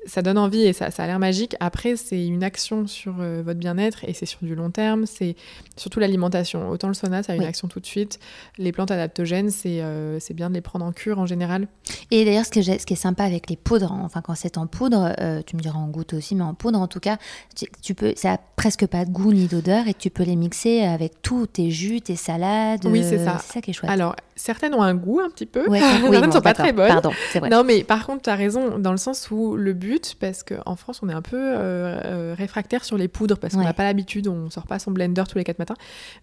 ça 0.07 0.23
donne 0.23 0.39
envie 0.39 0.63
et 0.63 0.73
ça, 0.73 0.91
ça 0.91 1.05
a 1.05 1.07
l'air 1.07 1.19
magique. 1.19 1.57
Après, 1.61 1.97
c'est 1.97 2.25
une 2.27 2.43
action 2.45 2.87
sur 2.87 3.17
euh, 3.21 3.43
votre 3.45 3.59
bien-être 3.59 4.05
et 4.05 4.13
c'est 4.15 4.27
sur 4.27 4.39
du 4.43 4.55
long 4.55 4.71
terme. 4.71 5.05
C'est 5.07 5.37
surtout 5.77 6.01
l'alimentation. 6.01 6.69
Autant 6.71 6.89
le 6.89 6.95
sauna, 6.95 7.23
ça 7.23 7.33
a 7.33 7.37
une 7.37 7.43
Oui. 7.43 7.49
action 7.49 7.69
tout 7.69 7.81
de 7.81 7.87
suite. 7.87 8.19
Les 8.59 8.73
plantes 8.73 8.91
adaptogènes, 8.91 9.51
c'est 9.51 9.81
euh, 9.83 10.19
c'est 10.21 10.35
bien 10.35 10.49
de 10.49 10.55
les 10.55 10.61
prendre 10.61 10.85
en 10.85 10.93
cure 10.93 11.19
en 11.19 11.27
général. 11.27 11.69
Et 12.11 12.25
d'ailleurs, 12.25 12.45
ce, 12.47 12.51
que 12.51 12.61
j'ai- 12.61 12.79
ce 12.79 12.87
qui 12.87 12.95
est 12.95 12.97
sympa 12.97 13.25
avec 13.25 13.51
les 13.51 13.57
poudres, 13.57 13.93
enfin 13.93 14.21
quand 14.23 14.35
c'est 14.35 14.59
en 14.59 14.67
poudre, 14.67 15.15
euh, 15.21 15.43
tu 15.47 15.57
me 15.57 15.61
diras 15.61 15.79
en 15.79 15.89
goutte 15.89 16.15
aussi, 16.15 16.35
mais 16.35 16.45
en 16.45 16.55
poudre 16.55 16.79
en 16.81 16.87
tout 16.89 17.01
cas, 17.01 17.19
tu, 17.57 17.67
tu 17.83 17.95
peux, 17.95 18.13
ça 18.17 18.35
a 18.35 18.39
presque 18.39 18.87
pas 18.87 19.05
de 19.05 19.11
goût 19.11 19.33
ni 19.33 19.47
d'odeur 19.47 19.89
et 19.89 19.95
tu 19.95 20.11
peux 20.11 20.23
les 20.23 20.37
mixer 20.37 20.83
avec 20.83 21.21
tous 21.23 21.47
tes 21.47 21.71
jus, 21.71 22.01
tes 22.01 22.17
salades. 22.17 22.85
Oui, 22.87 23.03
c'est 23.03 23.25
ça. 23.25 23.39
C'est 23.45 23.55
ça 23.55 23.61
qui 23.61 23.71
est 23.71 23.75
chouette. 23.75 23.91
Alors, 23.91 24.15
certaines 24.35 24.75
ont 24.75 24.83
un 24.83 24.95
goût 24.95 25.21
un 25.21 25.31
petit 25.31 25.47
peu. 25.47 25.69
Ouais, 25.69 25.79
certaines 25.81 26.09
oui, 26.11 26.17
ne 26.21 26.27
bon, 26.27 26.33
sont 26.33 26.41
pas 26.41 26.55
très 26.55 26.73
bonnes. 26.73 26.89
Pardon, 26.89 27.11
c'est 27.33 27.39
vrai. 27.41 27.49
Non, 27.51 27.65
mais 27.65 27.85
par 27.85 28.07
contre, 28.07 28.23
tu 28.23 28.31
as 28.31 28.35
raison, 28.35 28.79
dans 28.79 28.93
le 28.93 28.97
sens 28.99 29.31
où 29.31 29.57
le 29.57 29.73
but, 29.73 29.96
parce 30.21 30.43
qu'en 30.43 30.77
France, 30.77 31.01
on 31.03 31.09
est 31.09 31.13
un 31.13 31.23
peu 31.23 31.37
euh, 31.37 32.01
euh, 32.05 32.35
réfractaire 32.37 32.85
sur 32.85 32.97
les 32.97 33.09
poudres, 33.09 33.39
parce 33.39 33.55
qu'on 33.55 33.61
Ouais. 33.61 33.65
n'a 33.67 33.73
pas 33.73 33.85
l'habitude, 33.85 34.29
on 34.29 34.51
sort 34.51 34.67
pas 34.67 34.79
son 34.79 34.91
blender 34.91 35.23
tous 35.29 35.39
les 35.39 35.45
quatre 35.45 35.59
matins. 35.59 35.75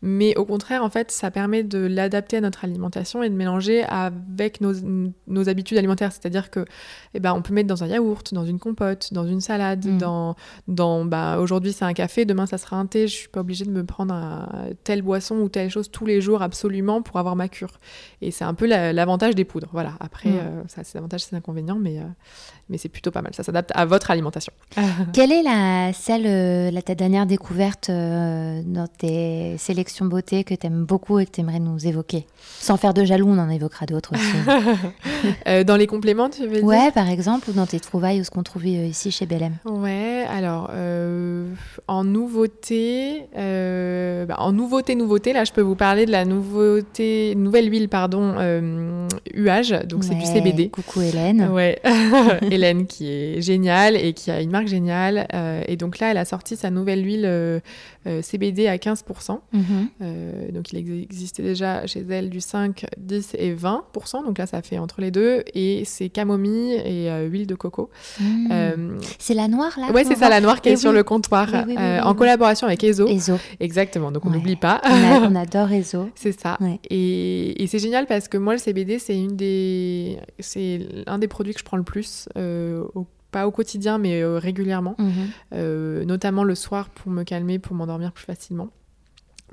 Mais 0.01 0.35
au 0.37 0.45
contraire, 0.45 0.83
en 0.83 0.89
fait, 0.89 1.11
ça 1.11 1.31
permet 1.31 1.63
de 1.63 1.79
l'adapter 1.79 2.37
à 2.37 2.41
notre 2.41 2.63
alimentation 2.63 3.23
et 3.23 3.29
de 3.29 3.35
mélanger 3.35 3.83
avec 3.83 4.61
nos, 4.61 4.73
nos 5.27 5.49
habitudes 5.49 5.77
alimentaires. 5.77 6.11
C'est-à-dire 6.11 6.49
que, 6.51 6.65
eh 7.13 7.19
ben, 7.19 7.33
on 7.33 7.41
peut 7.41 7.53
mettre 7.53 7.67
dans 7.67 7.83
un 7.83 7.87
yaourt, 7.87 8.33
dans 8.33 8.45
une 8.45 8.59
compote, 8.59 9.13
dans 9.13 9.25
une 9.27 9.41
salade, 9.41 9.85
Mm. 9.85 9.97
dans, 9.97 10.35
dans 10.67 11.05
bah, 11.05 11.37
aujourd'hui 11.39 11.73
c'est 11.73 11.85
un 11.85 11.93
café, 11.93 12.25
demain 12.25 12.45
ça 12.45 12.57
sera 12.57 12.77
un 12.77 12.85
thé. 12.85 13.07
Je 13.07 13.13
suis 13.15 13.27
pas 13.29 13.39
obligée 13.41 13.65
de 13.65 13.71
me 13.71 13.83
prendre 13.83 14.13
un- 14.13 14.69
telle 14.83 15.01
boisson 15.01 15.35
ou 15.37 15.49
telle 15.49 15.69
chose 15.69 15.89
tous 15.91 16.05
les 16.05 16.21
jours 16.21 16.41
absolument 16.41 17.01
pour 17.01 17.17
avoir 17.19 17.35
ma 17.35 17.47
cure. 17.47 17.79
Et 18.21 18.31
c'est 18.31 18.43
un 18.45 18.53
peu 18.53 18.65
la- 18.67 18.93
l'avantage 18.93 19.35
des 19.35 19.45
poudres. 19.45 19.69
Voilà. 19.73 19.93
Après, 19.99 20.29
Mm. 20.29 20.37
euh, 20.37 20.63
ça 20.67 20.83
c'est 20.83 20.95
l'avantage, 20.95 21.21
c'est 21.23 21.31
l'inconvénient, 21.35 21.77
mais, 21.79 21.99
euh, 21.99 22.03
mais 22.69 22.77
c'est 22.77 22.89
plutôt 22.89 23.11
pas 23.11 23.21
mal. 23.21 23.33
Ça 23.33 23.43
s'adapte 23.43 23.62
à 23.73 23.85
votre 23.85 24.11
alimentation. 24.11 24.53
Quelle 25.13 25.31
est 25.31 25.43
la 25.43 25.93
celle, 25.93 26.25
euh, 26.25 26.71
la, 26.71 26.81
ta 26.81 26.95
dernière 26.95 27.25
découverte 27.25 27.89
euh, 27.89 28.61
dans 28.65 28.87
tes 28.87 29.55
sélections 29.57 30.05
beauté 30.05 30.43
que 30.43 30.53
tu 30.53 30.67
aimes 30.67 30.85
beaucoup 30.85 31.19
et 31.19 31.25
que 31.25 31.31
tu 31.31 31.41
aimerais 31.41 31.59
nous 31.59 31.85
évoquer? 31.85 32.25
Sans 32.59 32.77
faire 32.77 32.93
de 32.93 33.05
jaloux, 33.05 33.27
on 33.27 33.37
en 33.37 33.49
évoquera 33.49 33.85
d'autres 33.85 34.13
aussi. 34.13 34.23
Euh, 35.47 35.63
dans 35.63 35.77
les 35.77 35.87
compléments, 35.87 36.29
tu 36.29 36.45
veux 36.45 36.57
dire? 36.57 36.65
Ouais, 36.65 36.91
par 36.91 37.09
exemple, 37.09 37.49
ou 37.49 37.53
dans 37.53 37.65
tes 37.65 37.79
trouvailles 37.79 38.19
ou 38.19 38.25
ce 38.25 38.29
qu'on 38.29 38.43
trouve 38.43 38.65
ici 38.65 39.09
chez 39.09 39.25
Belém. 39.25 39.53
Ouais, 39.63 40.25
alors 40.29 40.69
en 41.87 42.03
nouveauté, 42.03 43.27
bah, 43.33 44.35
en 44.39 44.51
nouveauté, 44.51 44.95
nouveauté, 44.95 45.31
là 45.31 45.45
je 45.45 45.53
peux 45.53 45.61
vous 45.61 45.75
parler 45.75 46.05
de 46.05 46.11
la 46.11 46.25
nouveauté, 46.25 47.35
nouvelle 47.35 47.71
huile, 47.71 47.87
pardon, 47.87 48.35
UH, 49.33 49.85
donc 49.87 50.03
c'est 50.03 50.15
du 50.15 50.25
CBD. 50.25 50.69
Coucou 50.69 51.01
Hélène. 51.01 51.49
Ouais, 51.51 51.79
Hélène 52.51 52.85
qui 52.85 53.07
est 53.07 53.41
géniale 53.53 53.95
et 53.95 54.13
qui 54.13 54.31
a 54.31 54.41
une 54.41 54.51
marque 54.51 54.67
géniale. 54.67 55.27
euh, 55.33 55.61
et 55.67 55.75
donc 55.77 55.99
là, 55.99 56.11
elle 56.11 56.17
a 56.17 56.25
sorti 56.25 56.55
sa 56.55 56.69
nouvelle 56.69 57.03
huile 57.05 57.25
euh, 57.25 57.59
euh, 58.07 58.21
CBD 58.21 58.67
à 58.67 58.77
15%. 58.77 59.39
Mhm. 59.53 59.63
Euh, 60.01 60.51
donc 60.51 60.71
il 60.73 60.79
ex- 60.79 60.89
existait 61.11 61.43
déjà 61.43 61.85
chez 61.87 62.03
elle 62.09 62.29
du 62.29 62.41
5, 62.41 62.85
10 62.97 63.35
et 63.37 63.53
20%. 63.53 64.25
Donc 64.25 64.37
là, 64.37 64.45
ça 64.47 64.61
fait 64.61 64.77
entre 64.79 65.01
les 65.01 65.11
deux. 65.11 65.43
Et 65.53 65.83
c'est 65.85 66.09
camomille 66.09 66.73
et 66.85 67.09
huile 67.29 67.47
de 67.47 67.55
coco. 67.55 67.89
Mm. 68.19 68.49
Euh, 68.51 68.97
C'est 69.19 69.33
la 69.33 69.47
noire 69.47 69.73
là 69.79 69.91
ouais, 69.91 70.03
c'est 70.03 70.15
ça 70.15 70.29
la 70.29 70.41
noire 70.41 70.61
qui 70.61 70.69
Eh 70.69 70.73
est 70.73 70.77
sur 70.77 70.91
le 70.93 71.03
comptoir 71.03 71.47
Oui, 71.67 71.75
oui, 71.77 71.99
en 72.01 72.13
collaboration 72.15 72.67
avec 72.67 72.83
Ezo. 72.83 73.07
Ezo. 73.07 73.35
Exactement, 73.59 74.11
donc 74.11 74.25
on 74.25 74.29
Ouais. 74.29 74.37
n'oublie 74.37 74.55
pas. 74.55 74.81
On, 74.85 74.89
a- 74.89 75.29
on 75.29 75.35
adore 75.45 75.71
Ezo. 75.71 76.09
C'est 76.15 76.37
ça. 76.39 76.57
Ouais. 76.61 76.79
Et, 76.89 77.61
et 77.63 77.67
c'est 77.67 77.79
génial 77.79 78.05
parce 78.07 78.27
que 78.27 78.37
moi, 78.37 78.53
le 78.53 78.59
CBD, 78.59 78.99
c'est 78.99 79.17
une 79.17 79.35
des, 79.35 80.17
c'est 80.39 80.81
un 81.07 81.17
des 81.19 81.27
produits 81.27 81.53
que 81.53 81.59
je 81.59 81.65
prends 81.65 81.77
le 81.77 81.83
plus, 81.83 82.27
euh, 82.37 82.83
au- 82.95 83.07
pas 83.33 83.45
au 83.47 83.51
quotidien, 83.51 83.97
mais 83.97 84.21
euh, 84.21 84.37
régulièrement, 84.39 84.95
Mhm. 84.97 85.11
Euh, 85.55 86.05
notamment 86.05 86.45
le 86.45 86.55
soir 86.55 86.87
pour 86.89 87.11
me 87.11 87.23
calmer, 87.23 87.59
pour 87.59 87.75
m'endormir 87.75 88.13
plus 88.13 88.25
facilement. 88.25 88.69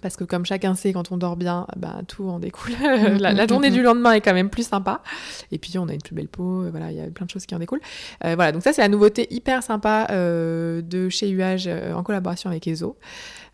Parce 0.02 0.16
que 0.16 0.24
comme 0.24 0.46
chacun 0.46 0.74
sait, 0.74 0.92
quand 0.94 1.12
on 1.12 1.18
dort 1.18 1.36
bien, 1.36 1.66
bah, 1.76 2.00
tout 2.08 2.26
en 2.28 2.38
découle. 2.38 2.72
la, 3.20 3.32
la 3.32 3.46
journée 3.46 3.70
du 3.70 3.82
lendemain 3.82 4.12
est 4.12 4.22
quand 4.22 4.32
même 4.32 4.48
plus 4.48 4.66
sympa. 4.66 5.02
Et 5.52 5.58
puis 5.58 5.76
on 5.78 5.88
a 5.88 5.92
une 5.92 6.00
plus 6.00 6.14
belle 6.14 6.28
peau, 6.28 6.62
euh, 6.62 6.70
voilà, 6.70 6.90
il 6.90 6.96
y 6.96 7.00
a 7.00 7.06
plein 7.10 7.26
de 7.26 7.30
choses 7.30 7.44
qui 7.44 7.54
en 7.54 7.58
découlent. 7.58 7.82
Euh, 8.24 8.34
voilà, 8.34 8.52
donc 8.52 8.62
ça 8.62 8.72
c'est 8.72 8.80
la 8.80 8.88
nouveauté 8.88 9.26
hyper 9.30 9.62
sympa 9.62 10.06
euh, 10.10 10.80
de 10.80 11.08
chez 11.10 11.36
euh, 11.38 11.92
en 11.94 12.02
collaboration 12.02 12.48
avec 12.48 12.66
Ezo. 12.66 12.96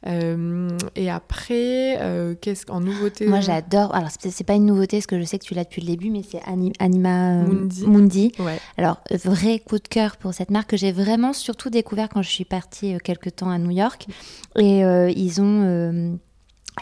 Euh, 0.07 0.69
et 0.95 1.11
après, 1.11 1.99
euh, 2.01 2.35
qu'est-ce 2.41 2.65
qu'en 2.67 2.81
nouveauté 2.81 3.27
Moi 3.27 3.41
j'adore. 3.41 3.95
Alors 3.95 4.11
c'est 4.19 4.45
pas 4.45 4.55
une 4.55 4.67
nouveauté 4.67 4.99
parce 4.99 5.07
que 5.07 5.19
je 5.19 5.25
sais 5.25 5.39
que 5.39 5.45
tu 5.45 5.55
l'as 5.55 5.65
depuis 5.65 5.81
le 5.83 5.89
début, 5.89 6.11
mais 6.11 6.23
c'est 6.29 6.41
Ani- 6.47 6.73
Anima 6.79 7.43
euh, 7.43 7.47
Mundi. 7.47 7.87
Mundi. 7.87 8.33
Ouais. 8.39 8.59
Alors, 8.77 9.01
euh, 9.13 9.17
vrai 9.25 9.59
coup 9.59 9.79
de 9.79 9.89
cœur 9.89 10.17
pour 10.17 10.33
cette 10.35 10.51
marque 10.51 10.71
que 10.71 10.77
j'ai 10.77 10.93
vraiment 10.93 11.33
surtout 11.33 11.71
découvert 11.71 12.09
quand 12.09 12.23
je 12.23 12.31
suis 12.31 12.45
partie 12.45 12.95
euh, 12.95 12.99
quelque 12.99 13.31
temps 13.31 13.51
à 13.51 13.59
New 13.59 13.71
York. 13.73 14.07
Et 14.57 14.85
euh, 14.85 15.11
ils 15.11 15.41
ont. 15.41 16.19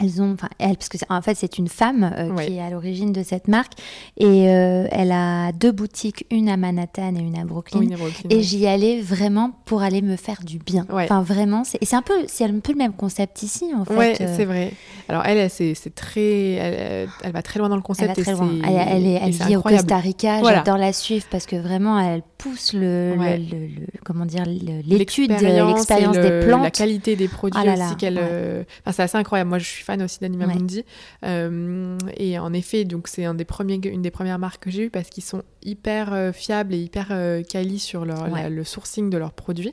Elles 0.00 0.20
ont, 0.22 0.33
enfin, 0.33 0.48
elle, 0.59 0.76
parce 0.76 0.88
que 0.88 0.98
en 1.09 1.22
fait 1.22 1.35
c'est 1.37 1.59
une 1.59 1.68
femme 1.68 2.11
euh, 2.16 2.30
Ouais. 2.30 2.46
qui 2.46 2.57
est 2.57 2.61
à 2.61 2.70
l'origine 2.70 3.12
de 3.12 3.22
cette 3.22 3.48
marque 3.48 3.72
et 4.16 4.48
euh, 4.48 4.87
elle 4.90 5.12
a 5.12 5.52
deux 5.52 5.72
boutiques, 5.72 6.26
une 6.30 6.48
à 6.48 6.57
Manhattan 6.57 7.14
et 7.16 7.20
une 7.20 7.38
à 7.38 7.44
Brooklyn. 7.44 7.80
Oui, 7.80 7.87
Brooklyn, 7.88 8.28
Et 8.30 8.37
ouais. 8.37 8.42
j'y 8.42 8.66
allais 8.66 9.00
vraiment 9.00 9.52
pour 9.66 9.83
aller 9.83 10.02
me 10.02 10.16
faire 10.16 10.42
du 10.44 10.59
bien. 10.59 10.87
Ouais. 10.90 11.04
Enfin 11.04 11.22
vraiment, 11.22 11.62
c'est 11.64 11.94
un 11.94 12.02
peu, 12.02 12.14
c'est 12.26 12.44
un 12.44 12.59
peu 12.61 12.72
le 12.72 12.78
même 12.78 12.92
concept 12.94 13.42
ici 13.42 13.66
en 13.76 13.85
fait. 13.85 13.94
Ouais, 13.96 14.16
euh, 14.20 14.35
c'est 14.37 14.44
vrai. 14.44 14.72
Alors 15.09 15.22
elle, 15.26 15.38
elle, 15.38 15.50
c'est 15.50 15.94
très, 15.94 16.52
elle, 16.52 16.74
elle- 16.74 17.09
elle 17.22 17.33
va 17.33 17.42
très 17.42 17.59
loin 17.61 17.68
dans 17.68 17.76
le 17.76 17.80
Elle 17.80 17.85
concept. 17.85 18.16
va 18.16 18.22
très 18.22 18.33
loin. 18.33 18.50
Elle, 18.66 18.74
elle, 18.88 19.07
est- 19.07 19.20
elle 19.22 19.30
vit 19.30 19.54
au 19.54 19.59
incroyable. 19.59 19.83
Costa 19.88 19.98
Rica. 19.98 20.38
Voilà. 20.40 20.59
J'adore 20.59 20.78
la 20.78 20.92
suivre 20.92 21.26
parce 21.30 21.46
que 21.46 21.57
vraiment, 21.57 21.98
elle 22.00 22.22
pousse 22.44 22.72
le, 22.74 23.14
Ouais. 23.18 23.38
le- 23.38 23.59
le- 23.59 23.66
le- 23.66 23.87
comment 24.04 24.26
dire, 24.26 24.44
l'étude, 24.46 25.30
L'expérience 25.30 26.16
des 26.16 26.40
plantes. 26.46 26.62
La 26.62 26.70
qualité 26.70 27.16
des 27.16 27.28
produits 27.28 27.61
Ah 27.62 27.64
là 27.76 27.87
aussi 27.87 27.96
qu'elle. 27.96 28.16
ouais. 28.16 28.22
euh, 28.22 28.64
enfin, 28.80 28.92
c'est 28.92 29.02
assez 29.02 29.16
incroyable. 29.18 29.48
Moi, 29.48 29.59
je 29.59 29.64
suis 29.64 29.83
fan 29.85 30.02
aussi 30.02 30.18
d'Anima 30.20 30.46
Ouais. 30.46 30.54
Mundi. 30.54 30.85
Euh, 31.24 31.96
et 32.16 32.38
en 32.38 32.52
effet, 32.52 32.85
donc 32.85 33.09
c'est 33.09 33.24
un 33.24 33.35
des 33.35 33.44
premiers, 33.44 33.80
une 33.85 34.02
des 34.02 34.11
premières 34.11 34.38
marques 34.38 34.64
que 34.64 34.70
j'ai 34.70 34.85
eues 34.85 34.90
parce 34.90 35.09
qu'ils 35.09 35.24
sont 35.24 35.42
hyper 35.62 36.12
euh, 36.12 36.33
fiables 36.33 36.74
et 36.74 36.78
hyper 36.78 37.09
quali 37.48 37.78
sur 37.78 38.04
leur, 38.04 38.28
la- 38.28 38.50
le 38.50 38.64
sourcing 38.64 39.09
de 39.11 39.16
leurs 39.16 39.33
produits. 39.33 39.72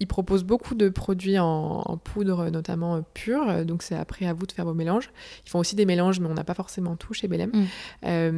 Ils 0.00 0.06
proposent 0.08 0.44
beaucoup 0.44 0.74
de 0.74 0.88
produits 0.88 1.38
en, 1.38 1.82
en 1.84 1.96
poudre, 1.96 2.50
notamment 2.50 3.00
pure. 3.14 3.64
Donc 3.64 3.82
c'est 3.82 3.94
après 3.94 4.26
à 4.26 4.32
vous 4.32 4.46
de 4.46 4.52
faire 4.52 4.64
vos 4.64 4.74
mélanges. 4.74 5.10
Ils 5.46 5.50
font 5.50 5.60
aussi 5.60 5.76
des 5.76 5.86
mélanges, 5.86 6.18
mais 6.20 6.28
on 6.28 6.34
n'a 6.34 6.44
pas 6.44 6.54
forcément 6.54 6.96
tout 6.96 7.14
chez 7.14 7.28
Belém. 7.28 7.50
Mm. 8.02 8.30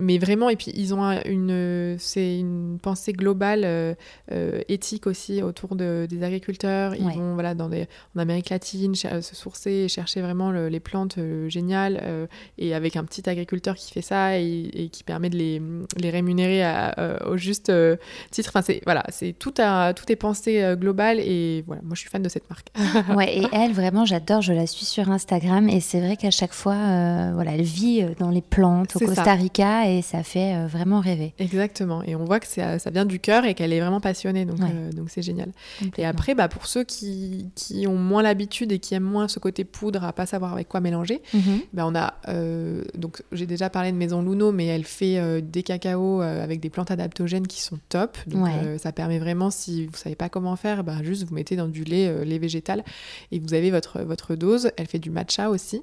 Mais 0.00 0.18
vraiment, 0.18 0.48
et 0.48 0.56
puis 0.56 0.72
ils 0.74 0.94
ont 0.94 1.02
un- 1.04 1.22
une, 1.24 1.96
c'est 1.98 2.38
une 2.38 2.78
pensée 2.82 3.12
globale, 3.12 3.27
euh, 3.64 3.94
euh, 4.32 4.60
éthique 4.68 5.06
aussi 5.06 5.42
autour 5.42 5.76
de, 5.76 6.06
des 6.08 6.22
agriculteurs. 6.22 6.94
Ils 6.94 7.04
Ouais. 7.06 7.14
vont 7.14 7.34
voilà 7.34 7.54
dans 7.54 7.68
des, 7.68 7.86
en 8.16 8.20
Amérique 8.20 8.50
latine 8.50 8.94
cher- 8.94 9.22
se 9.24 9.34
sourcer, 9.34 9.70
et 9.70 9.88
chercher 9.88 10.20
vraiment 10.20 10.50
le- 10.50 10.68
les 10.68 10.80
plantes 10.80 11.18
euh, 11.18 11.48
géniales, 11.48 12.00
euh, 12.02 12.26
et 12.58 12.74
avec 12.74 12.96
un 12.96 13.04
petit 13.04 13.28
agriculteur 13.28 13.74
qui 13.76 13.92
fait 13.92 14.02
ça 14.02 14.38
et, 14.38 14.70
et 14.74 14.88
qui 14.90 15.04
permet 15.04 15.30
de 15.30 15.36
les, 15.36 15.62
les 15.96 16.10
rémunérer 16.10 16.62
à- 16.62 16.94
euh, 16.98 17.18
au 17.30 17.36
juste 17.36 17.70
euh, 17.70 17.96
titre. 18.30 18.50
Enfin, 18.50 18.62
c'est 18.62 18.80
voilà, 18.84 19.04
c'est 19.10 19.32
tout 19.38 19.54
à 19.58 19.94
tout 19.94 20.10
est 20.12 20.16
pensé 20.16 20.62
euh, 20.62 20.76
global 20.76 21.18
et 21.20 21.62
voilà, 21.66 21.82
moi 21.82 21.94
je 21.94 22.00
suis 22.00 22.10
fan 22.10 22.22
de 22.22 22.28
cette 22.28 22.48
marque. 22.50 22.68
Ouais, 23.16 23.38
et 23.38 23.46
elle, 23.52 23.72
vraiment, 23.72 24.04
j'adore. 24.04 24.42
Je 24.42 24.52
la 24.52 24.66
suis 24.66 24.84
sur 24.84 25.10
Instagram 25.10 25.68
et 25.68 25.80
c'est 25.80 26.00
vrai 26.00 26.16
qu'à 26.16 26.30
chaque 26.30 26.52
fois, 26.52 26.74
euh, 26.74 27.30
voilà, 27.34 27.52
elle 27.54 27.62
vit 27.62 28.02
euh, 28.02 28.10
dans 28.18 28.30
les 28.30 28.42
plantes 28.42 28.94
au 28.96 28.98
Costa 29.00 29.24
ça. 29.24 29.34
Rica 29.34 29.90
et 29.90 30.02
ça 30.02 30.22
fait 30.22 30.54
euh, 30.54 30.66
vraiment 30.66 31.00
rêver. 31.00 31.34
Exactement, 31.38 32.02
et 32.04 32.14
on 32.14 32.24
voit 32.24 32.40
que 32.40 32.46
c'est- 32.46 32.78
ça 32.78 32.90
vient 32.90 33.04
du 33.04 33.17
cœur 33.18 33.44
et 33.44 33.54
qu'elle 33.54 33.72
est 33.72 33.80
vraiment 33.80 34.00
passionnée, 34.00 34.44
donc 34.44 34.58
Ouais. 34.60 34.70
euh, 34.72 34.92
donc 34.92 35.10
c'est 35.10 35.22
génial. 35.22 35.50
Et 35.96 36.04
après, 36.06 36.34
bah, 36.34 36.48
pour 36.48 36.66
ceux 36.66 36.84
qui, 36.84 37.46
qui 37.54 37.86
ont 37.86 37.96
moins 37.96 38.22
l'habitude 38.22 38.72
et 38.72 38.78
qui 38.78 38.94
aiment 38.94 39.02
moins 39.04 39.28
ce 39.28 39.38
côté 39.38 39.64
poudre 39.64 40.04
à 40.04 40.12
pas 40.12 40.26
savoir 40.26 40.52
avec 40.52 40.68
quoi 40.68 40.80
mélanger. 40.80 41.20
Mhm. 41.34 41.60
Ben, 41.72 41.84
on 41.86 41.94
a 41.94 42.14
euh, 42.28 42.82
donc 42.96 43.22
j'ai 43.32 43.46
déjà 43.46 43.70
parlé 43.70 43.92
de 43.92 43.96
Maison 43.96 44.22
Luno, 44.22 44.52
mais 44.52 44.66
elle 44.66 44.84
fait 44.84 45.18
euh, 45.18 45.40
des 45.40 45.62
cacao 45.62 46.22
euh, 46.22 46.42
avec 46.42 46.60
des 46.60 46.70
plantes 46.70 46.90
adaptogènes 46.90 47.46
qui 47.46 47.60
sont 47.60 47.78
top. 47.88 48.16
Donc 48.26 48.44
Ouais. 48.44 48.78
ça 48.78 48.92
permet 48.92 49.18
vraiment, 49.18 49.50
si 49.50 49.86
vous 49.86 49.96
savez 49.96 50.14
pas 50.16 50.28
comment 50.28 50.56
faire, 50.56 50.84
ben, 50.84 51.02
juste 51.02 51.24
vous 51.28 51.34
mettez 51.34 51.56
dans 51.56 51.68
du 51.68 51.84
lait, 51.84 52.24
lait 52.24 52.38
végétal, 52.38 52.84
et 53.32 53.38
vous 53.38 53.54
avez 53.54 53.70
votre 53.70 54.00
votre 54.02 54.34
dose. 54.36 54.70
Elle 54.76 54.86
fait 54.86 54.98
du 54.98 55.10
matcha 55.10 55.50
aussi. 55.50 55.82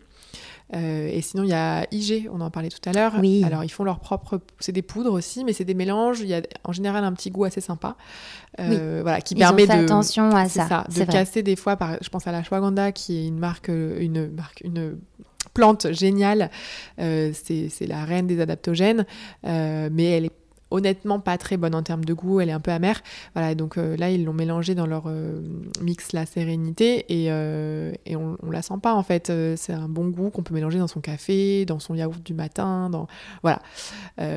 Euh, 0.73 1.07
et 1.11 1.21
sinon, 1.21 1.43
il 1.43 1.49
y 1.49 1.53
a 1.53 1.85
IG, 1.91 2.27
on 2.33 2.41
en 2.41 2.49
parlait 2.49 2.69
tout 2.69 2.79
à 2.89 2.91
l'heure. 2.91 3.13
Oui. 3.19 3.43
Alors, 3.43 3.63
ils 3.63 3.69
font 3.69 3.83
leur 3.83 3.99
propre. 3.99 4.41
C'est 4.59 4.71
des 4.71 4.81
poudres 4.81 5.13
aussi, 5.13 5.43
mais 5.43 5.53
c'est 5.53 5.63
des 5.63 5.75
mélanges. 5.75 6.21
Il 6.21 6.27
y 6.27 6.33
a 6.33 6.41
en 6.63 6.71
général 6.71 7.03
un 7.03 7.13
petit 7.13 7.24
goût 7.31 7.45
assez 7.45 7.61
sympa. 7.61 7.95
Euh, 8.59 8.99
Voilà, 9.01 9.21
qui 9.21 9.33
Ils 9.33 9.39
permet 9.39 9.63
ont 9.63 9.67
fait 9.67 9.77
de. 9.79 9.83
attention 9.83 10.29
à 10.35 10.47
ça. 10.49 10.67
ça, 10.67 10.83
c'est 10.89 11.01
de 11.01 11.05
vrai. 11.05 11.13
casser 11.13 11.43
des 11.43 11.55
fois, 11.55 11.75
par, 11.75 11.97
je 12.01 12.09
pense 12.09 12.25
à 12.27 12.31
la 12.31 12.43
Shwaganda 12.43 12.91
qui 12.91 13.17
est 13.17 13.27
une 13.27 13.39
marque, 13.39 13.69
euh, 13.69 13.99
une 13.99 14.31
marque, 14.31 14.61
une 14.63 14.97
plante 15.53 15.91
géniale. 15.93 16.49
Euh, 16.99 17.31
c'est 17.33 17.87
la 17.87 18.03
reine 18.05 18.27
des 18.27 18.39
adaptogènes, 18.41 19.05
euh, 19.45 19.89
mais 19.91 20.05
elle 20.05 20.25
est 20.25 20.31
honnêtement 20.71 21.19
pas 21.19 21.37
très 21.37 21.55
bonne 21.57 21.75
en 21.75 21.83
termes 21.83 22.03
de 22.03 22.13
goût, 22.13 22.41
elle 22.41 22.49
est 22.49 22.53
un 22.53 22.59
peu 22.59 22.71
amère. 22.71 23.01
Voilà, 23.33 23.55
donc 23.55 23.77
euh, 23.77 23.95
là 23.95 24.09
ils 24.09 24.25
l'ont 24.25 24.33
mélangé 24.33 24.73
dans 24.75 24.87
leur 24.87 25.03
euh, 25.07 25.39
mix 25.81 26.11
la 26.11 26.25
sérénité 26.25 27.05
et, 27.07 27.27
euh, 27.31 27.93
et 28.05 28.15
on, 28.15 28.35
on 28.41 28.49
la 28.51 28.61
sent 28.61 28.73
pas 28.81 28.93
en 28.93 29.03
fait. 29.03 29.31
C'est 29.55 29.73
un 29.73 29.87
bon 29.87 30.09
goût 30.09 30.31
qu'on 30.31 30.43
peut 30.43 30.53
mélanger 30.55 30.79
dans 30.79 30.87
son 30.87 30.99
café, 31.01 31.65
dans 31.65 31.79
son 31.79 31.95
yaourt 31.95 32.21
du 32.21 32.33
matin, 32.33 32.89
dans 32.89 33.07
voilà, 33.43 33.61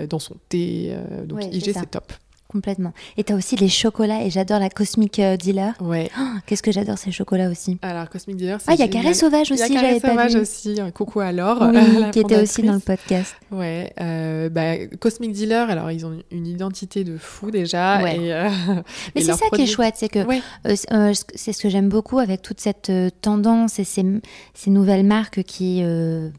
dans 0.06 0.18
son 0.18 0.36
thé. 0.48 0.94
donc 1.24 1.38
Ouais, 1.38 1.48
IG 1.48 1.72
c'est 1.72 1.90
top. 1.90 2.12
Complètement. 2.50 2.94
Et 3.18 3.24
t'as 3.24 3.34
aussi 3.34 3.56
les 3.56 3.68
chocolats, 3.68 4.22
et 4.24 4.30
j'adore 4.30 4.58
la 4.58 4.70
Cosmic 4.70 5.18
euh, 5.18 5.36
Dealer. 5.36 5.74
Ouais. 5.82 6.10
Oh, 6.18 6.22
Qu'est-ce 6.46 6.62
que 6.62 6.72
j'adore 6.72 6.96
ces 6.96 7.10
chocolats 7.12 7.50
aussi. 7.50 7.76
Alors 7.82 8.08
Cosmic 8.08 8.36
Dealer, 8.38 8.58
c'est 8.58 8.70
Ah, 8.70 8.74
il 8.74 8.80
y 8.80 8.82
a. 8.82 8.88
Carré 8.88 9.12
Sauvage 9.12 9.52
aussi, 9.52 9.68
Carré 9.70 9.86
j'avais 9.88 10.00
pas 10.00 10.08
Sauvage 10.08 10.34
vu. 10.34 10.40
aussi, 10.40 10.80
un 10.80 10.90
coucou 10.90 11.20
à 11.20 11.30
Laure, 11.30 11.58
Oui, 11.70 11.76
la 12.00 12.08
qui 12.08 12.20
était 12.20 12.40
aussi 12.40 12.62
dans 12.62 12.72
le 12.72 12.78
podcast. 12.78 13.34
Ouais, 13.52 13.92
euh, 14.00 14.48
bah, 14.48 14.78
Cosmic 14.98 15.32
Dealer, 15.32 15.68
alors 15.68 15.90
ils 15.90 16.06
ont 16.06 16.16
une 16.30 16.46
identité 16.46 17.04
de 17.04 17.18
fou 17.18 17.50
déjà. 17.50 18.02
Ouais. 18.02 18.16
Et, 18.16 18.32
euh, 18.32 18.48
Mais 19.14 19.20
c'est 19.20 19.34
ça 19.34 19.44
qui 19.54 19.60
est 19.62 19.66
chouette, 19.66 19.94
c'est 19.98 20.08
que 20.08 20.20
Ouais. 20.24 20.40
euh, 20.66 21.12
c'est 21.34 21.52
ce 21.52 21.62
que 21.62 21.68
j'aime 21.68 21.90
beaucoup 21.90 22.18
avec 22.18 22.40
toute 22.40 22.60
cette 22.60 22.90
tendance 23.20 23.78
et 23.78 23.84
ces, 23.84 24.06
ces 24.54 24.70
nouvelles 24.70 25.04
marques 25.04 25.42
qui 25.42 25.82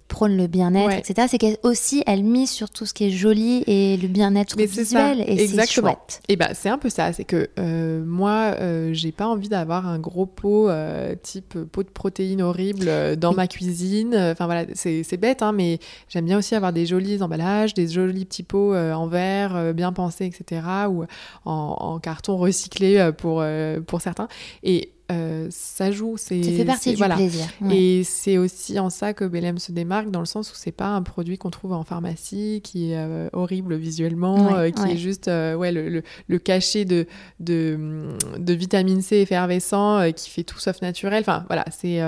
prônent 0.07 0.37
le 0.37 0.47
bien-être, 0.47 0.87
Ouais. 0.87 0.99
etc. 0.99 1.27
C'est 1.29 1.37
qu'elles 1.37 1.57
aussi, 1.61 2.01
elles 2.07 2.23
misent 2.23 2.49
sur 2.49 2.71
tout 2.71 2.87
ce 2.87 2.95
qui 2.95 3.05
est 3.05 3.11
joli 3.11 3.63
et 3.67 3.95
le 3.97 4.07
bien-être 4.07 4.55
ça, 4.59 4.65
visuel. 4.65 5.21
Et 5.27 5.37
c'est 5.37 5.43
exactement. 5.43 5.98
Et 6.27 6.35
bah, 6.35 6.53
c'est 6.53 6.69
un 6.69 6.77
peu 6.77 6.89
ça, 6.89 7.13
c'est 7.13 7.23
que 7.23 7.49
euh, 7.59 8.03
moi, 8.03 8.55
euh, 8.59 8.89
j'ai 8.93 9.11
pas 9.11 9.27
envie 9.27 9.49
d'avoir 9.49 9.87
un 9.87 9.99
gros 9.99 10.25
pot 10.25 10.69
euh, 10.69 11.15
type 11.21 11.57
pot 11.71 11.83
de 11.83 11.89
protéines 11.89 12.41
horrible 12.41 13.17
dans 13.17 13.33
ma 13.33 13.47
cuisine. 13.47 14.15
Enfin 14.15 14.45
voilà, 14.45 14.65
c'est 14.73 15.17
bête, 15.17 15.41
hein, 15.41 15.51
mais 15.51 15.79
j'aime 16.07 16.25
bien 16.25 16.37
aussi 16.37 16.55
avoir 16.55 16.73
des 16.73 16.85
jolis 16.85 17.21
emballages, 17.21 17.73
des 17.73 17.87
jolis 17.87 18.25
petits 18.25 18.43
pots 18.43 18.75
en 18.75 19.07
verre, 19.07 19.73
bien 19.73 19.91
pensés, 19.93 20.25
etc. 20.25 20.61
Ou 20.89 21.05
en, 21.45 21.99
carton 21.99 22.37
recyclé 22.37 23.11
pour, 23.17 23.43
pour 23.87 24.01
certains. 24.01 24.27
Et 24.63 24.91
euh, 25.11 25.47
ça 25.49 25.91
joue, 25.91 26.15
c'est. 26.17 26.43
Ça 26.43 26.51
fait 26.51 26.65
partie 26.65 26.83
c'est- 26.83 26.89
du 26.91 26.95
voilà. 26.97 27.15
plaisir. 27.15 27.45
ouais. 27.61 27.75
Et 27.75 28.03
c'est 28.03 28.37
aussi 28.37 28.77
en 28.79 28.89
ça 28.89 29.13
que 29.13 29.25
Belém 29.25 29.57
se 29.57 29.71
démarque, 29.71 30.11
dans 30.11 30.19
le 30.19 30.25
sens 30.25 30.51
où 30.51 30.55
c'est 30.55 30.71
pas 30.71 30.87
un 30.87 31.01
produit 31.01 31.37
qu'on 31.37 31.49
trouve 31.49 31.73
en 31.73 31.83
pharmacie, 31.83 32.61
qui 32.63 32.91
est 32.91 32.97
euh, 32.97 33.27
horrible 33.33 33.75
visuellement, 33.75 34.47
Ouais, 34.51 34.53
euh, 34.53 34.71
qui 34.71 34.81
ouais. 34.83 34.93
est 34.93 34.97
juste 34.97 35.27
ouais, 35.27 35.71
le, 35.71 35.89
le, 35.89 36.03
le 36.27 36.39
cachet 36.39 36.85
de, 36.85 37.07
de, 37.39 38.09
de 38.37 38.53
vitamine 38.53 39.01
C 39.01 39.17
effervescent 39.17 40.11
qui 40.15 40.29
fait 40.29 40.43
tout 40.43 40.59
sauf 40.59 40.81
naturel. 40.81 41.21
Enfin 41.21 41.43
voilà, 41.47 41.65
c'est 41.71 41.99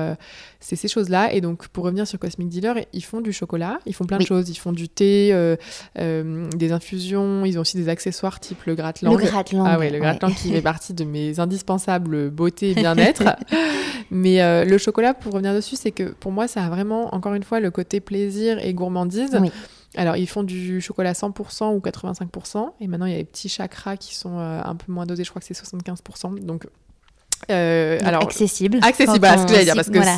c'est 0.59 0.75
ces 0.75 0.87
choses-là. 0.87 1.33
Et 1.33 1.41
donc 1.41 1.67
pour 1.69 1.83
revenir 1.85 2.05
sur 2.07 2.19
Cosmic 2.19 2.49
Dealer, 2.49 2.75
ils 2.93 3.03
font 3.03 3.21
du 3.21 3.33
chocolat, 3.33 3.79
ils 3.85 3.93
font 3.95 4.05
plein 4.05 4.17
Oui. 4.17 4.23
de 4.25 4.27
choses. 4.27 4.49
Ils 4.49 4.55
font 4.57 4.71
du 4.73 4.87
thé, 4.89 5.33
des 5.95 6.71
infusions, 6.71 7.45
ils 7.45 7.57
ont 7.57 7.61
aussi 7.61 7.77
des 7.77 7.89
accessoires 7.89 8.39
type 8.39 8.63
le 8.65 8.75
gratte 8.75 9.01
le 9.01 9.09
gratte-langue. 9.15 9.67
ah 9.67 9.79
ouais, 9.79 9.89
le 9.89 9.99
gratin 9.99 10.31
qui 10.31 10.49
fait 10.53 10.61
partie 10.61 10.93
de 10.93 11.03
mes 11.03 11.39
indispensables 11.39 12.29
beauté 12.29 12.71
et 12.71 12.75
bien-être. 12.95 13.23
Mais 14.11 14.41
euh, 14.41 14.65
le 14.65 14.77
chocolat, 14.77 15.13
pour 15.13 15.33
revenir 15.33 15.53
dessus, 15.53 15.75
c'est 15.75 15.91
que 15.91 16.03
pour 16.03 16.31
moi, 16.31 16.47
ça 16.47 16.65
a 16.65 16.69
vraiment, 16.69 17.13
encore 17.15 17.33
une 17.33 17.43
fois, 17.43 17.59
le 17.59 17.71
côté 17.71 17.99
plaisir 17.99 18.59
et 18.59 18.73
gourmandise. 18.73 19.37
Oui. 19.39 19.51
Alors, 19.95 20.15
ils 20.15 20.27
font 20.27 20.43
du 20.43 20.81
chocolat 20.81 21.13
100% 21.13 21.75
ou 21.75 21.79
85%. 21.79 22.71
Et 22.79 22.87
maintenant, 22.87 23.05
il 23.05 23.11
y 23.11 23.15
a 23.15 23.17
les 23.17 23.23
petits 23.23 23.49
chakras 23.49 23.97
qui 23.97 24.15
sont 24.15 24.37
euh, 24.37 24.61
un 24.63 24.75
peu 24.75 24.91
moins 24.91 25.05
dosés. 25.05 25.23
Je 25.23 25.29
crois 25.29 25.41
que 25.41 25.47
c'est 25.47 25.57
75%. 25.57 26.39
Donc, 26.39 26.67
euh, 27.49 27.97
alors, 28.03 28.23
accessible. 28.23 28.79
accessible, 28.81 29.19
voilà 29.19 29.37
ce 29.39 29.45
que 29.45 29.51
j'allais 29.53 29.65
dire, 29.65 29.75
parce 29.75 29.89
que 29.89 29.97
voilà. 29.97 30.17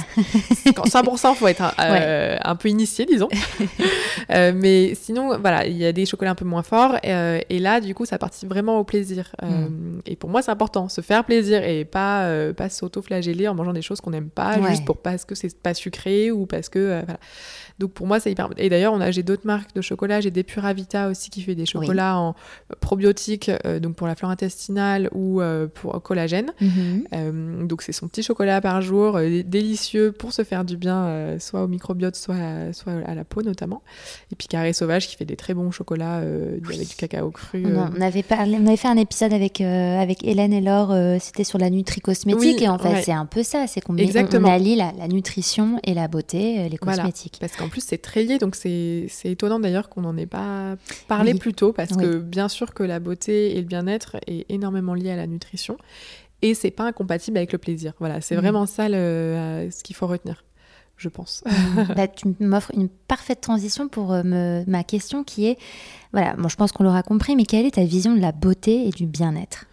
quand 0.76 0.86
100%, 0.86 1.36
faut 1.36 1.48
être 1.48 1.62
un, 1.62 1.72
euh, 1.80 2.38
un 2.44 2.56
peu 2.56 2.70
initié, 2.70 3.06
disons. 3.06 3.30
Euh, 4.32 4.54
mais 4.56 4.96
sinon, 4.96 5.38
voilà, 5.40 5.66
il 5.68 5.76
y 5.76 5.86
a 5.86 5.92
des 5.92 6.06
chocolats 6.06 6.32
un 6.32 6.36
peu 6.36 6.46
moins 6.46 6.64
forts. 6.64 6.96
et 7.04 7.60
là, 7.60 7.82
du 7.82 7.94
coup, 7.94 8.06
ça 8.06 8.18
participe 8.18 8.48
vraiment 8.48 8.80
au 8.80 8.84
plaisir. 8.86 9.36
Euh, 9.44 9.68
Et 10.06 10.16
pour 10.16 10.30
moi, 10.30 10.42
c'est 10.42 10.52
important, 10.52 10.88
se 10.88 11.02
faire 11.02 11.26
plaisir 11.26 11.62
et 11.64 11.84
pas, 11.84 12.30
pas 12.56 12.70
s'auto-flageller 12.70 13.48
en 13.50 13.54
mangeant 13.56 13.74
des 13.74 13.82
choses 13.82 14.00
qu'on 14.02 14.12
n'aime 14.12 14.30
pas, 14.30 14.58
Ouais. 14.58 14.70
juste 14.70 14.86
pour 14.86 14.98
parce 14.98 15.26
que 15.26 15.36
c'est 15.36 15.58
pas 15.60 15.74
sucré 15.74 16.32
ou 16.32 16.46
parce 16.46 16.70
que. 16.70 17.02
voilà. 17.06 17.20
Donc 17.80 17.92
pour 17.92 18.06
moi, 18.08 18.20
c'est 18.20 18.32
hyper. 18.32 18.50
Et 18.58 18.70
d'ailleurs, 18.70 18.94
on 18.94 19.02
a 19.02 19.12
j'ai 19.12 19.24
d'autres 19.24 19.46
marques 19.48 19.74
de 19.76 19.82
chocolat. 19.82 20.22
J'ai 20.22 20.32
des 20.32 20.44
Puravita 20.44 21.10
aussi 21.10 21.30
qui 21.32 21.42
fait 21.42 21.56
des 21.56 21.66
chocolats 21.66 22.18
en 22.18 22.36
probiotiques, 22.80 23.52
donc 23.82 23.96
pour 23.96 24.08
la 24.08 24.16
flore 24.16 24.32
intestinale 24.32 25.10
ou 25.12 25.42
pour 25.74 26.02
collagène. 26.02 26.52
Mhm. 26.62 27.04
Euh, 27.13 27.13
donc 27.64 27.82
c'est 27.82 27.92
son 27.92 28.08
petit 28.08 28.24
chocolat 28.24 28.62
par 28.62 28.82
jour, 28.82 29.18
euh, 29.18 29.44
délicieux 29.46 30.12
pour 30.12 30.34
se 30.34 30.44
faire 30.44 30.66
du 30.66 30.78
bien, 30.78 31.06
euh, 31.06 31.40
soit 31.40 31.64
au 31.64 31.68
microbiote, 31.68 32.16
soit 32.16 32.36
à, 32.36 32.74
soit 32.74 32.94
à 33.06 33.16
la 33.16 33.24
peau 33.24 33.42
notamment. 33.42 33.82
Et 34.32 34.36
puis 34.36 34.48
Carré 34.48 34.74
Sauvage 34.74 35.08
qui 35.08 35.16
fait 35.16 35.26
des 35.26 35.36
très 35.36 35.54
bons 35.54 35.72
chocolats 35.72 36.20
euh, 36.20 36.58
avec 36.66 36.88
du 36.88 36.96
cacao 36.96 37.32
cru. 37.32 37.64
On, 37.66 37.70
euh. 37.70 37.86
on 37.98 38.02
avait 38.02 38.24
parlé, 38.24 38.58
on 38.60 38.68
avait 38.68 38.78
fait 38.78 38.88
un 38.88 38.98
épisode 38.98 39.34
avec, 39.34 39.62
euh, 39.62 40.00
avec 40.00 40.24
Hélène 40.24 40.54
et 40.54 40.62
Laure, 40.62 40.92
euh, 40.92 41.18
c'était 41.20 41.44
sur 41.44 41.58
la 41.60 41.70
nutri-cosmétique. 41.70 42.58
Oui, 42.60 42.64
et 42.64 42.70
en 42.70 42.78
fait, 42.78 42.90
ouais. 42.90 43.02
c'est 43.02 43.12
un 43.12 43.26
peu 43.26 43.44
ça, 43.44 43.66
c'est 43.68 43.82
qu'on 43.82 43.94
on, 43.96 44.46
allie 44.46 44.76
la, 44.76 44.92
la 44.98 45.08
nutrition 45.08 45.80
et 45.84 45.94
la 45.94 46.08
beauté, 46.08 46.60
euh, 46.60 46.68
les 46.70 46.78
Voilà. 46.82 46.98
cosmétiques. 46.98 47.38
Parce 47.40 47.56
qu'en 47.56 47.70
plus 47.70 47.84
c'est 47.86 47.98
très 48.00 48.24
lié, 48.24 48.38
donc 48.38 48.56
c'est 48.56 49.06
c'est 49.10 49.32
étonnant 49.32 49.60
d'ailleurs 49.60 49.90
qu'on 49.90 50.02
n'en 50.02 50.18
ait 50.18 50.26
pas 50.26 50.76
parlé 51.08 51.34
Oui. 51.34 51.40
plus 51.40 51.54
tôt, 51.54 51.74
parce 51.74 51.92
Oui. 51.92 52.04
que 52.04 52.18
bien 52.18 52.48
sûr 52.50 52.74
que 52.74 52.84
la 52.84 53.00
beauté 53.00 53.56
et 53.58 53.62
le 53.62 53.68
bien-être 53.68 54.18
est 54.28 54.46
énormément 54.50 54.94
lié 54.94 55.12
à 55.12 55.16
la 55.16 55.28
nutrition, 55.28 55.78
et 56.44 56.54
c'est 56.54 56.70
pas 56.72 56.84
incompatible 56.84 57.38
avec 57.38 57.52
le 57.52 57.58
plaisir. 57.58 57.94
Voilà, 58.00 58.22
c'est 58.22 58.36
Mhm. 58.36 58.42
vraiment 58.42 58.66
ça 58.68 58.88
le, 58.90 58.96
euh, 58.98 59.72
ce 59.72 59.82
qu'il 59.84 59.96
faut 59.96 60.06
retenir, 60.08 60.44
je 60.98 61.10
pense. 61.10 61.44
Bah, 61.98 62.08
tu 62.08 62.36
m'offres 62.40 62.72
une 62.76 62.90
parfaite 62.90 63.42
transition 63.42 63.88
pour 63.88 64.14
euh, 64.14 64.22
me- 64.24 64.64
ma 64.68 64.84
question 64.84 65.24
qui 65.24 65.48
est, 65.48 65.58
voilà, 66.12 66.36
bon, 66.36 66.50
je 66.50 66.56
pense 66.56 66.72
qu'on 66.72 66.84
l'aura 66.84 67.02
compris, 67.02 67.36
mais 67.36 67.46
quelle 67.46 67.66
est 67.66 67.76
ta 67.76 67.84
vision 67.86 68.14
de 68.16 68.22
la 68.22 68.32
beauté 68.32 68.88
et 68.88 68.92
du 68.92 69.08
bien-être? 69.08 69.66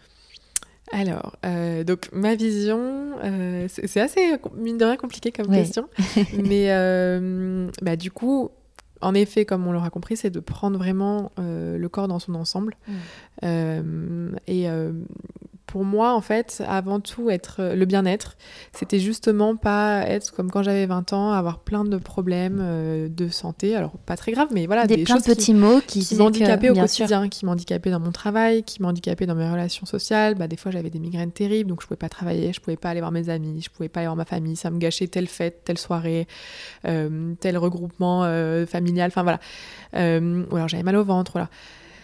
Alors, 0.92 1.36
euh, 1.46 1.84
donc 1.84 2.08
ma 2.12 2.34
vision, 2.34 2.78
euh, 3.22 3.68
c'est 3.68 4.00
assez 4.00 4.20
mine 4.56 4.76
de 4.76 4.84
rien 4.84 4.96
compliqué 4.96 5.30
comme 5.30 5.48
Ouais. 5.48 5.58
question, 5.62 5.88
mais 6.42 6.66
euh, 6.72 7.68
bah, 7.80 7.94
du 7.94 8.10
coup, 8.10 8.50
en 9.00 9.14
effet, 9.14 9.44
comme 9.44 9.66
on 9.68 9.72
l'aura 9.72 9.90
compris, 9.90 10.16
c'est 10.16 10.30
de 10.30 10.40
prendre 10.40 10.76
vraiment 10.78 11.30
le 11.38 11.86
corps 11.88 12.08
dans 12.08 12.18
son 12.18 12.34
ensemble. 12.34 12.76
Mm. 13.42 14.34
Et 14.48 14.66
pour 15.70 15.84
moi, 15.84 16.14
en 16.14 16.20
fait, 16.20 16.62
avant 16.66 16.98
tout, 16.98 17.30
être 17.30 17.62
le 17.74 17.84
bien-être, 17.84 18.36
c'était 18.72 18.98
justement 18.98 19.54
pas 19.54 20.02
être 20.06 20.32
comme 20.32 20.50
quand 20.50 20.64
j'avais 20.64 20.86
20 20.86 21.12
ans, 21.12 21.30
avoir 21.32 21.60
plein 21.60 21.84
de 21.84 21.96
problèmes 21.96 22.58
euh, 22.60 23.08
de 23.08 23.28
santé. 23.28 23.76
Alors, 23.76 23.92
pas 24.04 24.16
très 24.16 24.32
grave, 24.32 24.48
mais 24.52 24.66
voilà, 24.66 24.86
des, 24.88 24.96
des, 24.96 25.04
plein 25.04 25.16
de 25.18 25.22
qui- 25.22 25.28
petits 25.30 25.54
mots 25.54 25.80
qui, 25.86 26.04
qui 26.04 26.16
m'handicapaient 26.16 26.70
au 26.70 26.74
sûr. 26.74 26.82
quotidien, 26.82 27.28
qui 27.28 27.46
m'handicapaient 27.46 27.90
dans 27.92 28.00
mon 28.00 28.10
travail, 28.10 28.64
qui 28.64 28.82
m'handicapaient 28.82 29.26
dans 29.26 29.36
mes 29.36 29.48
relations 29.48 29.86
sociales. 29.86 30.34
Bah, 30.34 30.48
des 30.48 30.56
fois, 30.56 30.72
j'avais 30.72 30.90
des 30.90 30.98
migraines 30.98 31.30
terribles, 31.32 31.70
donc 31.70 31.82
je 31.82 31.86
pouvais 31.86 31.96
pas 31.98 32.08
travailler, 32.08 32.52
je 32.52 32.60
pouvais 32.60 32.76
pas 32.76 32.90
aller 32.90 33.00
voir 33.00 33.12
mes 33.12 33.28
amis, 33.28 33.62
je 33.62 33.70
pouvais 33.70 33.88
pas 33.88 34.00
aller 34.00 34.08
voir 34.08 34.16
ma 34.16 34.24
famille. 34.24 34.56
Ça 34.56 34.70
me 34.70 34.78
gâchait 34.78 35.06
telle 35.06 35.28
fête, 35.28 35.62
telle 35.64 35.78
soirée, 35.78 36.26
euh, 36.84 37.34
tel 37.40 37.56
regroupement 37.58 38.24
euh, 38.24 38.66
familial. 38.66 39.08
Enfin 39.08 39.22
voilà. 39.22 39.38
Euh, 39.94 40.44
ou 40.50 40.56
alors 40.56 40.66
j'avais 40.68 40.82
mal 40.82 40.96
au 40.96 41.04
ventre. 41.04 41.32
Voilà. 41.32 41.48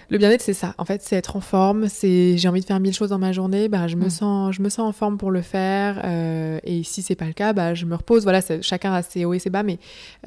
Le 0.08 0.18
bien-être, 0.18 0.40
c'est 0.42 0.52
ça. 0.54 0.74
En 0.78 0.84
fait, 0.84 1.02
c'est 1.02 1.16
être 1.16 1.34
en 1.36 1.40
forme. 1.40 1.88
C'est 1.88 2.36
j'ai 2.38 2.48
envie 2.48 2.60
de 2.60 2.64
faire 2.66 2.78
mille 2.78 2.92
choses 2.94 3.10
dans 3.10 3.18
ma 3.18 3.32
journée. 3.32 3.68
Bah, 3.68 3.88
je 3.88 3.96
me 3.96 4.06
Mm. 4.06 4.10
sens, 4.10 4.54
je 4.54 4.62
me 4.62 4.68
sens 4.68 4.88
en 4.88 4.92
forme 4.92 5.18
pour 5.18 5.30
le 5.32 5.42
faire. 5.42 6.00
euh, 6.04 6.58
et 6.62 6.82
si 6.84 7.02
c'est 7.02 7.16
pas 7.16 7.24
le 7.26 7.32
cas, 7.32 7.52
bah, 7.52 7.74
je 7.74 7.86
me 7.86 7.94
repose. 7.96 8.22
Voilà, 8.22 8.40
chacun 8.60 8.92
a 8.92 9.02
ses 9.02 9.24
hauts 9.24 9.34
et 9.34 9.38
ses 9.40 9.50
bas, 9.50 9.62
mais 9.64 9.78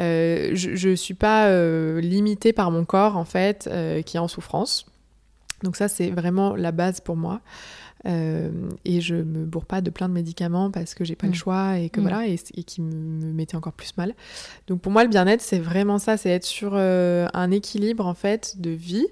euh, 0.02 0.52
je, 0.54 0.76
je 0.76 0.94
suis 0.96 1.14
pas 1.14 1.48
euh, 1.48 2.02
limitée 2.02 2.52
par 2.54 2.72
mon 2.72 2.84
corps 2.84 3.16
en 3.18 3.26
fait, 3.26 3.70
qui 4.06 4.18
est 4.18 4.20
en 4.20 4.28
souffrance. 4.28 4.86
Donc 5.64 5.76
ça, 5.76 5.88
c'est 5.88 6.10
vraiment 6.10 6.56
la 6.56 6.72
base 6.72 7.00
pour 7.00 7.16
moi. 7.18 7.42
et 8.06 9.02
je 9.02 9.16
me 9.16 9.44
bourre 9.46 9.66
pas 9.66 9.82
de 9.82 9.90
plein 9.90 10.08
de 10.08 10.14
médicaments 10.14 10.72
parce 10.72 10.94
que 10.94 11.04
j'ai 11.04 11.16
pas 11.18 11.28
le 11.28 11.34
Mm. 11.34 11.36
choix 11.36 11.78
et 11.80 11.90
que 11.90 12.00
Mm. 12.00 12.04
voilà 12.04 12.28
et, 12.28 12.40
et 12.56 12.64
qui 12.64 12.82
me, 12.82 12.94
me 12.94 13.34
mettait 13.34 13.58
encore 13.58 13.74
plus 13.74 13.98
mal. 13.98 14.14
Donc 14.68 14.80
pour 14.80 14.92
moi 14.94 15.04
le 15.04 15.10
bien-être 15.10 15.42
c'est 15.42 15.60
vraiment 15.60 16.00
ça, 16.00 16.16
c'est 16.16 16.30
être 16.30 16.46
sur 16.46 16.72
euh, 16.76 17.28
un 17.34 17.52
équilibre 17.52 18.08
en 18.08 18.14
fait 18.14 18.56
de 18.62 18.70
vie, 18.70 19.06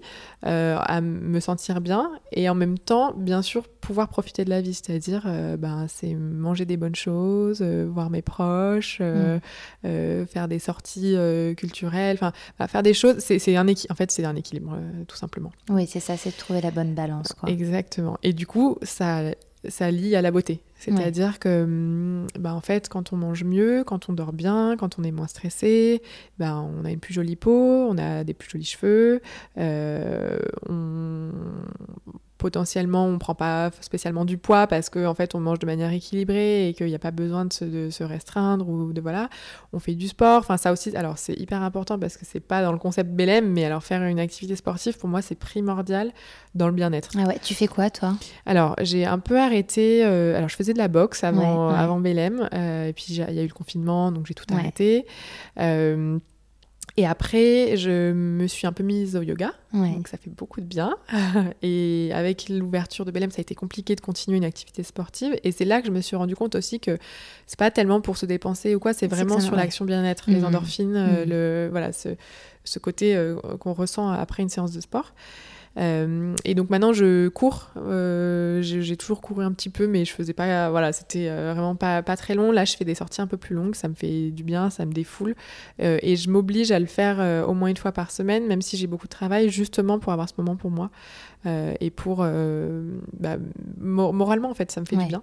euh, 0.45 0.77
à 0.79 1.01
me 1.01 1.39
sentir 1.39 1.81
bien 1.81 2.11
et 2.31 2.47
en 2.47 2.53
même 2.53 2.77
temps 2.77 3.13
bien 3.15 3.41
sûr 3.41 3.67
pouvoir 3.67 4.07
profiter 4.07 4.45
de 4.45 4.49
la 4.49 4.61
vie, 4.61 4.73
c'est-à-dire 4.73 5.23
euh, 5.25 5.57
ben 5.57 5.87
c'est 5.87 6.13
manger 6.13 6.65
des 6.65 6.77
bonnes 6.77 6.95
choses, 6.95 7.59
euh, 7.61 7.87
voir 7.89 8.09
mes 8.09 8.21
proches, 8.21 8.99
euh, 9.01 9.39
faire 9.83 10.47
des 10.47 10.59
sorties 10.59 11.15
culturelles, 11.55 12.17
enfin 12.17 12.33
bah, 12.59 12.67
faire 12.67 12.83
des 12.83 12.93
choses, 12.93 13.17
c'est 13.19 13.39
c'est 13.39 13.55
un 13.55 13.67
en 13.67 13.95
fait 13.95 14.11
c'est 14.11 14.25
un 14.25 14.35
équilibre 14.35 14.77
tout 15.07 15.17
simplement. 15.17 15.51
Oui, 15.69 15.87
c'est 15.87 15.99
ça, 15.99 16.17
c'est 16.17 16.31
de 16.31 16.37
trouver 16.37 16.61
la 16.61 16.71
bonne 16.71 16.93
balance. 16.93 17.33
Quoi. 17.33 17.49
Exactement. 17.49 18.17
Et 18.23 18.33
du 18.33 18.45
coup, 18.45 18.77
ça, 18.83 19.21
ça 19.67 19.91
lie 19.91 20.15
à 20.15 20.21
la 20.21 20.31
beauté. 20.31 20.61
C'est-à-dire 20.75 21.39
que, 21.39 21.63
hum, 21.63 22.27
bah, 22.39 22.53
en 22.53 22.61
fait, 22.61 22.87
quand 22.89 23.11
on 23.13 23.15
mange 23.17 23.43
mieux, 23.43 23.83
quand 23.83 24.09
on 24.09 24.13
dort 24.13 24.33
bien, 24.33 24.75
quand 24.77 24.99
on 24.99 25.03
est 25.03 25.11
moins 25.11 25.27
stressé, 25.27 26.01
bah, 26.37 26.57
on 26.61 26.85
a 26.85 26.91
une 26.91 26.99
plus 26.99 27.13
jolie 27.13 27.35
peau, 27.35 27.87
on 27.89 27.97
a 27.97 28.23
des 28.23 28.33
plus 28.33 28.49
jolis 28.49 28.65
cheveux, 28.65 29.21
euh, 29.57 30.37
on- 30.69 31.31
potentiellement 32.37 33.05
on 33.05 33.17
prend 33.17 33.35
pas 33.35 33.71
spécialement 33.81 34.25
du 34.25 34.37
poids 34.37 34.67
parce 34.67 34.89
qu'en 34.89 35.05
en 35.05 35.13
fait 35.15 35.33
on 35.35 35.39
mange 35.39 35.59
de 35.59 35.65
manière 35.65 35.91
équilibrée 35.91 36.69
et 36.69 36.73
qu'il 36.73 36.85
n'y 36.87 36.95
a 36.95 36.99
pas 36.99 37.11
besoin 37.11 37.45
de 37.45 37.53
se, 37.53 37.65
de 37.65 37.89
se 37.89 38.03
restreindre 38.03 38.67
ou 38.69 38.93
de 38.93 39.01
voilà 39.01 39.29
on 39.73 39.79
fait 39.79 39.95
du 39.95 40.07
sport 40.07 40.39
enfin 40.39 40.57
ça 40.57 40.71
aussi 40.71 40.95
alors 40.95 41.17
c'est 41.17 41.33
hyper 41.33 41.61
important 41.63 41.97
parce 41.97 42.15
que 42.17 42.25
c'est 42.25 42.39
pas 42.39 42.61
dans 42.61 42.71
le 42.71 42.77
concept 42.77 43.09
BLM 43.11 43.47
mais 43.47 43.65
alors 43.65 43.83
faire 43.83 44.03
une 44.03 44.19
activité 44.19 44.55
sportive 44.55 44.97
pour 44.97 45.09
moi 45.09 45.21
c'est 45.21 45.35
primordial 45.35 46.11
dans 46.55 46.67
le 46.67 46.73
bien-être 46.73 47.09
Ah 47.17 47.23
ouais, 47.27 47.37
tu 47.43 47.53
fais 47.53 47.67
quoi 47.67 47.89
toi? 47.91 48.13
Alors, 48.47 48.75
j'ai 48.81 49.05
un 49.05 49.19
peu 49.19 49.39
arrêté. 49.39 50.03
euh, 50.03 50.35
alors, 50.35 50.49
je 50.49 50.55
faisais 50.55 50.73
de 50.73 50.79
la 50.79 50.87
boxe 50.87 51.23
avant, 51.23 51.67
Ouais, 51.67 51.73
ouais. 51.73 51.79
avant 51.79 51.99
Belém. 51.99 52.49
euh, 52.53 52.87
et 52.87 52.93
puis, 52.93 53.05
il 53.09 53.15
y 53.15 53.21
a 53.21 53.43
eu 53.43 53.47
le 53.47 53.53
confinement, 53.53 54.11
donc 54.11 54.25
j'ai 54.25 54.33
tout 54.33 54.45
Ouais. 54.51 54.59
arrêté. 54.59 55.05
Euh, 55.59 56.17
et 56.97 57.05
après, 57.05 57.77
je 57.77 58.11
me 58.11 58.47
suis 58.47 58.65
un 58.67 58.71
peu 58.73 58.83
mise 58.83 59.15
au 59.15 59.21
yoga. 59.21 59.53
Ouais. 59.73 59.91
Donc, 59.91 60.07
ça 60.07 60.17
fait 60.17 60.29
beaucoup 60.29 60.59
de 60.61 60.65
bien. 60.65 60.95
et 61.61 62.09
avec 62.13 62.49
l'ouverture 62.49 63.05
de 63.05 63.11
Belém, 63.11 63.29
ça 63.31 63.37
a 63.39 63.41
été 63.41 63.53
compliqué 63.55 63.95
de 63.95 64.01
continuer 64.01 64.37
une 64.37 64.43
activité 64.45 64.81
sportive. 64.83 65.35
Et 65.43 65.51
c'est 65.51 65.65
là 65.65 65.79
que 65.81 65.87
je 65.87 65.91
me 65.91 66.01
suis 66.01 66.15
rendu 66.15 66.35
compte 66.35 66.55
aussi 66.55 66.79
que 66.79 66.97
c'est 67.45 67.59
pas 67.59 67.69
tellement 67.71 68.01
pour 68.01 68.17
se 68.17 68.25
dépenser 68.25 68.73
ou 68.75 68.79
quoi, 68.79 68.93
c'est 68.93 69.07
vraiment 69.07 69.35
ça, 69.39 69.41
sur 69.45 69.53
ouais. 69.53 69.57
l'action 69.59 69.85
bien-être, 69.85 70.25
les 70.27 70.39
Mhm. 70.39 70.45
endorphines, 70.45 70.95
euh, 70.95 71.23
Mhm. 71.23 71.29
le, 71.29 71.67
voilà, 71.71 71.93
ce, 71.93 72.09
ce 72.63 72.79
côté 72.79 73.15
euh, 73.15 73.35
qu'on 73.59 73.73
ressent 73.73 74.09
après 74.09 74.41
une 74.43 74.49
séance 74.49 74.71
de 74.71 74.81
sport. 74.81 75.13
Euh, 75.77 76.33
et 76.43 76.55
donc 76.55 76.69
maintenant 76.69 76.93
je 76.93 77.27
cours, 77.29 77.71
Euh, 77.77 78.61
j'ai 78.61 78.97
toujours 78.97 79.21
couru 79.21 79.43
un 79.43 79.51
petit 79.51 79.69
peu, 79.69 79.87
mais 79.87 80.05
je 80.05 80.11
faisais 80.11 80.33
pas, 80.33 80.69
voilà, 80.69 80.91
c'était 80.91 81.29
euh, 81.29 81.53
vraiment 81.53 81.75
pas, 81.75 82.01
pas 82.01 82.15
très 82.17 82.33
long. 82.35 82.51
Là, 82.51 82.65
je 82.65 82.75
fais 82.75 82.85
des 82.85 82.95
sorties 82.95 83.21
un 83.21 83.27
peu 83.27 83.37
plus 83.37 83.55
longues, 83.55 83.75
ça 83.75 83.87
me 83.87 83.93
fait 83.93 84.31
du 84.31 84.43
bien, 84.43 84.69
ça 84.69 84.85
me 84.85 84.91
défoule, 84.91 85.35
et 85.79 86.15
je 86.15 86.29
m'oblige 86.29 86.71
à 86.71 86.79
le 86.79 86.85
faire 86.85 87.47
au 87.47 87.53
moins 87.53 87.69
une 87.69 87.77
fois 87.77 87.91
par 87.91 88.11
semaine, 88.11 88.47
même 88.47 88.61
si 88.61 88.77
j'ai 88.77 88.87
beaucoup 88.87 89.07
de 89.07 89.11
travail, 89.11 89.49
justement 89.49 89.99
pour 89.99 90.11
avoir 90.13 90.27
ce 90.27 90.33
moment 90.37 90.55
pour 90.55 90.71
moi 90.71 90.89
euh, 91.45 91.73
et 91.79 91.91
pour 91.91 92.19
euh, 92.21 92.99
bah, 93.19 93.37
mo- 93.79 94.11
moralement 94.11 94.49
en 94.49 94.53
fait, 94.53 94.71
ça 94.71 94.81
me 94.81 94.85
fait 94.85 94.95
Ouais. 94.97 95.03
du 95.03 95.09
bien. 95.09 95.21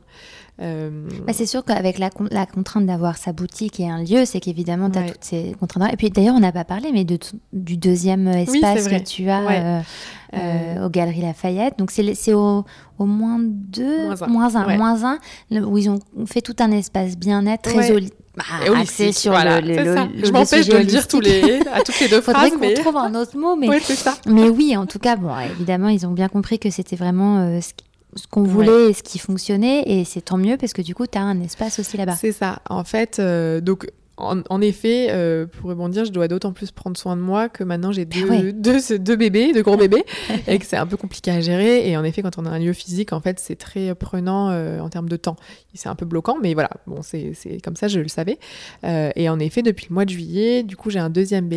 Euh, 0.62 1.09
Bah, 1.27 1.33
c'est 1.33 1.47
sûr 1.47 1.65
qu'avec 1.65 1.99
la, 1.99 2.11
con- 2.11 2.29
la 2.31 2.47
contrainte 2.47 2.87
d'avoir 2.87 3.17
sa 3.17 3.33
boutique 3.33 3.81
et 3.81 3.89
un 3.91 4.03
lieu, 4.05 4.25
c'est 4.25 4.39
qu'évidemment, 4.41 4.89
tu 4.89 4.99
as 4.99 5.03
Ouais. 5.03 5.11
toutes 5.11 5.25
ces 5.25 5.55
contraintes. 5.59 5.93
Et 5.93 5.97
puis 5.97 6.11
d'ailleurs, 6.11 6.37
on 6.37 6.41
n'a 6.41 6.53
pas 6.53 6.65
parlé, 6.65 6.91
mais 6.93 7.05
de 7.05 7.19
du 7.53 7.77
deuxième 7.77 8.29
Oui, 8.29 8.43
espace 8.43 8.87
que 8.89 9.03
tu 9.03 9.29
as 9.29 9.45
Ouais. 9.45 10.81
aux 10.85 10.91
Galeries 10.91 11.23
Lafayette. 11.23 11.79
Donc 11.79 11.91
c'est 11.91 12.33
au, 12.35 12.65
au 12.99 13.07
moins 13.07 13.39
deux, 13.41 14.05
Moins 14.07 14.23
un. 14.23 14.27
moins 14.29 14.57
un, 14.57 14.67
Ouais. 14.67 14.77
moins 14.77 15.05
un, 15.05 15.19
le- 15.51 15.65
où 15.67 15.77
ils 15.79 15.91
ont 15.91 15.99
fait 16.27 16.41
tout 16.41 16.57
un 16.61 16.71
espace 16.71 17.17
bien-être 17.19 17.62
très 17.62 17.91
bah, 18.37 18.45
axé 18.76 19.12
sur 19.12 19.32
voilà, 19.32 19.61
le, 19.61 19.68
le- 19.76 19.82
le- 19.85 20.24
je 20.26 20.32
m'empêche 20.32 20.66
de 20.66 20.76
le 20.76 20.85
dire 20.85 21.07
tous 21.09 21.20
les, 21.20 21.61
à 21.72 21.82
toutes 21.82 22.01
les 22.01 22.09
deux 22.09 22.20
Faudrait 22.22 22.41
phrases, 22.49 22.53
qu'on 22.53 22.59
mais 22.59 22.74
trouve 22.74 22.97
un 22.97 23.14
autre 23.14 23.37
mot, 23.39 23.55
mais 23.57 23.68
ouais, 23.68 23.80
ça. 23.80 24.16
mais 24.26 24.49
oui, 24.49 24.76
en 24.76 24.87
tout 24.87 24.99
cas, 24.99 25.16
bon, 25.16 25.30
évidemment, 25.39 25.89
ils 25.89 26.07
ont 26.07 26.11
bien 26.12 26.28
compris 26.28 26.59
que 26.59 26.70
c'était 26.70 26.97
vraiment 26.97 27.39
euh, 27.39 27.61
ce 27.61 27.68
qui- 27.74 27.85
ce 28.16 28.26
qu'on 28.28 28.43
Ouais. 28.43 28.49
voulait 28.49 28.91
et 28.91 28.93
ce 28.93 29.03
qui 29.03 29.18
fonctionnait, 29.18 29.82
et 29.87 30.05
c'est 30.05 30.20
tant 30.20 30.37
mieux 30.37 30.57
parce 30.57 30.72
que 30.72 30.82
du 30.82 30.95
coup, 30.95 31.05
tu 31.07 31.18
as 31.18 31.22
un 31.22 31.41
espace 31.41 31.80
aussi 31.80 31.97
là-bas. 31.97 32.14
C'est 32.20 32.30
ça. 32.32 32.61
En 32.70 32.85
fait, 32.85 33.18
euh, 33.18 33.61
donc. 33.61 33.87
En, 34.17 34.43
en 34.49 34.61
effet, 34.61 35.09
euh, 35.11 35.47
pour 35.47 35.71
rebondir, 35.71 36.05
je 36.05 36.12
dois 36.12 36.29
d'autant 36.29 36.53
plus 36.53 36.71
prendre 36.71 36.97
soin 36.97 37.17
de 37.17 37.21
moi 37.21 37.49
que 37.49 37.65
maintenant 37.65 37.91
j'ai 37.91 38.05
deux, 38.05 38.29
ouais. 38.29 38.53
deux, 38.53 38.79
deux 38.99 39.17
bébés, 39.17 39.53
deux 39.53 39.62
gros 39.62 39.77
bébés, 39.77 40.05
et 40.47 40.59
que 40.59 40.67
c'est 40.67 40.77
un 40.77 40.87
peu 40.87 40.97
compliqué 40.97 41.33
à 41.33 41.41
gérer. 41.41 41.89
Et 41.89 41.97
en 41.97 42.05
effet, 42.05 42.23
quand 42.23 42.39
on 42.39 42.47
a 42.47 42.51
un 42.51 42.59
lieu 42.61 42.73
physique, 42.73 43.12
en 43.12 43.21
fait, 43.21 43.41
c'est 43.41 43.57
très 43.57 43.95
prenant 43.95 44.51
euh, 44.51 44.79
en 44.79 44.89
termes 44.89 45.09
de 45.09 45.17
temps. 45.17 45.37
C'est 45.75 45.89
un 45.89 45.97
peu 45.97 46.07
bloquant, 46.07 46.37
mais 46.41 46.55
voilà, 46.55 46.71
bon, 46.87 47.03
c'est 47.03 47.35
comme 47.65 47.75
ça, 47.75 47.89
je 47.89 47.99
le 47.99 48.07
savais. 48.07 48.39
Euh, 48.85 49.11
et 49.17 49.29
en 49.29 49.41
effet, 49.41 49.62
depuis 49.62 49.87
le 49.91 49.95
mois 49.95 50.05
de 50.05 50.11
juillet, 50.11 50.62
du 50.62 50.77
coup, 50.77 50.91
j'ai 50.91 51.01
un 51.01 51.11
deuxième 51.11 51.49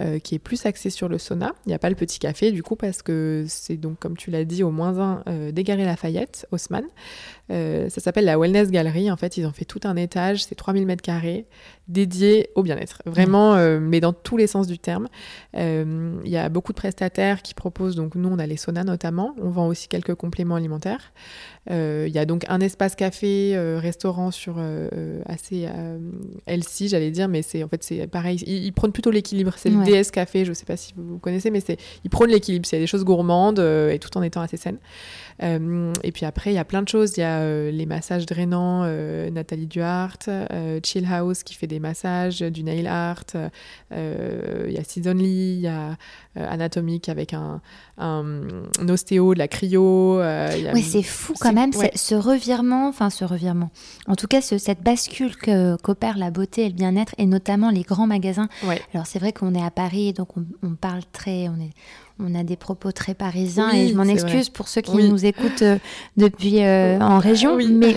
euh, 0.00 0.20
qui 0.20 0.36
est 0.36 0.38
plus 0.38 0.64
axé 0.66 0.90
sur 0.90 1.08
le 1.08 1.18
sauna. 1.18 1.54
Il 1.66 1.70
n'y 1.70 1.74
a 1.74 1.78
pas 1.80 1.88
le 1.88 1.96
petit 1.96 2.20
café, 2.20 2.52
du 2.52 2.62
coup, 2.62 2.76
parce 2.76 3.02
que 3.02 3.44
c'est 3.48 3.76
donc, 3.76 3.98
comme 3.98 4.16
tu 4.16 4.30
l'as 4.30 4.44
dit, 4.44 4.62
au 4.62 4.70
moins 4.70 4.98
un 5.26 5.50
Galeries 5.50 5.86
Lafayette, 5.86 6.46
Haussmann. 6.52 6.84
Euh, 7.50 7.88
ça 7.88 8.00
s'appelle 8.00 8.24
la 8.24 8.38
Wellness 8.38 8.70
Gallery. 8.70 9.10
En 9.10 9.16
fait, 9.16 9.36
ils 9.36 9.46
ont 9.46 9.52
fait 9.52 9.64
tout 9.64 9.80
un 9.84 9.96
étage, 9.96 10.44
c'est 10.44 10.54
3000 10.54 10.86
mètres 10.86 11.02
carrés, 11.02 11.46
dédié 11.88 12.50
au 12.54 12.62
bien-être. 12.62 13.02
Vraiment, 13.06 13.54
euh, 13.54 13.78
mais 13.80 14.00
dans 14.00 14.12
tous 14.12 14.36
les 14.36 14.46
sens 14.46 14.66
du 14.66 14.78
terme. 14.78 15.08
Euh, 15.56 16.20
Il 16.24 16.30
y 16.30 16.36
a 16.36 16.48
beaucoup 16.48 16.72
de 16.72 16.76
prestataires 16.76 17.42
qui 17.42 17.54
proposent, 17.54 17.94
donc 17.96 18.14
nous, 18.14 18.28
on 18.28 18.38
a 18.38 18.46
les 18.46 18.56
saunas 18.56 18.84
notamment. 18.84 19.34
On 19.40 19.50
vend 19.50 19.68
aussi 19.68 19.88
quelques 19.88 20.14
compléments 20.14 20.56
alimentaires. 20.56 21.12
Euh, 21.70 22.04
Il 22.08 22.14
y 22.14 22.18
a 22.18 22.24
donc 22.24 22.44
un 22.48 22.60
espace 22.60 22.94
café, 22.94 23.56
euh, 23.56 23.78
restaurant 23.80 24.30
sur 24.30 24.56
euh, 24.58 25.20
assez 25.26 25.66
healthy, 26.46 26.88
j'allais 26.88 27.10
dire, 27.10 27.28
mais 27.28 27.42
c'est 27.42 27.62
en 27.64 27.68
fait 27.68 27.82
c'est 27.82 28.06
pareil. 28.06 28.38
Ils, 28.46 28.64
ils 28.64 28.72
prônent 28.72 28.92
plutôt 28.92 29.10
l'équilibre. 29.10 29.52
C'est 29.56 29.70
Ouais. 29.70 29.84
le 29.90 30.02
DS 30.02 30.10
Café. 30.10 30.44
Je 30.44 30.52
sais 30.52 30.64
pas 30.64 30.76
si 30.76 30.92
vous, 30.96 31.06
vous 31.06 31.18
connaissez, 31.18 31.50
mais 31.50 31.60
c'est 31.60 31.78
ils 32.04 32.10
prônent 32.10 32.30
l'équilibre. 32.30 32.66
C'est 32.66 32.78
des 32.78 32.86
choses 32.86 33.04
gourmandes 33.04 33.58
et 33.58 33.98
tout 33.98 34.16
en 34.16 34.22
étant 34.22 34.40
assez 34.40 34.56
saines. 34.56 34.78
Et 35.40 36.12
puis 36.12 36.24
après, 36.24 36.52
il 36.52 36.54
y 36.54 36.58
a 36.58 36.64
plein 36.64 36.82
de 36.82 36.88
choses. 36.88 37.16
Il 37.16 37.20
y 37.20 37.24
a 37.24 37.70
les 37.70 37.86
massages 37.86 38.26
drainants, 38.26 38.84
Nathalie 39.30 39.66
Duhart, 39.66 40.18
Chill 40.84 41.06
House 41.10 41.42
qui 41.42 41.54
fait 41.54 41.66
des 41.66 41.80
massages, 41.80 42.40
du 42.40 42.62
nail 42.62 42.86
art. 42.86 43.24
Il 43.90 44.72
y 44.72 44.78
a 44.78 44.84
Season 44.84 45.16
il 45.18 45.60
y 45.60 45.66
a 45.66 45.96
Anatomique 46.36 47.08
avec 47.08 47.34
un, 47.34 47.60
un, 47.98 48.24
un 48.80 48.88
ostéo, 48.88 49.32
de 49.34 49.38
la 49.38 49.48
cryo. 49.48 50.20
euh, 50.20 50.50
il 50.56 50.64
y 50.64 50.68
a- 50.68 50.72
Oui, 50.72 50.82
c'est 50.82 51.02
fou 51.02 51.32
quand 51.40 51.52
même, 51.52 51.70
ouais. 51.76 51.90
ce 51.94 52.14
revirement, 52.14 52.88
enfin 52.88 53.08
ce 53.10 53.24
revirement. 53.24 53.70
En 54.06 54.14
tout 54.16 54.26
cas, 54.26 54.40
ce- 54.40 54.58
cette 54.58 54.82
bascule 54.82 55.34
qu'opère 55.36 56.18
la 56.18 56.30
beauté 56.30 56.66
et 56.66 56.68
le 56.68 56.74
bien-être, 56.74 57.14
et 57.18 57.26
notamment 57.26 57.70
les 57.70 57.82
grands 57.82 58.06
magasins. 58.06 58.48
Ouais. 58.66 58.80
Alors 58.94 59.06
c'est 59.06 59.18
vrai 59.18 59.32
qu'on 59.32 59.54
est 59.54 59.62
à 59.64 59.70
Paris, 59.70 60.12
donc 60.12 60.36
on, 60.36 60.44
on 60.62 60.74
parle 60.74 61.02
très, 61.12 61.48
on 61.48 61.54
est, 61.60 61.70
on 62.18 62.34
a 62.34 62.44
des 62.44 62.56
propos 62.56 62.92
très 62.92 63.14
parisiens, 63.14 63.70
Oui, 63.72 63.78
et 63.80 63.88
je 63.88 63.94
m'en 63.94 64.04
excuse 64.04 64.48
pour 64.50 64.68
ceux 64.68 64.80
qui 64.82 64.92
Oui. 64.96 65.08
nous 65.08 65.24
écoutent 65.24 65.62
euh, 65.62 65.78
depuis 66.16 66.62
euh, 66.62 66.98
en 67.00 67.18
région, 67.18 67.54
Oui. 67.56 67.68
mais 67.70 67.96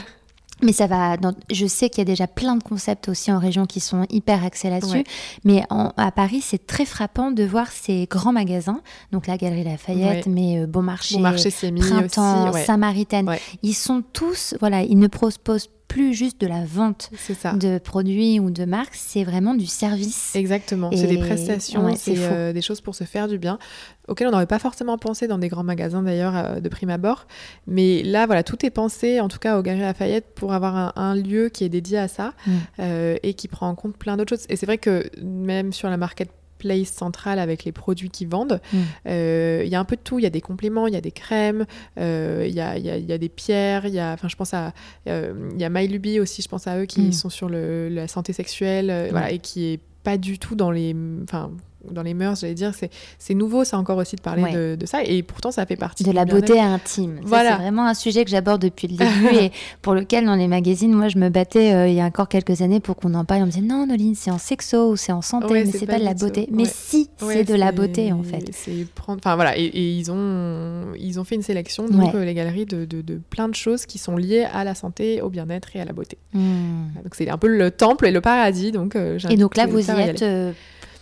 mais 0.64 0.74
ça 0.74 0.88
va. 0.88 1.18
Dans, 1.18 1.34
je 1.52 1.66
sais 1.66 1.90
qu'il 1.90 2.00
y 2.00 2.02
a 2.02 2.06
déjà 2.06 2.28
plein 2.28 2.56
de 2.56 2.64
concepts 2.64 3.10
aussi 3.10 3.32
en 3.32 3.40
région 3.40 3.66
qui 3.66 3.80
sont 3.80 4.06
hyper 4.10 4.44
axés 4.44 4.70
là-dessus. 4.70 4.98
Ouais. 4.98 5.04
Mais 5.44 5.64
en- 5.70 5.92
à 5.98 6.12
Paris, 6.12 6.42
c'est 6.42 6.66
très 6.68 6.86
frappant 6.86 7.32
de 7.32 7.44
voir 7.44 7.72
ces 7.72 8.08
grands 8.10 8.34
magasins, 8.34 8.82
donc 9.12 9.28
la 9.28 9.38
Galerie 9.38 9.64
Lafayette, 9.64 10.26
Ouais. 10.26 10.32
mais 10.32 10.60
euh, 10.60 10.68
Bon 10.68 10.82
Marché, 10.82 11.16
Bon 11.16 11.22
marché 11.22 11.50
Siami 11.50 11.80
Printemps, 11.82 12.50
aussi. 12.50 12.54
Ouais. 12.56 12.66
Samaritaine. 12.66 13.30
Ils 13.64 13.74
sont 13.74 14.04
tous, 14.14 14.56
voilà, 14.60 14.84
ils 14.84 14.98
ne 15.00 15.08
proposent 15.08 15.70
plus 15.90 16.14
juste 16.14 16.40
de 16.40 16.48
la 16.48 16.64
vente 16.64 17.10
ça. 17.18 17.52
de 17.54 17.78
produits 17.80 18.40
ou 18.40 18.52
de 18.52 18.64
marques, 18.64 18.96
c'est 18.96 19.26
vraiment 19.26 19.56
du 19.56 19.66
service. 19.66 20.34
Exactement, 20.36 20.92
c'est 20.94 21.08
des 21.08 21.18
prestations, 21.18 21.84
ouais, 21.84 21.96
c'est 21.98 22.16
euh, 22.18 22.54
des 22.54 22.62
choses 22.62 22.80
pour 22.80 22.96
se 22.96 23.04
faire 23.04 23.28
du 23.28 23.38
bien, 23.38 23.60
auxquelles 24.08 24.28
on 24.28 24.32
n'aurait 24.32 24.46
pas 24.46 24.60
forcément 24.60 24.98
pensé 24.98 25.28
dans 25.28 25.40
des 25.40 25.50
grands 25.50 25.64
magasins 25.64 26.02
d'ailleurs 26.04 26.38
euh, 26.38 26.60
de 26.62 26.70
prime 26.70 26.92
abord. 26.92 27.28
Mais 27.68 28.04
là, 28.04 28.26
voilà, 28.28 28.44
tout 28.44 28.66
est 28.66 28.70
pensé, 28.70 29.20
en 29.20 29.28
tout 29.28 29.40
cas 29.40 29.58
au 29.60 29.62
Galeries 29.64 29.82
Lafayette, 29.82 30.28
pour 30.36 30.54
avoir 30.54 30.76
un, 30.78 30.94
un 30.96 31.16
lieu 31.16 31.50
qui 31.50 31.64
est 31.66 31.70
dédié 31.70 31.98
à 31.98 32.08
ça 32.08 32.34
Mm. 32.46 32.52
euh, 32.80 33.18
et 33.24 33.34
qui 33.34 33.48
prend 33.48 33.68
en 33.68 33.76
compte 33.76 33.98
plein 33.98 34.16
d'autres 34.16 34.36
choses. 34.36 34.46
Et 34.50 34.56
c'est 34.56 34.66
vrai 34.68 34.78
que 34.78 35.10
même 35.24 35.74
sur 35.74 35.90
la 35.90 35.98
marketplace 36.60 36.90
centrale 36.92 37.40
avec 37.40 37.64
les 37.64 37.72
produits 37.72 38.10
qu'ils 38.10 38.28
vendent, 38.28 38.60
Mm. 38.74 38.78
euh, 39.08 39.62
il 39.66 39.70
y 39.70 39.76
a 39.76 39.80
un 39.80 39.86
peu 39.86 39.96
de 39.96 40.02
tout. 40.02 40.20
Il 40.20 40.24
y 40.24 40.26
a 40.26 40.30
des 40.30 40.42
compléments, 40.42 40.88
il 40.88 40.94
y 40.94 40.98
a 40.98 41.02
des 41.02 41.12
crèmes, 41.12 41.66
euh, 41.98 42.46
il 42.48 42.54
y, 42.54 42.60
a, 42.62 42.78
y 42.78 42.90
a- 42.90 42.98
il 42.98 43.06
y 43.06 43.14
a 43.14 43.18
des 43.18 43.30
pierres, 43.30 43.86
il 43.86 43.94
y 43.94 44.00
a, 44.00 44.14
enfin, 44.14 44.28
je 44.28 44.36
pense 44.36 44.54
à, 44.54 44.74
euh, 45.08 45.50
il 45.54 45.62
y 45.62 45.64
a 45.64 45.70
MyLuby 45.70 46.20
aussi, 46.20 46.42
je 46.42 46.48
pense 46.48 46.68
à 46.68 46.78
eux 46.80 46.86
qui 46.86 47.02
Mm. 47.02 47.12
sont 47.14 47.30
sur 47.30 47.50
le, 47.50 47.90
la 47.90 48.08
santé 48.08 48.34
sexuelle, 48.34 49.08
voilà, 49.12 49.32
et 49.32 49.40
qui 49.40 49.74
est 49.74 49.80
pas 50.04 50.18
du 50.18 50.40
tout 50.40 50.56
dans 50.56 50.72
les, 50.72 50.96
enfin, 51.24 51.52
dans 51.90 52.04
les 52.04 52.14
mœurs, 52.14 52.42
j'allais 52.42 52.54
dire, 52.54 52.74
c'est, 52.74 53.34
nouveau, 53.34 53.64
ça 53.64 53.78
encore 53.78 53.98
aussi 53.98 54.16
de 54.16 54.22
parler 54.22 54.52
de, 54.52 54.76
de, 54.76 54.86
ça. 54.86 55.04
Et 55.04 55.24
pourtant, 55.24 55.52
ça 55.52 55.66
fait 55.66 55.76
partie 55.76 56.04
de 56.04 56.12
la 56.12 56.26
beauté 56.26 56.60
intime. 56.60 57.20
Voilà. 57.24 57.52
c'est 57.52 57.64
vraiment 57.64 57.86
un 57.86 57.94
sujet 57.94 58.26
que 58.26 58.32
j'aborde 58.32 58.62
depuis 58.62 58.88
le 58.88 58.98
début 58.98 59.36
et 59.40 59.52
pour 59.82 59.94
lequel, 59.94 60.26
dans 60.26 60.36
les 60.36 60.48
magazines, 60.48 60.94
moi, 60.94 61.08
je 61.08 61.18
me 61.18 61.30
battais 61.30 61.74
euh, 61.74 61.88
il 61.88 61.96
y 61.96 62.02
a 62.02 62.06
encore 62.06 62.28
quelques 62.28 62.62
années 62.62 62.80
pour 62.80 62.96
qu'on 62.96 63.14
en 63.14 63.26
parle. 63.26 63.44
On 63.44 63.46
me 63.46 63.52
disait 63.52 63.66
non, 63.66 63.88
Noline, 63.88 64.16
c'est 64.16 64.32
en 64.32 64.38
sexo 64.38 64.92
ou 64.92 64.96
c'est 64.96 65.12
en 65.12 65.22
santé, 65.22 65.48
mais 65.54 65.66
c'est 65.66 65.86
pas, 65.86 66.00
de 66.00 66.04
la 66.04 66.14
beauté. 66.14 66.48
Mais 66.52 66.66
si, 66.66 67.10
c'est 67.18 67.44
de 67.44 67.56
la 67.56 67.72
beauté 67.72 68.12
en 68.12 68.24
fait. 68.24 68.52
Prendre. 68.96 69.20
Enfin 69.24 69.36
voilà, 69.36 69.58
et, 69.58 69.70
ils 69.74 70.12
ont 70.12 70.94
ils 70.98 71.20
ont 71.20 71.24
fait 71.24 71.36
une 71.36 71.42
sélection 71.42 71.88
donc 71.88 72.16
euh, 72.16 72.26
les 72.26 72.34
galeries 72.34 72.66
de, 72.66 72.86
de, 72.86 73.22
plein 73.30 73.48
de 73.50 73.56
choses 73.56 73.86
qui 73.86 73.98
sont 73.98 74.18
liées 74.18 74.48
à 74.52 74.64
la 74.64 74.76
santé, 74.76 75.22
au 75.22 75.30
bien-être 75.30 75.76
et 75.76 75.82
à 75.82 75.86
la 75.86 75.94
beauté. 75.94 76.18
Hmm. 76.34 76.88
Donc 77.04 77.16
c'est 77.16 77.30
un 77.30 77.38
peu 77.38 77.48
le 77.48 77.72
temple 77.72 78.08
et 78.08 78.12
le 78.12 78.22
paradis. 78.22 78.72
Donc 78.72 78.96
euh, 78.96 79.20
et 79.30 79.38
donc 79.38 79.56
là, 79.56 79.66
vous 79.66 79.90
y 79.90 79.92
êtes 79.92 80.24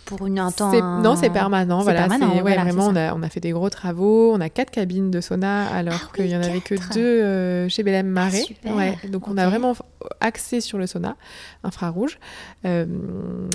pour 0.08 0.26
une, 0.26 0.38
un 0.38 0.50
temps. 0.50 0.72
Non, 1.02 1.16
c'est 1.16 1.28
permanent. 1.28 1.82
Voilà, 1.82 2.08
permanent, 2.08 2.42
ouais, 2.42 2.56
vraiment, 2.56 2.86
on 2.86 2.96
a, 2.96 3.14
on 3.14 3.22
a, 3.22 3.28
fait 3.28 3.40
des 3.40 3.50
gros 3.50 3.68
travaux. 3.68 4.32
On 4.32 4.40
a 4.40 4.48
quatre 4.48 4.70
cabines 4.70 5.10
de 5.10 5.20
sauna, 5.20 5.66
alors 5.66 6.00
ah 6.02 6.16
qu'il 6.16 6.26
n'y 6.26 6.34
en 6.34 6.42
avait 6.42 6.60
que 6.60 6.74
deux 6.94 7.00
euh, 7.00 7.68
chez 7.68 7.82
Belém 7.82 8.06
Marais. 8.06 8.44
Ah, 8.66 8.74
ouais, 8.74 8.96
donc 9.10 9.28
on 9.28 9.36
a 9.36 9.46
vraiment 9.46 9.74
axé 10.20 10.62
sur 10.62 10.78
le 10.78 10.86
sauna 10.86 11.16
infrarouge. 11.62 12.18
Euh, 12.64 12.86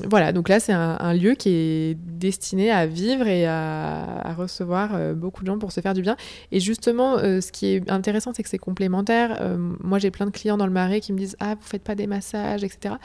voilà, 0.08 0.32
donc 0.32 0.48
là, 0.48 0.60
c'est 0.60 0.74
un, 0.74 1.14
lieu 1.14 1.34
qui 1.34 1.50
est 1.50 1.98
destiné 1.98 2.70
à 2.72 2.86
vivre 2.86 3.28
et 3.28 3.48
à, 3.48 4.34
recevoir 4.38 4.92
euh, 4.94 5.14
beaucoup 5.14 5.42
de 5.42 5.48
gens 5.48 5.58
pour 5.58 5.72
se 5.72 5.82
faire 5.82 5.96
du 5.96 6.04
bien. 6.04 6.16
Et 6.52 6.60
justement, 6.60 7.18
ce 7.18 7.52
qui 7.52 7.68
est 7.68 7.90
intéressant, 7.90 8.32
c'est 8.36 8.44
que 8.44 8.50
c'est 8.50 8.60
complémentaire. 8.60 9.42
moi, 9.84 9.98
j'ai 9.98 10.12
plein 10.12 10.28
de 10.28 10.32
clients 10.32 10.58
dans 10.58 10.68
le 10.68 10.72
Marais 10.72 11.02
qui 11.02 11.14
me 11.14 11.18
disent 11.18 11.36
Ah, 11.40 11.56
vous 11.56 11.66
faites 11.66 11.84
pas 11.84 11.96
des 11.96 12.06
massages, 12.06 12.64
etc. 12.64 12.96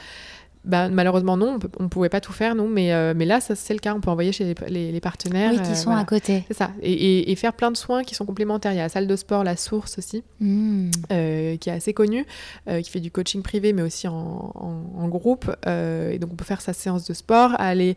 Bah, 0.65 0.89
malheureusement, 0.89 1.37
non, 1.37 1.57
on 1.79 1.83
ne 1.83 1.87
pouvait 1.87 2.09
pas 2.09 2.19
tout 2.19 2.33
faire, 2.33 2.53
nous, 2.53 2.67
mais, 2.67 2.91
euh, 2.91 3.13
mais 3.15 3.25
là, 3.25 3.39
c'est 3.39 3.73
le 3.73 3.79
cas. 3.79 3.95
On 3.95 4.01
peut 4.01 4.11
envoyer 4.11 4.33
chez 4.33 4.55
les, 4.67 4.99
partenaires. 4.99 5.51
Oui, 5.53 5.61
qui 5.61 5.71
euh, 5.71 5.75
sont 5.75 5.91
à 5.91 6.03
côté. 6.03 6.43
C'est 6.47 6.57
ça. 6.57 6.71
Et, 6.81 7.33
faire 7.35 7.53
plein 7.53 7.71
de 7.71 7.77
soins 7.77 8.03
qui 8.03 8.13
sont 8.15 8.25
complémentaires. 8.25 8.73
Il 8.73 8.75
y 8.75 8.79
a 8.79 8.83
la 8.83 8.89
salle 8.89 9.07
de 9.07 9.15
sport, 9.15 9.45
la 9.45 9.55
source 9.55 9.97
aussi, 9.97 10.23
hmm. 10.41 10.89
euh, 11.13 11.55
qui 11.55 11.69
est 11.69 11.73
assez 11.73 11.93
connue, 11.93 12.25
qui 12.67 12.89
fait 12.89 12.99
du 12.99 13.11
coaching 13.11 13.41
privé, 13.41 13.71
mais 13.71 13.81
aussi 13.81 14.07
en, 14.07 14.51
en, 14.53 15.07
groupe. 15.07 15.49
et 15.65 16.19
donc, 16.19 16.31
on 16.33 16.35
peut 16.35 16.45
faire 16.45 16.61
sa 16.61 16.73
séance 16.73 17.05
de 17.05 17.13
sport, 17.13 17.55
aller 17.57 17.95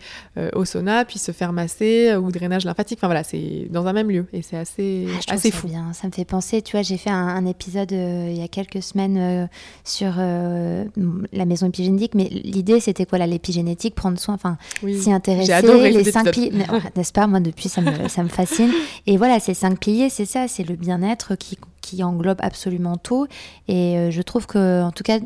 au 0.55 0.65
sauna, 0.65 1.05
puis 1.05 1.19
se 1.19 1.33
faire 1.33 1.53
masser 1.53 2.15
ou 2.15 2.31
drainage 2.31 2.65
lymphatique. 2.65 2.99
Enfin, 3.01 3.09
voilà, 3.09 3.25
c'est 3.25 3.67
dans 3.71 3.87
un 3.87 3.93
même 3.93 4.11
lieu. 4.11 4.27
Et 4.33 4.43
c'est 4.43 4.57
assez, 4.57 5.09
ah, 5.29 5.35
assez 5.35 5.51
fou. 5.51 5.67
Bien. 5.67 5.93
Ça 5.93 6.07
me 6.07 6.13
fait 6.13 6.25
penser, 6.25 6.63
tu 6.63 6.77
vois, 6.77 6.83
j'ai 6.83 6.97
fait 6.97 7.11
un, 7.11 7.45
épisode 7.47 7.91
il 7.91 8.39
y 8.39 8.43
a 8.43 8.49
quelques 8.49 8.83
semaines 8.83 9.49
sur 9.83 10.13
la 10.17 11.45
maison 11.45 11.67
épigénétique, 11.67 12.15
mais 12.15 12.31
l'idée, 12.53 12.81
c'était 12.81 13.07
quoi, 13.07 13.19
l'épigénétique, 13.19 13.95
prendre 13.95 14.19
soin, 14.19 14.35
enfin, 14.35 14.57
s'y 14.81 15.13
intéresser, 15.13 15.91
les 15.91 16.05
cinq 16.05 16.31
piliers, 16.31 16.53
n'est-ce 16.97 17.13
pas 17.13 17.27
Moi, 17.27 17.41
depuis, 17.41 17.69
ça 17.69 17.81
me, 17.81 18.09
ça 18.09 18.23
me 18.23 18.29
fascine. 18.29 18.71
Et 19.07 19.17
voilà, 19.17 19.41
ces 19.41 19.55
cinq 19.55 19.79
piliers, 19.79 20.09
c'est 20.09 20.27
ça, 20.27 20.49
c'est 20.49 20.63
le 20.63 20.77
bien-être 20.77 21.35
qui, 21.35 21.59
qui 21.81 22.03
englobe 22.03 22.39
absolument 22.41 22.97
tout. 22.97 23.27
Et 23.69 23.97
euh, 23.97 24.11
je 24.11 24.23
trouve 24.23 24.47
que, 24.47 24.83
en 24.83 24.93
tout 24.93 25.03
cas, 25.03 25.19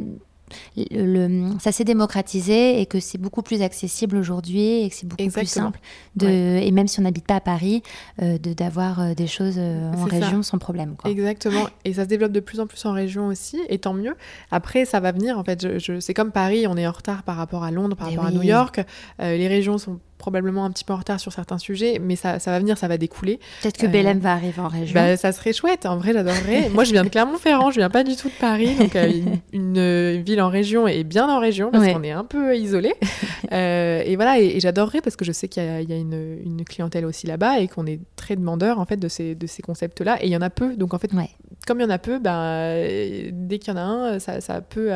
le, 0.77 1.59
ça 1.59 1.73
s'est 1.73 1.85
démocratisé 1.85 2.81
et 2.81 2.87
que 2.87 3.01
c'est 3.01 3.19
beaucoup 3.19 3.43
plus 3.43 3.63
accessible 3.63 4.17
aujourd'hui 4.17 4.85
et 4.85 4.91
que 4.91 4.95
c'est 4.95 5.07
beaucoup 5.07 5.31
plus 5.31 5.47
simple 5.47 5.81
de 6.15 6.27
et 6.27 6.71
même 6.71 6.87
si 6.89 7.01
on 7.01 7.03
n'habite 7.03 7.27
pas 7.27 7.37
à 7.37 7.41
Paris 7.41 7.83
euh, 8.23 8.39
de 8.39 8.53
d'avoir 8.53 9.01
euh, 9.01 9.15
des 9.15 9.27
choses 9.27 9.57
euh, 9.59 9.93
en 9.93 10.05
région 10.05 10.43
sans 10.43 10.59
problème 10.59 10.97
exactement. 11.05 11.67
Et 11.85 11.95
ça 11.95 12.05
se 12.05 12.09
développe 12.09 12.33
de 12.33 12.41
plus 12.41 12.61
en 12.61 12.67
plus 12.67 12.85
en 12.85 12.93
région 12.93 13.27
aussi 13.27 13.61
et 13.69 13.79
tant 13.79 13.93
mieux. 13.93 14.15
Après 14.51 14.85
ça 14.85 15.01
va 15.01 15.13
venir 15.13 15.39
en 15.39 15.45
fait. 15.45 15.79
Je, 15.79 16.01
c'est 16.01 16.15
comme 16.15 16.33
Paris 16.33 16.67
on 16.67 16.77
est 16.77 16.87
en 16.87 16.93
retard 16.93 17.23
par 17.23 17.37
rapport 17.37 17.65
à 17.65 17.71
Londres 17.71 17.97
par 17.97 18.09
eh 18.09 18.17
rapport 18.17 18.27
à 18.27 18.31
New 18.31 18.43
York. 18.43 18.81
Les 19.19 19.49
régions 19.49 19.79
sont 19.79 19.99
probablement 20.19 20.65
un 20.65 20.71
petit 20.71 20.85
peu 20.85 20.93
en 20.93 20.97
retard 20.97 21.21
sur 21.21 21.33
certains 21.33 21.59
sujets, 21.59 21.99
mais 22.01 22.17
ça, 22.17 22.39
ça 22.39 22.51
va 22.51 22.59
venir, 22.59 22.79
ça 22.79 22.89
va 22.89 22.99
découler. 22.99 23.39
Peut-être 23.63 23.77
que 23.77 23.87
euh, 23.87 24.15
va 24.19 24.33
arriver 24.33 24.61
en 24.61 24.69
région. 24.69 24.95
Bah, 24.95 25.17
ça 25.17 25.33
serait 25.33 25.53
chouette, 25.53 25.87
en 25.87 25.99
vrai, 25.99 26.13
j'adorerais. 26.13 26.71
Moi, 26.71 26.85
je 26.85 26.93
viens 26.93 27.05
de 27.05 27.09
Clermont-Ferrand, 27.09 27.71
je 27.71 27.77
viens 27.77 27.91
pas 27.91 28.05
du 28.05 28.17
tout 28.17 28.29
de 28.29 28.35
Paris, 28.35 28.75
donc 28.79 28.97
euh, 28.97 29.11
une, 29.53 30.23
ville 30.23 30.41
en 30.41 30.49
région 30.49 30.89
et 30.89 31.05
bien 31.05 31.29
en 31.29 31.39
région, 31.39 31.71
parce 31.71 31.87
qu'on 31.93 32.03
est 32.03 32.13
un 32.13 32.25
peu 32.25 32.57
isolé. 32.57 32.95
Euh, 33.53 34.03
et 34.05 34.17
voilà, 34.17 34.41
et, 34.41 34.59
j'adorerais, 34.59 35.01
parce 35.01 35.15
que 35.15 35.25
je 35.25 35.31
sais 35.31 35.47
qu'il 35.47 35.63
y 35.63 35.67
a, 35.67 35.81
y 35.81 35.93
a 35.93 35.97
une, 35.97 36.39
une, 36.45 36.65
clientèle 36.65 37.05
aussi 37.05 37.27
là-bas 37.27 37.61
et 37.61 37.69
qu'on 37.69 37.87
est 37.87 38.01
très 38.17 38.35
demandeur, 38.35 38.81
en 38.81 38.85
fait, 38.87 38.97
de 38.97 39.07
ces, 39.09 39.35
de 39.37 39.47
ces 39.47 39.63
concepts-là. 39.63 40.19
Et 40.21 40.27
il 40.27 40.33
y 40.33 40.37
en 40.37 40.43
a 40.43 40.51
peu, 40.51 40.75
donc 40.77 40.95
en 40.95 40.99
fait, 40.99 41.13
comme 41.67 41.79
il 41.79 41.83
y 41.83 41.87
en 41.87 41.91
a 41.91 41.99
peu, 41.99 42.19
ben, 42.19 42.75
dès 43.33 43.59
qu'il 43.59 43.73
y 43.73 43.77
en 43.77 43.79
a 43.79 43.83
un, 43.83 44.19
ça, 44.19 44.41
ça 44.41 44.61
peut 44.61 44.91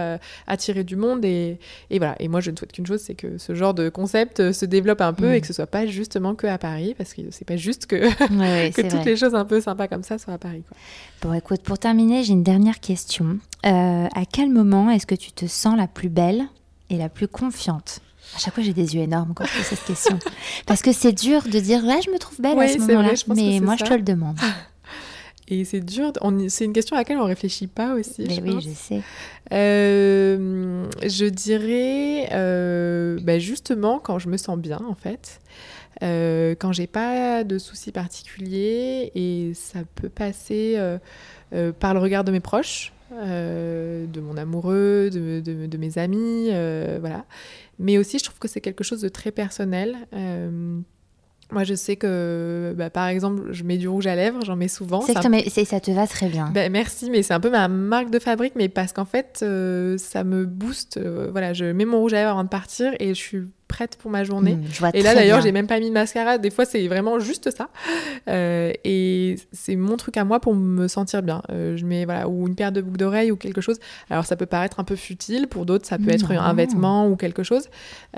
attirer 0.48 0.82
du 0.82 0.96
monde. 0.96 1.24
Et, 1.24 1.58
et, 1.90 1.98
voilà, 1.98 2.16
et 2.18 2.26
moi, 2.26 2.40
je 2.40 2.50
ne 2.50 2.56
souhaite 2.56 2.72
qu'une 2.72 2.86
chose, 2.86 3.00
c'est 3.00 3.14
que 3.14 3.38
ce 3.38 3.54
genre 3.54 3.72
de 3.72 3.88
concept 3.88 4.52
se 4.52 4.64
développe 4.64 5.00
un 5.00 5.09
peu 5.12 5.34
et 5.34 5.38
mm. 5.38 5.40
que 5.40 5.46
ce 5.46 5.52
soit 5.52 5.66
pas 5.66 5.86
justement 5.86 6.34
que 6.34 6.46
à 6.46 6.58
Paris, 6.58 6.94
parce 6.96 7.14
que 7.14 7.22
c'est 7.30 7.44
pas 7.44 7.56
juste 7.56 7.86
que, 7.86 7.96
que 8.70 8.88
toutes 8.88 9.04
les 9.04 9.16
choses 9.16 9.34
un 9.34 9.44
peu 9.44 9.60
sympas 9.60 9.88
comme 9.88 10.02
ça 10.02 10.18
soient 10.18 10.34
à 10.34 10.38
Paris. 10.38 10.62
Quoi. 10.68 10.76
Bon, 11.22 11.34
écoute, 11.34 11.62
pour 11.62 11.78
terminer, 11.78 12.22
j'ai 12.22 12.32
une 12.32 12.42
dernière 12.42 12.80
question. 12.80 13.38
Euh, 13.66 14.06
à 14.14 14.24
quel 14.30 14.50
moment 14.50 14.90
est-ce 14.90 15.06
que 15.06 15.14
tu 15.14 15.32
te 15.32 15.46
sens 15.46 15.76
la 15.76 15.86
plus 15.86 16.08
belle 16.08 16.44
et 16.88 16.96
la 16.96 17.08
plus 17.08 17.28
confiante? 17.28 18.00
À 18.36 18.38
chaque 18.38 18.54
fois, 18.54 18.62
j'ai 18.62 18.72
des 18.72 18.94
yeux 18.94 19.02
énormes 19.02 19.32
quand 19.34 19.44
je 19.44 19.56
pose 19.56 19.66
cette 19.66 19.84
question. 19.84 20.18
Parce 20.66 20.82
que 20.82 20.92
c'est 20.92 21.12
dur 21.12 21.42
de 21.42 21.58
dire, 21.58 21.84
ouais, 21.84 22.00
je 22.04 22.10
me 22.10 22.18
trouve 22.18 22.40
belle 22.40 22.58
à 22.58 22.68
ce 22.68 22.78
moment-là. 22.78 23.12
Mais 23.34 23.60
moi, 23.60 23.76
je 23.76 23.84
te 23.84 23.94
le 23.94 24.02
demande. 24.02 24.38
Et 25.52 25.64
c'est 25.64 25.80
dur, 25.80 26.12
c'est 26.48 26.64
une 26.64 26.72
question 26.72 26.94
à 26.94 27.00
laquelle 27.00 27.18
on 27.18 27.24
réfléchit 27.24 27.66
pas 27.66 27.94
aussi. 27.94 28.24
Mais 28.28 28.40
oui, 28.40 28.60
je 28.60 28.70
sais. 28.70 29.02
Euh, 29.52 30.86
je 31.02 31.24
dirais, 31.24 32.28
euh, 32.32 33.18
bah, 33.22 33.40
justement, 33.40 33.98
quand 33.98 34.20
je 34.20 34.28
me 34.28 34.36
sens 34.36 34.56
bien, 34.56 34.80
en 34.88 34.94
fait, 34.94 35.40
euh, 36.04 36.54
quand 36.56 36.72
j'ai 36.72 36.86
pas 36.86 37.42
de 37.42 37.58
soucis 37.58 37.90
particuliers, 37.90 39.10
et 39.16 39.52
ça 39.54 39.80
peut 39.96 40.08
passer 40.08 40.76
euh, 40.76 41.72
par 41.72 41.94
le 41.94 42.00
regard 42.00 42.22
de 42.22 42.30
mes 42.30 42.40
proches, 42.40 42.92
de 43.10 44.20
mon 44.20 44.36
amoureux, 44.36 45.10
de, 45.12 45.40
de, 45.40 45.66
de 45.66 45.78
mes 45.78 45.98
amis, 45.98 46.50
voilà. 47.00 47.24
Mais 47.80 47.98
aussi, 47.98 48.18
je 48.18 48.24
trouve 48.24 48.38
que 48.38 48.46
c'est 48.46 48.60
quelque 48.60 48.84
chose 48.84 49.00
de 49.00 49.08
très 49.08 49.32
personnel. 49.32 49.96
Moi, 51.52 51.64
je 51.64 51.74
sais 51.74 51.96
que, 51.96 52.74
bah, 52.76 52.90
par 52.90 53.06
exemple, 53.08 53.52
je 53.52 53.64
mets 53.64 53.76
du 53.76 53.88
rouge 53.88 54.06
à 54.06 54.14
lèvres, 54.14 54.40
j'en 54.44 54.56
mets 54.56 54.68
souvent. 54.68 55.00
C'est 55.00 55.14
ça... 55.14 55.20
que 55.20 55.64
ça 55.64 55.80
te 55.80 55.90
va 55.90 56.06
très 56.06 56.28
bien. 56.28 56.50
Bah, 56.54 56.68
merci, 56.68 57.10
mais 57.10 57.22
c'est 57.22 57.34
un 57.34 57.40
peu 57.40 57.50
ma 57.50 57.68
marque 57.68 58.10
de 58.10 58.18
fabrique, 58.18 58.54
mais 58.56 58.68
parce 58.68 58.92
qu'en 58.92 59.04
fait, 59.04 59.40
euh, 59.42 59.98
ça 59.98 60.24
me 60.24 60.46
booste. 60.46 60.96
Euh, 60.96 61.28
voilà, 61.30 61.52
je 61.52 61.66
mets 61.66 61.84
mon 61.84 62.00
rouge 62.00 62.12
à 62.12 62.16
lèvres 62.16 62.30
avant 62.30 62.44
de 62.44 62.48
partir 62.48 62.92
et 62.98 63.08
je 63.08 63.20
suis 63.20 63.42
prête 63.70 63.96
pour 63.96 64.10
ma 64.10 64.24
journée. 64.24 64.56
Mmh, 64.56 64.90
et 64.94 65.02
là 65.02 65.14
d'ailleurs, 65.14 65.40
j'ai 65.40 65.52
même 65.52 65.68
pas 65.68 65.78
mis 65.78 65.88
de 65.88 65.94
mascara. 65.94 66.36
Des 66.36 66.50
fois, 66.50 66.64
c'est 66.64 66.86
vraiment 66.88 67.20
juste 67.20 67.50
ça. 67.56 67.68
Euh, 68.28 68.72
et 68.84 69.36
c'est 69.52 69.76
mon 69.76 69.96
truc 69.96 70.16
à 70.16 70.24
moi 70.24 70.40
pour 70.40 70.54
me 70.54 70.88
sentir 70.88 71.22
bien. 71.22 71.42
Euh, 71.50 71.76
je 71.76 71.86
mets 71.86 72.04
voilà 72.04 72.28
ou 72.28 72.48
une 72.48 72.54
paire 72.54 72.72
de 72.72 72.80
boucles 72.80 72.98
d'oreilles 72.98 73.30
ou 73.30 73.36
quelque 73.36 73.60
chose. 73.60 73.78
Alors 74.10 74.26
ça 74.26 74.36
peut 74.36 74.46
paraître 74.46 74.80
un 74.80 74.84
peu 74.84 74.96
futile 74.96 75.46
pour 75.46 75.64
d'autres, 75.66 75.86
ça 75.86 75.98
peut 75.98 76.10
être 76.10 76.32
un 76.32 76.52
vêtement 76.52 77.08
ou 77.08 77.16
quelque 77.16 77.42
chose. 77.42 77.68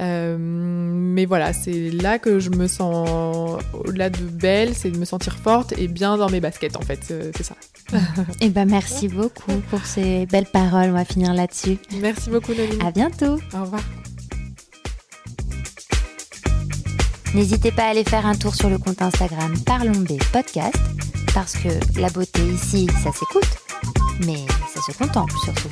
Euh, 0.00 0.36
mais 0.40 1.26
voilà, 1.26 1.52
c'est 1.52 1.90
là 1.90 2.18
que 2.18 2.38
je 2.38 2.50
me 2.50 2.66
sens 2.66 3.60
au-delà 3.74 4.10
de 4.10 4.18
belle, 4.18 4.74
c'est 4.74 4.90
de 4.90 4.98
me 4.98 5.04
sentir 5.04 5.36
forte 5.36 5.74
et 5.78 5.86
bien 5.86 6.16
dans 6.16 6.30
mes 6.30 6.40
baskets 6.40 6.76
en 6.76 6.82
fait. 6.82 7.12
C'est 7.36 7.42
ça. 7.42 7.54
et 7.92 8.46
eh 8.46 8.48
ben 8.48 8.64
merci 8.64 9.08
beaucoup 9.08 9.52
pour 9.70 9.84
ces 9.84 10.26
belles 10.26 10.46
paroles. 10.46 10.90
On 10.90 10.94
va 10.94 11.04
finir 11.04 11.34
là-dessus. 11.34 11.76
Merci 12.00 12.30
beaucoup, 12.30 12.54
Noémie. 12.54 12.82
À 12.82 12.90
bientôt. 12.90 13.38
Au 13.54 13.62
revoir. 13.62 13.82
N'hésitez 17.34 17.72
pas 17.72 17.84
à 17.84 17.88
aller 17.88 18.04
faire 18.04 18.26
un 18.26 18.34
tour 18.34 18.54
sur 18.54 18.68
le 18.68 18.78
compte 18.78 19.00
Instagram 19.00 19.54
Parlons 19.64 20.04
Podcast, 20.32 20.76
parce 21.34 21.54
que 21.54 21.68
la 21.98 22.10
beauté 22.10 22.42
ici, 22.42 22.86
ça 23.02 23.10
s'écoute, 23.10 23.48
mais 24.26 24.44
ça 24.74 24.80
se 24.82 24.96
contemple 24.96 25.34
surtout. 25.42 25.70